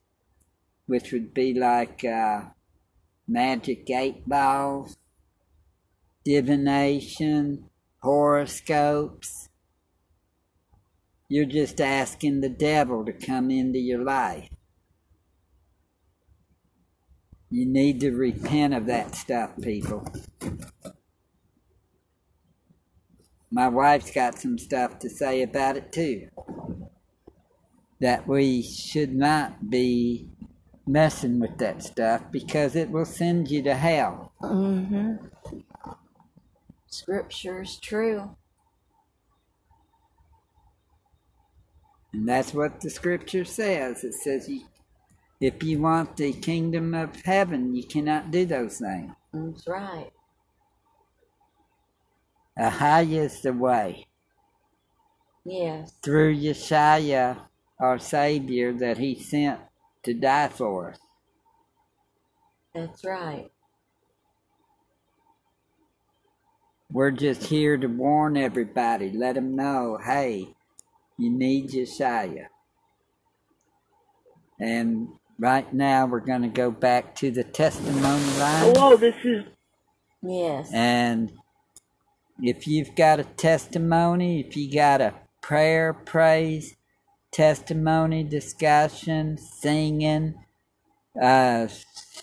which 0.86 1.12
would 1.12 1.34
be 1.34 1.54
like 1.54 2.04
uh, 2.04 2.42
magic 3.26 3.88
eight 3.90 4.28
balls, 4.28 4.96
divination, 6.24 7.68
horoscopes. 8.02 9.48
You're 11.28 11.44
just 11.44 11.80
asking 11.80 12.40
the 12.40 12.48
devil 12.48 13.04
to 13.04 13.12
come 13.12 13.50
into 13.50 13.78
your 13.78 14.02
life. 14.02 14.48
You 17.50 17.66
need 17.66 18.00
to 18.00 18.10
repent 18.12 18.74
of 18.74 18.86
that 18.86 19.14
stuff, 19.14 19.52
people. 19.62 20.06
My 23.50 23.68
wife's 23.68 24.10
got 24.10 24.38
some 24.38 24.58
stuff 24.58 24.98
to 24.98 25.08
say 25.08 25.42
about 25.42 25.78
it 25.78 25.90
too. 25.90 26.28
That 28.00 28.28
we 28.28 28.62
should 28.62 29.14
not 29.14 29.70
be 29.70 30.28
messing 30.86 31.38
with 31.38 31.58
that 31.58 31.82
stuff 31.82 32.22
because 32.30 32.74
it 32.76 32.90
will 32.90 33.04
send 33.04 33.50
you 33.50 33.62
to 33.62 33.74
hell. 33.74 34.32
Mm-hmm. 34.42 35.26
Scripture's 36.86 37.78
true. 37.78 38.36
And 42.12 42.28
that's 42.28 42.54
what 42.54 42.80
the 42.80 42.88
scripture 42.88 43.44
says. 43.44 44.02
It 44.02 44.14
says 44.14 44.48
you, 44.48 44.62
if 45.40 45.62
you 45.62 45.80
want 45.80 46.16
the 46.16 46.32
kingdom 46.32 46.94
of 46.94 47.22
heaven, 47.22 47.74
you 47.74 47.84
cannot 47.84 48.30
do 48.30 48.46
those 48.46 48.78
things. 48.78 49.12
That's 49.32 49.68
right. 49.68 50.10
Ahaya 52.58 53.24
is 53.24 53.42
the 53.42 53.52
way. 53.52 54.06
Yes. 55.44 55.92
Through 56.02 56.36
Yeshua, 56.36 57.38
our 57.80 57.98
Savior, 57.98 58.72
that 58.72 58.98
He 58.98 59.14
sent 59.14 59.60
to 60.04 60.14
die 60.14 60.48
for 60.48 60.90
us. 60.90 60.98
That's 62.74 63.04
right. 63.04 63.50
We're 66.90 67.10
just 67.10 67.44
here 67.44 67.76
to 67.76 67.86
warn 67.86 68.36
everybody, 68.36 69.10
let 69.10 69.34
them 69.34 69.54
know, 69.54 69.98
hey, 70.02 70.54
you 71.18 71.30
need 71.30 71.70
Yeshua. 71.70 72.46
And 74.58 75.08
right 75.38 75.72
now 75.72 76.06
we're 76.06 76.20
going 76.20 76.42
to 76.42 76.48
go 76.48 76.70
back 76.70 77.14
to 77.16 77.30
the 77.30 77.44
testimony 77.44 78.24
line. 78.38 78.74
Hello, 78.74 78.96
this 78.96 79.14
is 79.24 79.44
Yes. 80.22 80.70
And 80.72 81.32
if 82.40 82.66
you've 82.66 82.94
got 82.94 83.20
a 83.20 83.24
testimony, 83.24 84.40
if 84.40 84.56
you 84.56 84.72
got 84.72 85.00
a 85.00 85.14
prayer, 85.40 85.92
praise, 85.92 86.76
testimony, 87.38 88.22
discussion, 88.24 89.38
singing, 89.38 90.34
uh, 91.22 91.68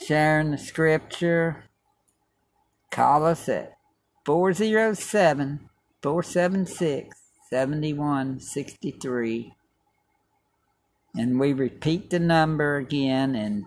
sharing 0.05 0.51
the 0.51 0.57
scripture, 0.57 1.63
call 2.91 3.26
us 3.26 3.47
at 3.47 3.78
407 4.26 5.70
476 6.03 7.18
7163. 7.49 9.53
And 11.16 11.39
we 11.39 11.53
repeat 11.53 12.09
the 12.09 12.20
number 12.20 12.76
again, 12.76 13.36
and 13.36 13.63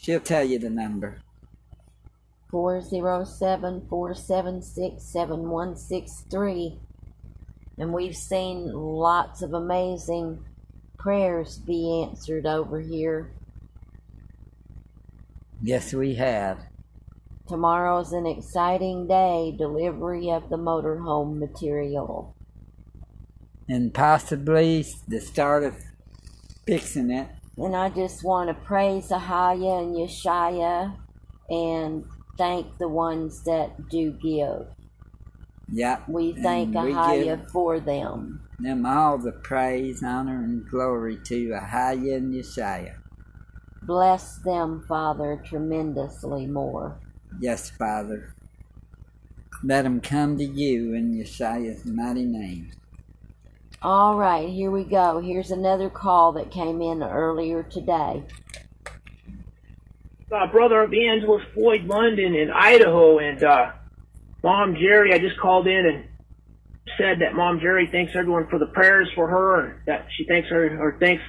she'll 0.00 0.18
tell 0.18 0.44
you 0.44 0.58
the 0.58 0.70
number. 0.70 1.18
407 2.48 3.86
476 3.90 5.04
7163. 5.04 6.78
And 7.76 7.92
we've 7.92 8.16
seen 8.16 8.72
lots 8.72 9.42
of 9.42 9.52
amazing 9.52 10.42
prayers 11.04 11.58
be 11.58 12.02
answered 12.02 12.46
over 12.46 12.80
here. 12.80 13.30
Yes, 15.60 15.92
we 15.92 16.14
have. 16.14 16.60
Tomorrow's 17.46 18.14
an 18.14 18.24
exciting 18.24 19.06
day 19.06 19.54
delivery 19.56 20.30
of 20.30 20.48
the 20.48 20.56
motorhome 20.56 21.38
material. 21.38 22.34
And 23.68 23.92
possibly 23.92 24.86
the 25.06 25.20
start 25.20 25.62
of 25.62 25.76
fixing 26.66 27.10
it. 27.10 27.28
And 27.58 27.76
I 27.76 27.90
just 27.90 28.24
want 28.24 28.48
to 28.48 28.54
praise 28.54 29.08
Ahaya 29.08 29.82
and 29.82 29.94
Yeshaya 29.94 30.96
and 31.50 32.06
thank 32.38 32.78
the 32.78 32.88
ones 32.88 33.44
that 33.44 33.90
do 33.90 34.10
give. 34.10 34.68
Yep. 35.72 36.08
We 36.08 36.32
thank 36.32 36.74
and 36.76 36.94
Ahaya 36.94 37.50
for 37.50 37.80
them. 37.80 38.40
them 38.60 38.86
all 38.86 39.18
the 39.18 39.32
praise, 39.32 40.02
honor, 40.02 40.42
and 40.44 40.68
glory 40.68 41.18
to 41.24 41.48
Ahaya 41.50 42.16
and 42.16 42.34
Yeshaya. 42.34 42.94
Bless 43.82 44.38
them, 44.38 44.84
Father, 44.88 45.42
tremendously 45.44 46.46
more. 46.46 46.98
Yes, 47.40 47.70
Father. 47.70 48.34
Let 49.62 49.82
them 49.82 50.00
come 50.00 50.38
to 50.38 50.44
you 50.44 50.94
in 50.94 51.14
Yeshua's 51.14 51.84
mighty 51.86 52.24
name. 52.24 52.70
All 53.82 54.16
right, 54.16 54.48
here 54.48 54.70
we 54.70 54.84
go. 54.84 55.20
Here's 55.20 55.50
another 55.50 55.90
call 55.90 56.32
that 56.32 56.50
came 56.50 56.80
in 56.80 57.02
earlier 57.02 57.62
today. 57.62 58.22
uh, 60.32 60.46
brother 60.46 60.82
evangelist 60.84 61.46
Boyd 61.54 61.84
London 61.84 62.34
in 62.34 62.50
Idaho 62.50 63.18
and 63.18 63.42
uh, 63.44 63.72
Mom 64.44 64.76
Jerry. 64.78 65.14
I 65.14 65.18
just 65.18 65.40
called 65.40 65.66
in 65.66 65.86
and 65.86 66.04
said 66.98 67.20
that 67.22 67.32
Mom 67.32 67.60
Jerry 67.60 67.88
thanks 67.90 68.12
everyone 68.14 68.46
for 68.50 68.58
the 68.58 68.66
prayers 68.66 69.08
for 69.14 69.26
her 69.26 69.64
and 69.64 69.80
that 69.86 70.06
she 70.14 70.26
thanks 70.26 70.50
her 70.50 70.78
or 70.78 70.98
thanks 71.00 71.22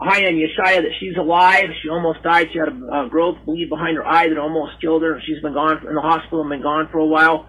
Haya 0.00 0.26
and 0.26 0.36
Yeshaya 0.36 0.82
that 0.82 0.90
she's 0.98 1.16
alive. 1.16 1.66
She 1.80 1.88
almost 1.88 2.24
died. 2.24 2.48
She 2.52 2.58
had 2.58 2.66
a, 2.66 3.04
a 3.04 3.08
growth 3.08 3.38
bleed 3.46 3.68
behind 3.68 3.96
her 3.96 4.04
eye 4.04 4.28
that 4.28 4.38
almost 4.38 4.80
killed 4.80 5.04
her. 5.04 5.22
She's 5.24 5.40
been 5.40 5.54
gone 5.54 5.86
in 5.86 5.94
the 5.94 6.00
hospital 6.00 6.40
and 6.40 6.50
been 6.50 6.62
gone 6.62 6.88
for 6.90 6.98
a 6.98 7.06
while. 7.06 7.48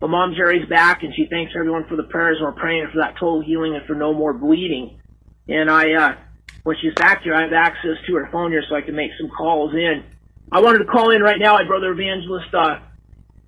But 0.00 0.08
Mom 0.08 0.32
Jerry's 0.34 0.66
back 0.70 1.02
and 1.02 1.14
she 1.14 1.26
thanks 1.28 1.52
everyone 1.54 1.84
for 1.86 1.96
the 1.96 2.04
prayers 2.04 2.38
and 2.40 2.46
we're 2.46 2.58
praying 2.58 2.88
for 2.94 3.00
that 3.00 3.16
total 3.20 3.42
healing 3.42 3.74
and 3.74 3.84
for 3.84 3.94
no 3.94 4.14
more 4.14 4.32
bleeding. 4.32 5.02
And 5.48 5.70
I, 5.70 5.92
uh, 5.92 6.14
when 6.62 6.76
she's 6.80 6.94
back 6.94 7.24
here, 7.24 7.34
I 7.34 7.42
have 7.42 7.52
access 7.52 7.98
to 8.06 8.14
her 8.14 8.30
phone 8.32 8.52
here 8.52 8.64
so 8.70 8.74
I 8.74 8.80
can 8.80 8.96
make 8.96 9.10
some 9.20 9.28
calls 9.36 9.74
in. 9.74 10.02
I 10.50 10.60
wanted 10.62 10.78
to 10.78 10.86
call 10.86 11.10
in 11.10 11.20
right 11.20 11.38
now. 11.38 11.52
My 11.56 11.64
brother 11.64 11.92
evangelist, 11.92 12.54
uh, 12.54 12.78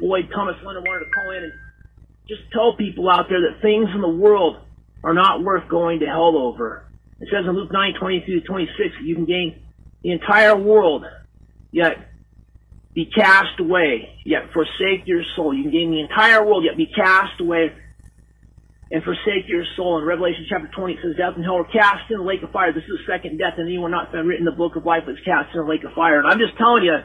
Boyd 0.02 0.28
Thomas 0.34 0.56
London 0.64 0.82
wanted 0.82 1.04
to 1.06 1.10
call 1.12 1.30
in 1.30 1.44
and 1.44 1.52
just 2.28 2.42
tell 2.52 2.74
people 2.76 3.08
out 3.08 3.26
there 3.30 3.40
that 3.42 3.62
things 3.62 3.88
in 3.94 4.00
the 4.00 4.08
world 4.08 4.58
are 5.04 5.14
not 5.14 5.44
worth 5.44 5.68
going 5.68 6.00
to 6.00 6.06
hell 6.06 6.36
over. 6.36 6.90
It 7.20 7.28
says 7.30 7.46
in 7.46 7.54
Luke 7.54 7.70
9, 7.70 7.94
22 8.00 8.40
to 8.40 8.46
26, 8.46 8.96
you 9.04 9.14
can 9.14 9.26
gain 9.26 9.62
the 10.02 10.10
entire 10.10 10.56
world, 10.56 11.04
yet 11.70 12.10
be 12.92 13.06
cast 13.06 13.60
away, 13.60 14.18
yet 14.24 14.52
forsake 14.52 15.06
your 15.06 15.22
soul. 15.36 15.54
You 15.54 15.62
can 15.62 15.72
gain 15.72 15.90
the 15.92 16.00
entire 16.00 16.44
world, 16.44 16.64
yet 16.64 16.76
be 16.76 16.86
cast 16.86 17.40
away 17.40 17.72
and 18.90 19.04
forsake 19.04 19.46
your 19.46 19.64
soul. 19.76 19.98
In 19.98 20.04
Revelation 20.04 20.46
chapter 20.48 20.68
20, 20.74 20.94
it 20.94 20.98
says, 21.00 21.16
Death 21.16 21.36
and 21.36 21.44
hell 21.44 21.58
are 21.58 21.72
cast 21.72 22.10
in 22.10 22.18
the 22.18 22.24
lake 22.24 22.42
of 22.42 22.50
fire. 22.50 22.72
This 22.72 22.82
is 22.84 23.06
the 23.06 23.12
second 23.12 23.38
death, 23.38 23.54
and 23.56 23.68
anyone 23.68 23.92
not 23.92 24.10
found 24.10 24.26
written 24.26 24.46
in 24.46 24.50
the 24.52 24.58
book 24.58 24.74
of 24.74 24.84
life 24.84 25.04
is 25.06 25.16
cast 25.24 25.54
in 25.54 25.60
the 25.60 25.66
lake 25.66 25.84
of 25.84 25.92
fire. 25.94 26.18
And 26.18 26.26
I'm 26.26 26.40
just 26.40 26.58
telling 26.58 26.82
you, 26.82 26.98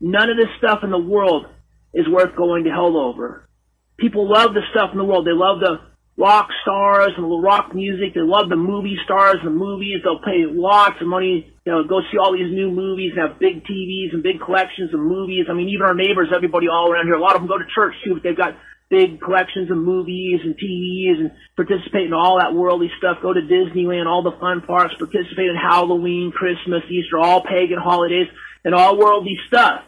none 0.00 0.30
of 0.30 0.36
this 0.36 0.48
stuff 0.58 0.84
in 0.84 0.90
the 0.90 0.98
world 0.98 1.46
is 1.94 2.08
worth 2.08 2.36
going 2.36 2.64
to 2.64 2.70
hell 2.70 2.96
over. 2.96 3.48
People 3.96 4.30
love 4.30 4.54
the 4.54 4.62
stuff 4.70 4.90
in 4.92 4.98
the 4.98 5.04
world. 5.04 5.26
They 5.26 5.32
love 5.32 5.60
the 5.60 5.78
rock 6.16 6.48
stars 6.62 7.12
and 7.16 7.24
the 7.24 7.42
rock 7.42 7.74
music. 7.74 8.14
They 8.14 8.20
love 8.20 8.48
the 8.48 8.56
movie 8.56 8.96
stars 9.04 9.36
and 9.42 9.46
the 9.46 9.58
movies. 9.58 10.00
They'll 10.02 10.22
pay 10.22 10.46
lots 10.46 11.00
of 11.00 11.06
money, 11.06 11.52
you 11.64 11.72
know, 11.72 11.84
go 11.84 12.00
see 12.10 12.18
all 12.18 12.32
these 12.32 12.52
new 12.52 12.70
movies 12.70 13.12
and 13.16 13.28
have 13.28 13.38
big 13.38 13.64
TVs 13.64 14.12
and 14.12 14.22
big 14.22 14.40
collections 14.40 14.92
of 14.94 15.00
movies. 15.00 15.46
I 15.48 15.54
mean, 15.54 15.68
even 15.68 15.86
our 15.86 15.94
neighbors, 15.94 16.28
everybody 16.34 16.68
all 16.68 16.90
around 16.90 17.06
here, 17.06 17.14
a 17.14 17.20
lot 17.20 17.34
of 17.34 17.42
them 17.42 17.48
go 17.48 17.58
to 17.58 17.66
church 17.74 17.94
too, 18.04 18.14
but 18.14 18.22
they've 18.22 18.36
got 18.36 18.56
big 18.90 19.20
collections 19.20 19.70
of 19.70 19.78
movies 19.78 20.40
and 20.44 20.54
TVs 20.54 21.18
and 21.18 21.30
participate 21.56 22.06
in 22.06 22.12
all 22.12 22.38
that 22.38 22.54
worldly 22.54 22.90
stuff. 22.98 23.18
Go 23.22 23.32
to 23.32 23.40
Disneyland, 23.40 24.06
all 24.06 24.22
the 24.22 24.36
fun 24.38 24.60
parks, 24.60 24.94
participate 24.98 25.50
in 25.50 25.56
Halloween, 25.56 26.30
Christmas, 26.30 26.82
Easter, 26.90 27.18
all 27.18 27.42
pagan 27.42 27.78
holidays 27.78 28.28
and 28.64 28.74
all 28.74 28.98
worldly 28.98 29.36
stuff. 29.48 29.82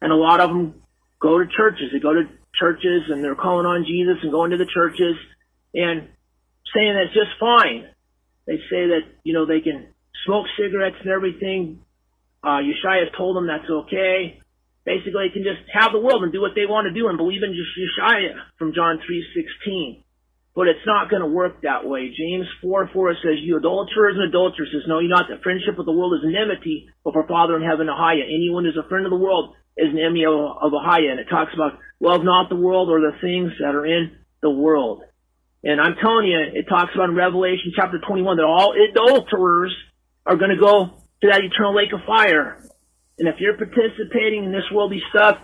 And 0.00 0.12
a 0.12 0.16
lot 0.16 0.40
of 0.40 0.50
them 0.50 0.82
go 1.20 1.38
to 1.38 1.44
churches. 1.56 1.90
They 1.92 2.00
go 2.00 2.14
to 2.14 2.24
churches 2.58 3.08
and 3.08 3.22
they're 3.22 3.34
calling 3.36 3.66
on 3.66 3.84
Jesus 3.84 4.22
and 4.22 4.32
going 4.32 4.50
to 4.50 4.56
the 4.56 4.68
churches 4.72 5.16
and 5.74 6.08
saying 6.74 6.94
that's 6.94 7.14
just 7.14 7.38
fine. 7.38 7.88
They 8.46 8.56
say 8.70 8.94
that, 8.94 9.04
you 9.24 9.34
know, 9.34 9.46
they 9.46 9.60
can 9.60 9.88
smoke 10.24 10.46
cigarettes 10.58 10.96
and 11.00 11.10
everything. 11.10 11.82
Uh, 12.42 12.62
Yeshua 12.62 13.10
told 13.16 13.36
them 13.36 13.46
that's 13.46 13.68
okay. 13.68 14.40
Basically, 14.84 15.26
they 15.26 15.34
can 15.34 15.42
just 15.42 15.66
have 15.74 15.90
the 15.90 15.98
world 15.98 16.22
and 16.22 16.32
do 16.32 16.40
what 16.40 16.54
they 16.54 16.64
want 16.64 16.86
to 16.86 16.94
do 16.94 17.08
and 17.08 17.18
believe 17.18 17.42
in 17.42 17.50
Yeshua 17.50 18.38
from 18.58 18.72
John 18.72 18.98
3.16. 19.02 20.04
But 20.54 20.68
it's 20.68 20.86
not 20.86 21.10
going 21.10 21.20
to 21.20 21.28
work 21.28 21.62
that 21.62 21.84
way. 21.84 22.14
James 22.16 22.46
4, 22.62 22.88
4 22.94 23.14
says, 23.20 23.42
You 23.42 23.58
adulterers 23.58 24.16
and 24.16 24.30
adulteresses, 24.30 24.86
know 24.86 25.00
you 25.00 25.08
not 25.08 25.26
that 25.28 25.42
friendship 25.42 25.76
with 25.76 25.84
the 25.84 25.92
world 25.92 26.14
is 26.14 26.24
enmity, 26.24 26.88
but 27.04 27.12
for 27.12 27.26
Father 27.26 27.56
in 27.56 27.62
heaven, 27.62 27.88
Ahaya. 27.88 28.24
Anyone 28.24 28.64
who's 28.64 28.78
a 28.78 28.88
friend 28.88 29.04
of 29.04 29.10
the 29.10 29.20
world 29.20 29.54
is 29.76 29.92
an 29.92 29.98
enemy 29.98 30.24
of, 30.24 30.32
Ahaya. 30.72 31.10
And 31.10 31.20
it 31.20 31.28
talks 31.28 31.52
about, 31.54 31.78
love 32.00 32.24
not 32.24 32.48
the 32.48 32.56
world 32.56 32.88
or 32.88 33.00
the 33.00 33.16
things 33.20 33.52
that 33.60 33.74
are 33.74 33.86
in 33.86 34.16
the 34.42 34.50
world. 34.50 35.02
And 35.64 35.80
I'm 35.80 35.96
telling 36.00 36.28
you, 36.28 36.38
it 36.38 36.68
talks 36.68 36.94
about 36.94 37.08
in 37.08 37.16
Revelation 37.16 37.72
chapter 37.74 37.98
21 37.98 38.36
that 38.36 38.44
all 38.44 38.74
adulterers 38.90 39.74
are 40.24 40.36
going 40.36 40.50
to 40.50 40.56
go 40.56 40.86
to 41.22 41.28
that 41.28 41.42
eternal 41.42 41.74
lake 41.74 41.92
of 41.92 42.00
fire. 42.06 42.62
And 43.18 43.28
if 43.28 43.36
you're 43.40 43.56
participating 43.56 44.44
in 44.44 44.52
this 44.52 44.70
worldly 44.72 45.02
stuff 45.10 45.38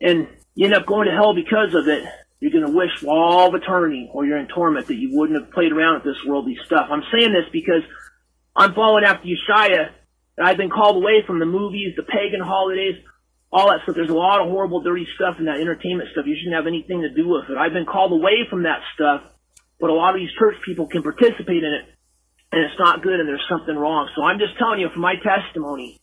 and 0.00 0.28
you 0.54 0.66
end 0.66 0.74
up 0.74 0.86
going 0.86 1.08
to 1.08 1.14
hell 1.14 1.34
because 1.34 1.74
of 1.74 1.88
it, 1.88 2.04
you're 2.40 2.52
going 2.52 2.66
to 2.66 2.72
wish 2.76 2.90
for 3.00 3.08
all 3.08 3.48
of 3.48 3.54
eternity 3.60 4.08
or 4.12 4.24
you're 4.24 4.38
in 4.38 4.46
torment 4.46 4.86
that 4.86 4.94
you 4.94 5.10
wouldn't 5.18 5.40
have 5.40 5.52
played 5.52 5.72
around 5.72 5.94
with 5.96 6.04
this 6.04 6.24
worldly 6.24 6.56
stuff. 6.64 6.86
I'm 6.90 7.02
saying 7.12 7.32
this 7.32 7.50
because 7.52 7.82
I'm 8.54 8.74
following 8.74 9.04
after 9.04 9.26
Yeshua 9.26 9.90
and 10.38 10.46
I've 10.46 10.56
been 10.56 10.70
called 10.70 11.02
away 11.02 11.24
from 11.26 11.40
the 11.40 11.46
movies, 11.46 11.94
the 11.96 12.04
pagan 12.04 12.40
holidays, 12.40 12.94
all 13.52 13.68
that 13.70 13.82
stuff. 13.82 13.96
There's 13.96 14.08
a 14.08 14.14
lot 14.14 14.40
of 14.40 14.48
horrible, 14.48 14.80
dirty 14.80 15.06
stuff 15.16 15.34
in 15.40 15.46
that 15.46 15.58
entertainment 15.58 16.10
stuff. 16.12 16.26
You 16.26 16.36
shouldn't 16.38 16.54
have 16.54 16.68
anything 16.68 17.02
to 17.02 17.10
do 17.10 17.28
with 17.28 17.50
it. 17.50 17.58
I've 17.58 17.72
been 17.72 17.86
called 17.86 18.12
away 18.12 18.46
from 18.48 18.62
that 18.62 18.78
stuff, 18.94 19.22
but 19.80 19.90
a 19.90 19.92
lot 19.92 20.14
of 20.14 20.20
these 20.20 20.30
church 20.38 20.54
people 20.64 20.86
can 20.86 21.02
participate 21.02 21.64
in 21.64 21.74
it, 21.74 21.84
and 22.52 22.62
it's 22.62 22.78
not 22.78 23.02
good, 23.02 23.18
and 23.18 23.28
there's 23.28 23.44
something 23.50 23.74
wrong. 23.74 24.08
So 24.14 24.22
I'm 24.22 24.38
just 24.38 24.56
telling 24.58 24.78
you 24.78 24.88
from 24.90 25.02
my 25.02 25.16
testimony, 25.16 25.98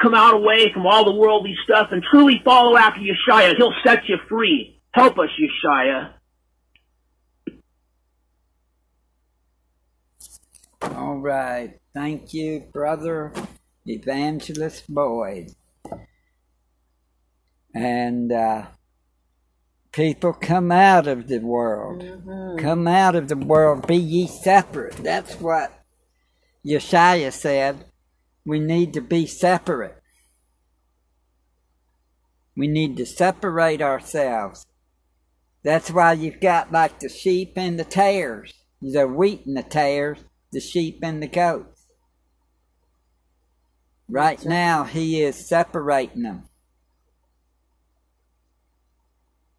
come 0.00 0.14
out 0.14 0.32
away 0.32 0.72
from 0.72 0.86
all 0.86 1.04
the 1.04 1.12
worldly 1.12 1.54
stuff 1.62 1.88
and 1.92 2.02
truly 2.02 2.40
follow 2.42 2.76
after 2.78 3.00
Yeshua. 3.00 3.54
He'll 3.56 3.74
set 3.84 4.08
you 4.08 4.16
free. 4.30 4.80
Help 4.92 5.18
us, 5.18 5.28
Yeshua. 5.38 6.14
All 10.96 11.18
right. 11.18 11.81
Thank 11.94 12.32
you, 12.32 12.64
Brother 12.72 13.34
Evangelist 13.84 14.84
Boyd. 14.88 15.50
And 17.74 18.32
uh, 18.32 18.66
people 19.92 20.32
come 20.32 20.72
out 20.72 21.06
of 21.06 21.28
the 21.28 21.40
world. 21.40 22.02
Come 22.58 22.88
out 22.88 23.14
of 23.14 23.28
the 23.28 23.36
world. 23.36 23.86
Be 23.86 23.96
ye 23.96 24.26
separate. 24.26 24.96
That's 24.96 25.34
what 25.34 25.84
Yeshua 26.66 27.30
said. 27.30 27.84
We 28.46 28.58
need 28.58 28.94
to 28.94 29.02
be 29.02 29.26
separate. 29.26 30.02
We 32.56 32.68
need 32.68 32.96
to 32.96 33.06
separate 33.06 33.82
ourselves. 33.82 34.66
That's 35.62 35.90
why 35.90 36.14
you've 36.14 36.40
got 36.40 36.72
like 36.72 37.00
the 37.00 37.10
sheep 37.10 37.52
and 37.56 37.78
the 37.78 37.84
tares. 37.84 38.54
The 38.80 39.06
wheat 39.06 39.46
and 39.46 39.56
the 39.56 39.62
tares, 39.62 40.18
the 40.52 40.60
sheep 40.60 41.00
and 41.02 41.22
the 41.22 41.28
goats. 41.28 41.71
Right 44.12 44.44
now, 44.44 44.84
he 44.84 45.22
is 45.22 45.48
separating 45.48 46.24
them. 46.24 46.42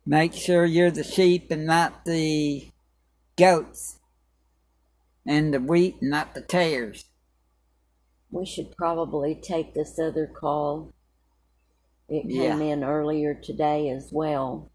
Make 0.06 0.34
sure 0.34 0.64
you're 0.64 0.92
the 0.92 1.04
sheep 1.04 1.50
and 1.50 1.66
not 1.66 2.06
the 2.06 2.70
goats, 3.36 3.98
and 5.26 5.56
the 5.56 5.60
wheat 5.60 5.98
and 6.02 6.12
not 6.12 6.36
the 6.36 6.42
tares. 6.42 7.06
We 8.30 8.46
should 8.46 8.78
probably 8.78 9.34
take 9.34 9.74
this 9.74 9.98
other 9.98 10.28
call. 10.28 10.94
It 12.08 12.30
came 12.30 12.62
Yeah. 12.62 12.74
in 12.74 12.84
earlier 12.84 13.34
today 13.34 13.90
as 13.90 14.10
well. 14.12 14.70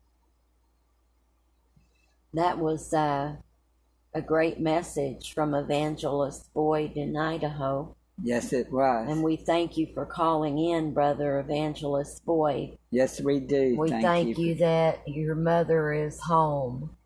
That 2.35 2.59
was 2.59 2.93
uh, 2.93 3.37
a 4.13 4.23
great 4.23 4.59
message 4.59 5.33
from 5.33 5.55
Evangelist 5.55 6.53
Boyd 6.53 6.97
in 6.97 7.17
Idaho. 7.17 7.95
Yes, 8.23 8.53
it 8.53 8.73
was. 8.73 9.09
And 9.09 9.23
we 9.23 9.37
thank 9.37 9.77
you 9.77 9.87
for 9.95 10.05
calling 10.05 10.59
in, 10.59 10.93
Brother 10.93 11.39
Evangelist 11.39 12.25
Boyd. 12.25 12.79
yes, 12.91 13.21
we 13.21 13.41
do. 13.41 13.77
We 13.79 13.91
thank, 13.91 14.05
thank, 14.05 14.39
you. 14.39 14.47
you, 14.47 14.55
that 14.57 15.07
your 15.07 15.35
mother 15.35 15.93
is 15.93 16.21
home. 16.21 16.97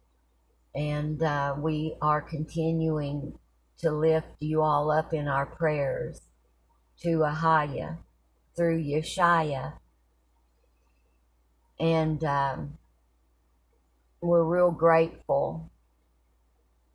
And 0.74 1.22
uh, 1.22 1.54
we 1.58 1.96
are 2.00 2.22
continuing 2.22 3.38
to 3.78 3.90
lift 3.90 4.36
you 4.40 4.62
all 4.62 4.90
up 4.90 5.12
in 5.12 5.28
our 5.28 5.44
prayers 5.44 6.22
to 7.02 7.18
Ahaya 7.18 7.98
through 8.56 8.82
Yeshaya. 8.82 9.74
And 11.78 12.24
um, 12.24 12.78
we're 14.22 14.44
real 14.44 14.70
grateful 14.70 15.70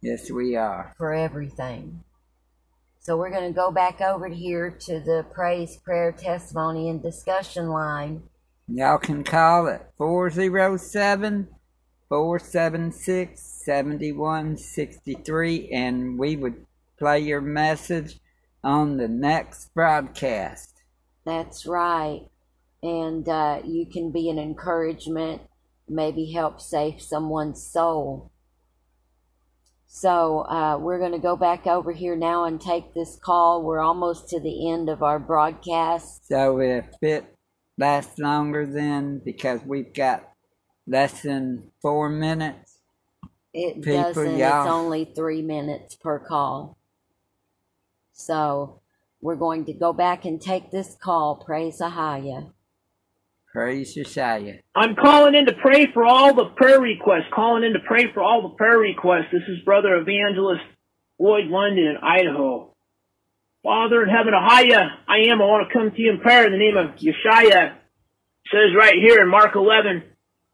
Yes, 0.02 0.32
we 0.32 0.56
are. 0.56 0.94
for 0.98 1.14
everything. 1.14 2.04
So 3.08 3.16
we're 3.16 3.32
going 3.32 3.48
to 3.48 3.56
go 3.56 3.72
back 3.72 4.02
over 4.02 4.28
here 4.28 4.70
to 4.70 5.00
the 5.00 5.26
praise, 5.32 5.78
prayer, 5.78 6.12
testimony, 6.12 6.90
and 6.90 7.02
discussion 7.02 7.70
line. 7.70 8.24
Y'all 8.68 8.98
can 8.98 9.24
call 9.24 9.68
it 9.68 9.82
407 9.98 11.48
476 12.10 13.42
7163 13.64 15.70
and 15.70 16.20
we 16.20 16.36
would 16.36 16.66
play 17.00 17.22
your 17.22 17.40
message 17.40 18.20
on 18.62 18.98
the 18.98 19.08
next 19.08 19.74
broadcast. 19.74 20.74
That's 21.26 21.66
right. 21.66 22.28
And 22.84 23.30
uh, 23.30 23.62
you 23.64 23.86
can 23.86 24.12
be 24.12 24.30
an 24.30 24.38
encouragement, 24.38 25.44
maybe 25.88 26.34
help 26.34 26.60
save 26.60 27.02
someone's 27.02 27.66
soul. 27.66 28.34
So 29.88 30.42
uh, 30.42 30.78
we're 30.80 31.00
going 31.00 31.14
to 31.14 31.18
go 31.18 31.36
back 31.36 31.66
over 31.66 31.92
here 31.92 32.16
now 32.16 32.46
and 32.46 32.60
take 32.60 32.94
this 32.94 33.18
call. 33.22 33.64
We're 33.64 33.80
almost 33.80 34.30
to 34.30 34.40
the 34.40 34.70
end 34.70 34.90
of 34.90 35.02
our 35.02 35.18
broadcast. 35.18 36.28
So 36.28 36.60
if 36.60 36.86
it 37.02 37.26
lasts 37.78 38.20
longer 38.20 38.66
then 38.66 39.22
because 39.24 39.62
we've 39.66 39.94
got 39.94 40.30
less 40.86 41.22
than 41.22 41.72
four 41.82 42.10
minutes, 42.10 42.78
It 43.54 43.82
People, 43.82 44.04
doesn't, 44.04 44.38
yeah. 44.38 44.64
it's 44.64 44.70
only 44.72 45.06
three 45.06 45.42
minutes 45.42 45.96
per 45.96 46.20
call. 46.20 46.78
So 48.14 48.82
we're 49.22 49.36
going 49.36 49.66
to 49.66 49.74
go 49.74 49.94
back 49.94 50.26
and 50.26 50.40
take 50.42 50.70
this 50.70 50.96
call. 51.02 51.38
Praise 51.38 51.80
Ahaya. 51.80 52.52
Praise 53.58 53.98
Yeshua. 53.98 54.60
I'm 54.76 54.96
calling 54.96 55.34
in 55.34 55.48
to 55.48 55.54
pray 55.54 55.88
for 55.92 56.06
all 56.06 56.36
the 56.36 56.46
prayer 56.56 56.80
requests. 56.80 57.34
Calling 57.34 57.64
in 57.64 57.74
to 57.74 57.80
pray 57.80 58.06
for 58.14 58.22
all 58.22 58.44
the 58.44 58.56
prayer 58.56 58.78
requests. 58.78 59.34
This 59.34 59.42
is 59.48 59.66
Brother 59.66 59.96
Evangelist 59.96 60.62
Boyd 61.18 61.46
London 61.48 61.86
in 61.86 61.98
Idaho. 61.98 62.76
Father 63.64 64.04
in 64.04 64.10
heaven, 64.10 64.36
Ahaya, 64.36 64.90
I 65.08 65.32
am. 65.32 65.42
I 65.42 65.46
want 65.46 65.68
to 65.68 65.74
come 65.74 65.90
to 65.90 66.00
you 66.00 66.12
in 66.12 66.20
prayer 66.20 66.46
in 66.46 66.52
the 66.52 66.60
name 66.60 66.78
of 66.78 66.98
Yeshaya. 66.98 67.74
It 67.74 68.52
says 68.52 68.78
right 68.78 68.94
here 68.94 69.24
in 69.24 69.28
Mark 69.28 69.56
11, 69.56 70.04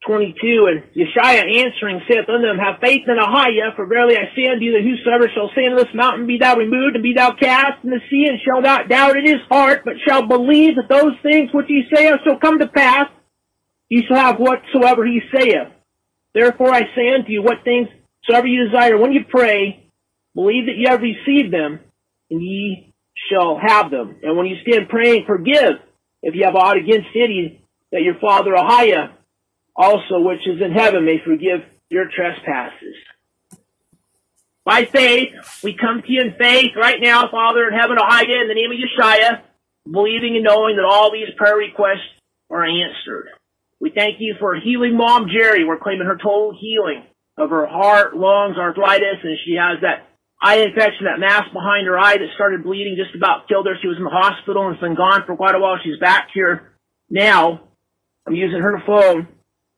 22, 0.06 0.68
and 0.70 0.84
Yeshaya 0.96 1.44
answering 1.44 2.02
saith 2.08 2.28
unto 2.28 2.48
them, 2.48 2.58
Have 2.58 2.82
faith 2.82 3.04
in 3.08 3.18
Ahaya, 3.18 3.76
for 3.76 3.86
verily 3.86 4.18
I 4.18 4.36
say 4.36 4.48
unto 4.48 4.66
you 4.66 4.74
that 4.74 4.84
whosoever 4.84 5.30
shall 5.34 5.50
say 5.56 5.66
unto 5.66 5.84
this 5.84 5.94
mountain, 5.94 6.28
Be 6.28 6.38
thou 6.38 6.58
removed, 6.58 6.96
and 6.96 7.04
be 7.04 7.14
thou 7.14 7.34
cast 7.34 7.84
in 7.84 7.90
the 7.90 8.02
sea, 8.10 8.28
and 8.28 8.40
shall 8.44 8.62
not 8.62 8.90
doubt 8.90 9.18
in 9.18 9.26
his 9.26 9.42
heart, 9.50 9.84
but 9.86 9.96
shall 10.06 10.28
believe 10.28 10.76
that 10.76 10.90
those 10.90 11.14
things 11.24 11.50
which 11.54 11.68
he 11.68 11.84
saith 11.94 12.20
shall 12.24 12.38
come 12.38 12.60
to 12.60 12.68
pass, 12.68 13.08
he 13.88 14.04
shall 14.06 14.18
have 14.18 14.40
whatsoever 14.40 15.06
he 15.06 15.22
saith. 15.34 15.70
Therefore 16.34 16.72
I 16.72 16.82
say 16.96 17.14
unto 17.14 17.32
you, 17.32 17.42
what 17.42 17.64
things 17.64 17.88
soever 18.30 18.48
you 18.48 18.66
desire, 18.66 18.98
when 18.98 19.14
you 19.14 19.26
pray, 19.30 19.90
believe 20.36 20.66
that 20.66 20.78
ye 20.78 20.86
have 20.88 21.02
received 21.02 21.54
them, 21.54 21.80
and 22.30 22.42
ye 22.42 22.94
shall 23.32 23.60
have 23.62 23.92
them. 23.92 24.18
And 24.24 24.38
when 24.38 24.48
you 24.48 24.58
stand 24.68 24.90
praying, 24.90 25.26
forgive 25.28 25.80
if 26.22 26.36
you 26.36 26.44
have 26.46 26.56
aught 26.56 26.78
against 26.78 27.10
any, 27.16 27.64
that 27.92 28.02
your 28.02 28.16
Father 28.20 28.52
Ahaya 28.52 29.12
also 29.76 30.20
which 30.20 30.48
is 30.48 30.62
in 30.62 30.72
heaven 30.72 31.06
may 31.06 31.20
forgive 31.24 31.62
your 31.90 32.06
trespasses. 32.10 32.96
By 34.66 34.86
faith, 34.86 35.62
we 35.64 35.76
come 35.76 36.02
to 36.02 36.12
you 36.12 36.22
in 36.22 36.36
faith 36.38 36.72
right 36.76 37.00
now, 37.02 37.30
Father 37.30 37.68
in 37.68 37.78
heaven, 37.78 37.98
Ahaya, 37.98 38.42
in 38.42 38.48
the 38.48 38.54
name 38.54 38.72
of 38.72 38.78
Yeshua, 38.78 39.42
believing 39.90 40.36
and 40.36 40.44
knowing 40.44 40.78
that 40.78 40.86
all 40.86 41.12
these 41.12 41.34
prayer 41.36 41.58
requests 41.58 42.08
are 42.50 42.64
answered. 42.64 43.28
We 43.82 43.90
thank 43.90 44.18
you 44.20 44.36
for 44.40 44.56
healing 44.56 44.96
Mom 44.96 45.28
Jerry. 45.28 45.66
We're 45.66 45.80
claiming 45.80 46.08
her 46.08 46.16
total 46.16 46.58
healing 46.58 47.04
of 47.38 47.50
her 47.50 47.66
heart, 47.66 48.16
lungs, 48.16 48.58
arthritis, 48.58 49.20
and 49.24 49.38
she 49.46 49.56
has 49.60 49.82
that 49.82 50.08
eye 50.42 50.60
infection, 50.60 51.06
that 51.06 51.20
mass 51.20 51.44
behind 51.52 51.88
her 51.88 52.00
eye 52.00 52.18
that 52.18 52.30
started 52.36 52.64
bleeding, 52.64 52.96
just 52.96 53.16
about 53.16 53.50
killed 53.50 53.66
her. 53.66 53.76
She 53.82 53.88
was 53.88 53.98
in 53.98 54.06
the 54.06 54.10
hospital 54.10 54.68
and 54.68 54.76
has 54.76 54.82
been 54.82 54.96
gone 54.96 55.24
for 55.26 55.36
quite 55.36 55.56
a 55.56 55.60
while. 55.60 55.78
She's 55.84 56.00
back 56.00 56.30
here 56.34 56.74
now. 57.10 57.68
I'm 58.26 58.36
using 58.36 58.62
her 58.62 58.82
phone. 58.86 59.28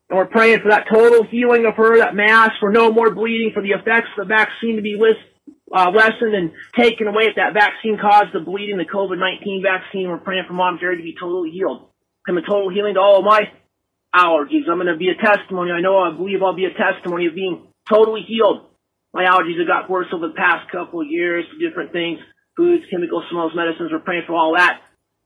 And 0.10 0.18
we're 0.18 0.28
praying 0.28 0.62
for 0.62 0.70
that 0.70 0.86
total 0.92 1.24
healing 1.24 1.66
of 1.66 1.76
her, 1.76 1.98
that 1.98 2.16
mass, 2.16 2.52
for 2.60 2.72
no 2.72 2.92
more 2.92 3.14
bleeding, 3.14 3.52
for 3.54 3.62
the 3.62 3.72
effects 3.72 4.10
of 4.18 4.28
the 4.28 4.34
vaccine 4.34 4.76
to 4.76 4.82
be 4.82 4.96
list, 5.00 5.20
uh, 5.74 5.90
lessened 5.90 6.36
and 6.36 6.52
taken 6.78 7.08
away 7.08 7.26
if 7.26 7.36
that 7.38 7.54
vaccine 7.54 7.98
caused 7.98 8.34
the 8.34 8.40
bleeding, 8.40 8.78
the 8.78 8.86
COVID-19 8.86 9.64
vaccine. 9.64 10.10
We're 10.10 10.18
praying 10.18 10.46
for 10.48 10.54
Mom 10.54 10.78
Jerry 10.80 10.98
to 10.98 11.04
be 11.04 11.16
totally 11.20 11.50
healed. 11.50 11.90
Come 12.26 12.38
a 12.38 12.42
total 12.42 12.70
healing 12.70 12.96
to 12.96 13.00
all 13.00 13.20
of 13.20 13.26
my 13.26 13.50
allergies. 14.16 14.70
I'm 14.70 14.78
going 14.78 14.88
to 14.88 14.98
be 14.98 15.10
a 15.10 15.18
testimony. 15.18 15.72
I 15.72 15.82
know, 15.82 15.98
I 15.98 16.16
believe 16.16 16.42
I'll 16.42 16.56
be 16.56 16.66
a 16.66 16.74
testimony 16.74 17.26
of 17.26 17.36
being 17.36 17.68
totally 17.90 18.22
healed. 18.28 18.70
My 19.14 19.26
allergies 19.26 19.58
have 19.58 19.68
got 19.68 19.90
worse 19.90 20.08
over 20.14 20.28
the 20.28 20.34
past 20.34 20.70
couple 20.72 21.02
of 21.02 21.08
years, 21.08 21.46
different 21.60 21.92
things, 21.92 22.20
foods, 22.56 22.84
chemicals, 22.92 23.24
smells, 23.32 23.54
medicines. 23.56 23.90
We're 23.92 24.00
praying 24.00 24.24
for 24.28 24.36
all 24.36 24.56
that 24.56 24.82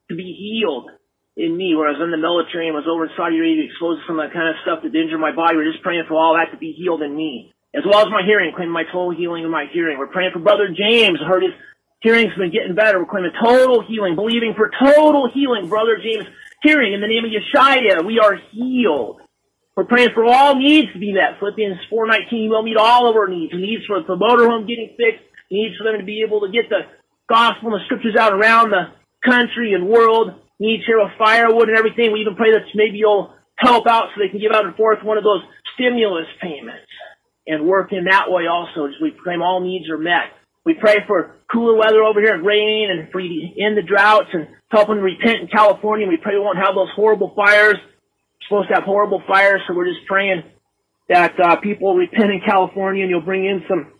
to 0.09 0.15
be 0.15 0.35
healed 0.37 0.89
in 1.37 1.55
me. 1.55 1.75
Whereas 1.75 1.97
in 2.01 2.11
the 2.11 2.17
military 2.17 2.67
and 2.67 2.75
was 2.75 2.87
over 2.89 3.05
in 3.05 3.11
Saudi 3.17 3.37
Arabia 3.37 3.65
exposed 3.65 4.01
to 4.01 4.07
some 4.07 4.19
of 4.19 4.27
that 4.27 4.33
kind 4.33 4.49
of 4.49 4.61
stuff 4.61 4.83
that 4.83 4.95
injured 4.95 5.19
my 5.19 5.31
body. 5.31 5.57
We're 5.57 5.71
just 5.71 5.83
praying 5.83 6.05
for 6.07 6.15
all 6.15 6.35
that 6.35 6.51
to 6.51 6.57
be 6.57 6.73
healed 6.73 7.01
in 7.01 7.15
me. 7.15 7.53
As 7.75 7.85
well 7.85 8.01
as 8.01 8.09
my 8.09 8.25
hearing, 8.25 8.51
claiming 8.55 8.73
my 8.73 8.85
total 8.89 9.13
healing 9.13 9.43
in 9.45 9.51
my 9.51 9.65
hearing. 9.71 9.97
We're 9.97 10.09
praying 10.09 10.31
for 10.33 10.39
Brother 10.39 10.73
James. 10.73 11.19
I 11.21 11.27
heard 11.27 11.43
his 11.43 11.53
hearing's 12.01 12.33
been 12.33 12.51
getting 12.51 12.73
better. 12.73 12.97
We're 12.97 13.11
claiming 13.11 13.31
total 13.37 13.85
healing, 13.85 14.15
believing 14.15 14.53
for 14.57 14.71
total 14.73 15.29
healing. 15.29 15.69
Brother 15.69 16.01
James 16.01 16.25
hearing 16.63 16.93
in 16.93 17.01
the 17.01 17.07
name 17.07 17.25
of 17.25 17.31
Yeshua. 17.31 18.05
We 18.05 18.19
are 18.19 18.35
healed. 18.51 19.21
We're 19.75 19.85
praying 19.85 20.09
for 20.13 20.25
all 20.25 20.55
needs 20.55 20.91
to 20.93 20.99
be 20.99 21.13
met. 21.13 21.39
Philippians 21.39 21.77
4.19 21.91 22.49
will 22.49 22.63
meet 22.63 22.75
all 22.75 23.09
of 23.09 23.15
our 23.15 23.27
needs. 23.27 23.53
Needs 23.53 23.85
for 23.85 24.01
the 24.01 24.15
motorhome 24.17 24.67
getting 24.67 24.95
fixed. 24.97 25.23
Needs 25.49 25.77
for 25.77 25.85
them 25.85 25.99
to 25.99 26.05
be 26.05 26.23
able 26.25 26.41
to 26.41 26.51
get 26.51 26.69
the 26.69 26.81
gospel 27.29 27.71
and 27.71 27.79
the 27.79 27.85
scriptures 27.85 28.15
out 28.19 28.33
around 28.33 28.71
the 28.71 28.91
country 29.23 29.73
and 29.73 29.87
world. 29.87 30.33
Needs 30.59 30.83
here 30.85 30.99
with 30.99 31.17
firewood 31.17 31.69
and 31.69 31.77
everything. 31.77 32.11
We 32.11 32.21
even 32.21 32.35
pray 32.35 32.51
that 32.51 32.67
maybe 32.75 32.97
you'll 32.97 33.33
help 33.55 33.87
out 33.87 34.07
so 34.13 34.21
they 34.21 34.29
can 34.29 34.39
give 34.39 34.51
out 34.51 34.65
and 34.65 34.75
forth 34.75 35.03
one 35.03 35.17
of 35.17 35.23
those 35.23 35.41
stimulus 35.73 36.27
payments 36.41 36.87
and 37.47 37.65
work 37.65 37.91
in 37.91 38.05
that 38.05 38.29
way 38.29 38.47
also. 38.47 38.85
As 38.85 38.93
we 39.01 39.11
claim 39.23 39.41
all 39.41 39.61
needs 39.61 39.89
are 39.89 39.97
met. 39.97 40.35
We 40.65 40.73
pray 40.73 40.97
for 41.07 41.35
cooler 41.51 41.77
weather 41.77 42.03
over 42.03 42.21
here 42.21 42.35
and 42.35 42.45
rain 42.45 42.89
and 42.91 43.11
for 43.11 43.21
end 43.21 43.77
the 43.77 43.81
droughts 43.81 44.29
and 44.33 44.47
help 44.69 44.87
them 44.87 44.99
repent 44.99 45.41
in 45.41 45.47
California. 45.47 46.07
We 46.07 46.17
pray 46.17 46.35
we 46.35 46.41
won't 46.41 46.57
have 46.57 46.75
those 46.75 46.91
horrible 46.95 47.33
fires. 47.35 47.77
We're 47.79 48.45
supposed 48.47 48.69
to 48.69 48.75
have 48.75 48.83
horrible 48.83 49.23
fires, 49.27 49.61
so 49.67 49.73
we're 49.73 49.87
just 49.87 50.05
praying 50.07 50.43
that 51.07 51.39
uh, 51.39 51.55
people 51.57 51.95
repent 51.95 52.31
in 52.31 52.41
California 52.45 53.03
and 53.03 53.09
you'll 53.09 53.21
bring 53.21 53.45
in 53.45 53.63
some 53.67 53.93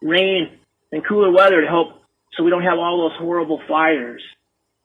rain 0.00 0.58
and 0.92 1.06
cooler 1.06 1.30
weather 1.30 1.60
to 1.60 1.66
help 1.66 1.88
so 2.36 2.44
we 2.44 2.50
don't 2.50 2.62
have 2.62 2.78
all 2.78 3.08
those 3.08 3.18
horrible 3.18 3.60
fires. 3.68 4.22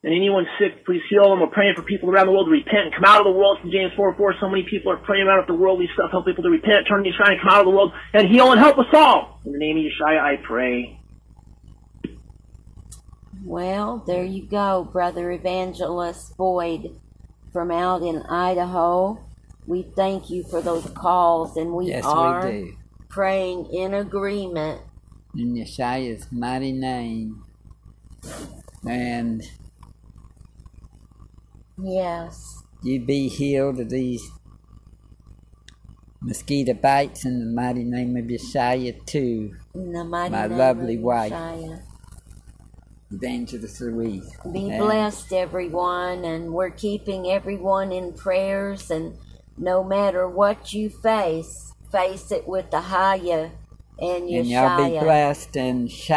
And 0.06 0.14
anyone 0.14 0.46
sick, 0.60 0.86
please 0.86 1.02
heal 1.10 1.30
them. 1.30 1.40
We're 1.40 1.48
praying 1.48 1.74
for 1.74 1.82
people 1.82 2.08
around 2.08 2.26
the 2.26 2.32
world 2.32 2.46
to 2.46 2.52
repent 2.52 2.86
and 2.86 2.94
come 2.94 3.04
out 3.04 3.18
of 3.18 3.24
the 3.26 3.36
world. 3.36 3.58
From 3.60 3.72
James 3.72 3.90
4 3.96 4.14
4, 4.14 4.34
so 4.40 4.48
many 4.48 4.62
people 4.62 4.92
are 4.92 4.98
praying 4.98 5.26
out 5.28 5.40
of 5.40 5.48
the 5.48 5.54
worldly 5.54 5.88
stuff. 5.94 6.12
Help 6.12 6.26
people 6.26 6.44
to 6.44 6.48
repent, 6.48 6.86
turn 6.86 7.02
to 7.02 7.10
Yeshua, 7.10 7.32
and 7.32 7.40
come 7.40 7.50
out 7.50 7.60
of 7.62 7.66
the 7.66 7.72
world 7.72 7.92
and 8.14 8.28
heal 8.28 8.52
and 8.52 8.60
help 8.60 8.78
us 8.78 8.86
all. 8.92 9.40
In 9.44 9.50
the 9.50 9.58
name 9.58 9.76
of 9.78 9.82
Yeshua, 9.82 10.20
I 10.20 10.36
pray. 10.46 11.00
Well, 13.44 14.04
there 14.06 14.22
you 14.22 14.46
go, 14.46 14.88
Brother 14.92 15.32
Evangelist 15.32 16.36
Boyd 16.36 17.00
from 17.52 17.72
out 17.72 18.02
in 18.02 18.22
Idaho. 18.30 19.18
We 19.66 19.82
thank 19.96 20.30
you 20.30 20.44
for 20.44 20.62
those 20.62 20.88
calls, 20.90 21.56
and 21.56 21.72
we 21.72 21.86
Yes, 21.86 22.04
are 22.04 22.48
we 22.48 22.76
praying 23.08 23.66
in 23.72 23.92
agreement. 23.92 24.82
In 25.36 25.56
Yeshua's 25.56 26.30
mighty 26.30 26.70
name. 26.70 27.42
And 28.88 29.42
Yes. 31.78 32.62
you 32.82 33.00
be 33.00 33.28
healed 33.28 33.80
of 33.80 33.90
these 33.90 34.30
mosquito 36.20 36.74
bites 36.74 37.24
in 37.24 37.38
the 37.38 37.46
mighty 37.46 37.84
name 37.84 38.16
of 38.16 38.24
Yeshua 38.24 39.04
too. 39.06 39.54
In 39.74 39.92
the 39.92 40.04
mighty 40.04 40.32
My 40.32 40.46
name 40.46 40.58
lovely 40.58 40.96
of 40.96 41.02
wife. 41.02 41.32
Yeshua. 41.32 41.82
Evangelist 43.12 43.80
Louise. 43.80 44.28
Be 44.52 44.68
blessed, 44.68 45.32
everyone, 45.32 46.24
and 46.24 46.52
we're 46.52 46.70
keeping 46.70 47.28
everyone 47.28 47.92
in 47.92 48.12
prayers. 48.12 48.90
And 48.90 49.16
no 49.56 49.84
matter 49.84 50.28
what 50.28 50.72
you 50.72 50.90
face, 50.90 51.72
face 51.92 52.32
it 52.32 52.48
with 52.48 52.70
the 52.72 52.80
Haya 52.80 53.52
and 53.98 54.28
And 54.28 54.46
y'all 54.46 54.90
be 54.90 54.98
blessed 54.98 55.56
and 55.56 55.90
shalom. 55.90 56.16